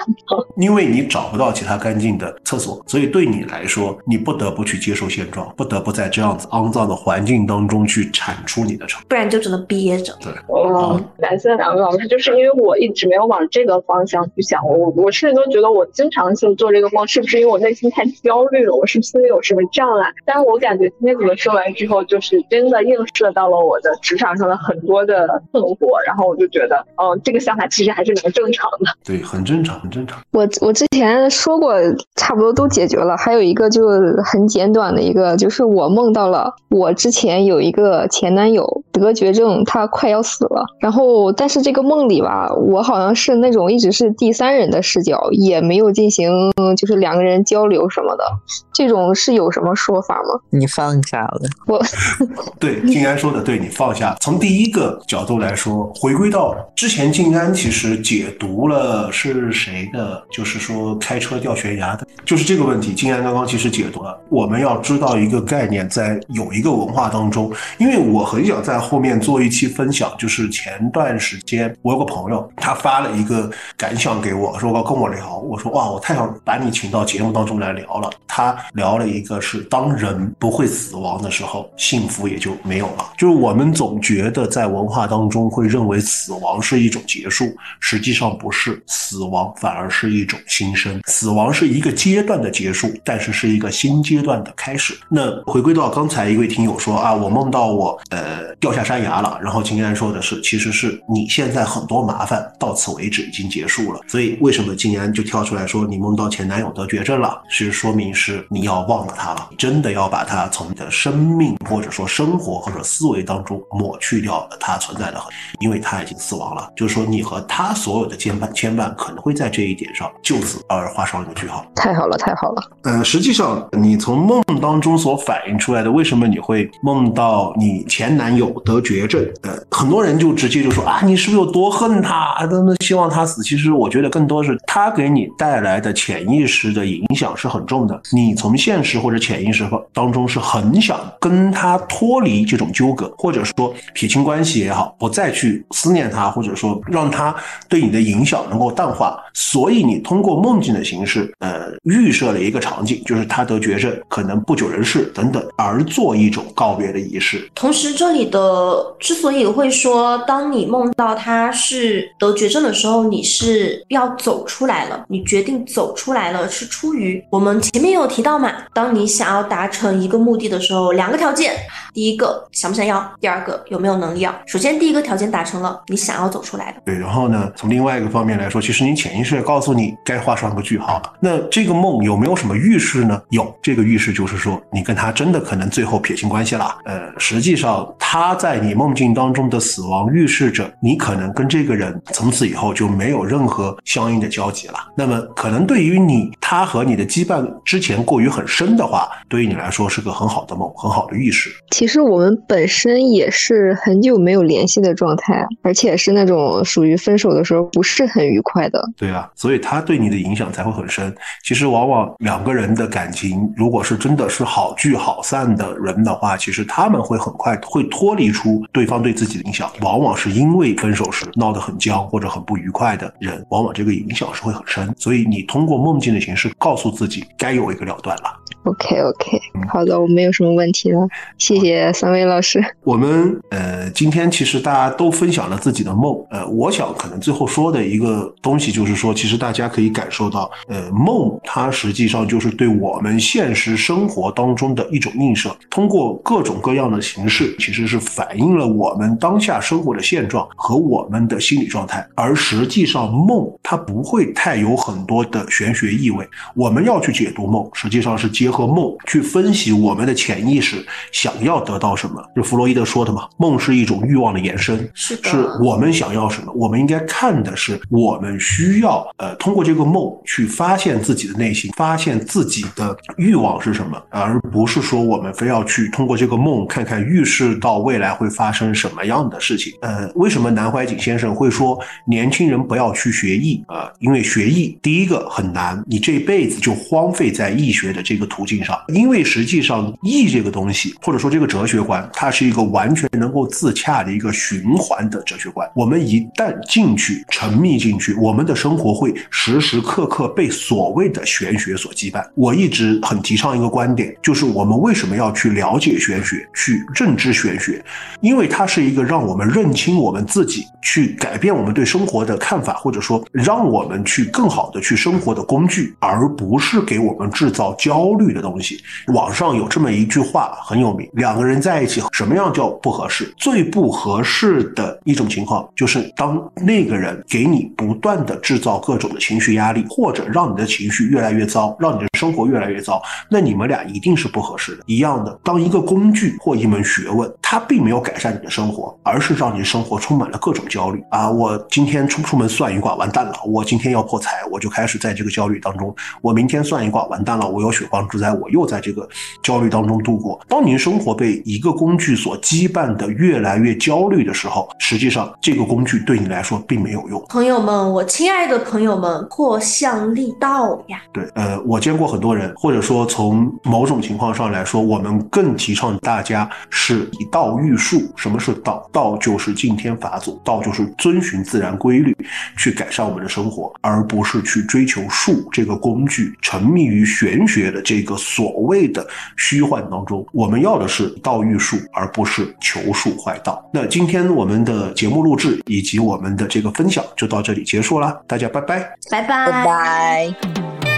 [0.56, 10.12] 因为你找不到其他干净的厕所，所以对你来说，你不得不去接受现状，不得不在这样子肮脏的环境当中去产出你的成果，不然就只能憋着。
[10.20, 18.74] 对，嗯，感谢两位老师，就是因为我一直没有往这个方向去想，我我甚至都觉得我经常性做这个梦，是不是因为我内心太焦虑了？
[18.74, 20.10] 我是不是心里有什么障碍？
[20.24, 28.86] 但是我感觉今天你们说完之后，就是真的映射到了我的职场上的很多的困惑，然后我就觉得，哦，这个想法其实还是蛮正常的。
[29.04, 30.20] 对，很正常，很正常。
[30.32, 31.74] 我我之前说过，
[32.16, 33.16] 差不多都解决了。
[33.16, 33.88] 还有一个就
[34.24, 40.64] 很简短的一个，就是我梦到了我之前有一个前男友得绝症，他快要死了。
[40.80, 46.30] 然后，但是这个梦里吧，我好像是那种一直是第三人的视角，也没有进行
[46.76, 48.24] 就是两个人交流什么的。
[48.72, 50.40] 这种是有什么说法吗？
[50.50, 51.80] 你放下了，我
[52.60, 54.16] 对静安说的，对你放下。
[54.20, 62.94] 从第一个角度来说，回归到之前，静安其实解读了是谁的，就是说开车掉悬崖的，就是这个问题。
[62.94, 64.18] 静安刚刚其实解读了。
[64.28, 75.38] 我们要知道一个概念，在有一个文化当中，因为我很想在后面做一期分享，就是前段时间我有个朋友，他发了一个感想给我，说要跟我聊。
[75.38, 78.10] 我说哇，我太想把你请到节目当中来聊了。
[78.26, 83.12] 他聊了一个是当人不会死亡的时候，幸福也就没有了。
[83.16, 91.00] 就是我们总觉得在文化当当中会认为死亡是一种结束，实际上不是，死亡反而是一种新生。
[91.06, 94.94] 死亡是一个阶段的结束，但是是一个新阶段的开始。
[95.08, 104.00] 那回归到刚才一位听友说啊，我梦到我呃掉下山崖了，然后金安说的是，其实是你现在很多麻烦到此为止已经结束了。
[104.06, 116.70] 所以为什么金安就跳出来说你梦到前男友得绝症了，是说明是你要忘了他了，真的要把他从你的生命或者说生活或者思维当中抹去掉了他存在的痕，因为他已经死亡了。
[116.76, 121.64] 就是说你和他所有的牵绊牵绊可能会在这一点上就此而画上一个句号。
[121.74, 122.62] 太好了，太好了。
[122.82, 129.24] 呃，实际上你从梦当中所反映出来的，为什么你会梦到你前男友得绝症？
[129.42, 133.42] 呃，很多人就直接就说啊，你是不是有多恨他，都希望他死？
[133.42, 138.00] 其实我觉得更多是他给你带来的潜意识的影响是很重的。
[138.12, 147.34] 你从现实或者潜意识当中是很想跟他脱离这种纠葛，或者说撇清关系也好，不再去思念他，或者说让他
[147.68, 149.18] 对你的影响能够淡化。
[149.34, 157.48] 所以你通过梦境的形式，呃，预设了一个场景，就是他得绝症，可能不久人世等等，而做一种告别的仪式。
[157.54, 168.52] 同时，这里的之所以会说，当你梦到他是得绝症的时候，你是要走出来了，你决定走出来了，是出于我们前面有提到嘛？
[168.72, 171.54] 当你想要达成一个目的的时候，两个条件：
[171.92, 174.34] 第一个想不想要，第二个有没有能力要。
[174.46, 176.80] 首先，第一个条件达成了，你想要走出来的。
[176.84, 181.12] 对，然后呢，从另外一个方面来说，其实你潜意识也告诉你该画上个句号了。
[181.20, 183.20] 那这个梦有没有什么预示呢？
[183.30, 186.76] 有，这个预示就是说，你跟他真的可能最后撇清关系了。
[186.84, 194.74] 呃，实际上他在你梦境当中的死亡，预示着你可能跟这个人从此以后就没有任何相应的交集了。
[194.96, 201.50] 那么，可能对于你，他和你的羁绊之前过于很深的话，对于你来说是个很好的梦，很好的预示。
[201.70, 208.82] 其实我们本身也是很久没有联系的状态，而且是那种属于分手的时候不是很愉快的。
[208.96, 211.14] 对啊，所以他对你的影响才会很深。
[211.44, 219.70] 其实往往两个人的感情，如果是真的是好聚好散的人的话，其实他们会很快会脱离出对方对自己的影响。
[219.82, 224.94] 往往是因为分手时闹得很僵或者很不愉快的人，往往这个影响是会很深。
[224.98, 228.24] 所以你通过梦境的形式告诉自己该有一个了断了。
[228.66, 231.06] OK OK，好的，我没有什么问题了，
[231.38, 232.62] 谢谢三位老师。
[232.82, 252.04] 我们呃，今天其实大家都分享了自己的梦，呃，我想可能最后说的一个东西就是说，其实大家可以感受到，呃，梦它实际上就是对我们现实生活当中的一种映射，通过各种各样的形式，其实是反映了我们当下生活的现状和我们的心理状态。
[252.16, 262.22] 而实际上，梦它不会太有很多的玄学意味，我们要去解读梦，实际上是结合梦去分析我们的潜意识想要得到什么。
[262.36, 279.72] 就弗洛伊德说的嘛，梦是一种欲望的延伸，是的是我们想要什么，我们应该看的是我们需要呃通过这个梦去发现自己的内心，发现自己的欲望是什么，而不是说我们非要去通过这个梦看看预示到未来会发生什么样的事情。
[279.80, 281.76] 呃，为什么南怀瑾先生会说
[282.06, 283.92] 年轻人不要去学艺啊、呃？
[283.98, 288.78] 因为学艺第一个很难，你这辈子就荒废在易学的这个途径上。
[288.88, 295.68] 因为实际上义这个东西，或者说这个哲学观，它是一个完全能够自洽的一个循环的哲学观。
[295.74, 302.22] 我们一旦进去、沉迷进去，我们的生活会时时刻刻被所谓的玄学所羁绊。
[302.34, 307.82] 我一直很提倡一个观点，就是我们为什么要去了解玄学、去认知玄学？
[308.20, 318.80] 因为它是一个让我们认清我们自己、去改变我们对生活的看法，或者说让我们去更好的去生活的工具，而不是给我们制造焦虑的东西。
[319.08, 323.32] 网上有这么一句话很有名：两个人在一起，什么样叫不合适？
[323.36, 334.82] 最不合适的一种情况，就是当那个人给你不断的制造各种的情绪压力，或者让你的情绪越来越糟，让你的生活越来越糟，那你们俩一定是不合适的。
[334.86, 341.30] 一样的，当一个工具或一门学问，它并没有改善你的生活，而是让你生活充满了各种焦虑啊！
[341.30, 343.32] 我今天出不出门算一卦，完蛋了！
[343.46, 345.88] 我今天要破财，我就开始在这个焦虑当中；
[346.22, 347.48] 我明天算一卦，完蛋了！
[347.48, 348.26] 我有血光之灾。
[348.26, 349.08] 来我又在这个
[349.40, 350.44] 焦虑当中度过。
[350.48, 357.24] 当您生活被一个工具所羁绊的越来越焦虑的时候，实际上这个工具对你来说并没有用。
[357.28, 361.00] 朋友们，我亲爱的朋友们，破相立道呀！
[361.12, 368.02] 对，呃，我见过很多人，或者说从某种情况上来说，我们更提倡大家是以道育术。
[368.16, 368.88] 什么是道？
[368.92, 372.16] 道就是敬天法祖，道就是遵循自然规律
[372.56, 379.06] 去改善我们的生活，而不是去追求术这个工具，沉迷于玄学的这个所谓的
[379.36, 380.26] 虚幻当中。
[380.32, 383.62] 我们要的是道欲术，而不是求术坏道。
[383.70, 388.78] 那今天我们的节目录制以及我们的这个分享就到这里结束了，大家拜，拜
[389.10, 390.95] 拜，拜拜。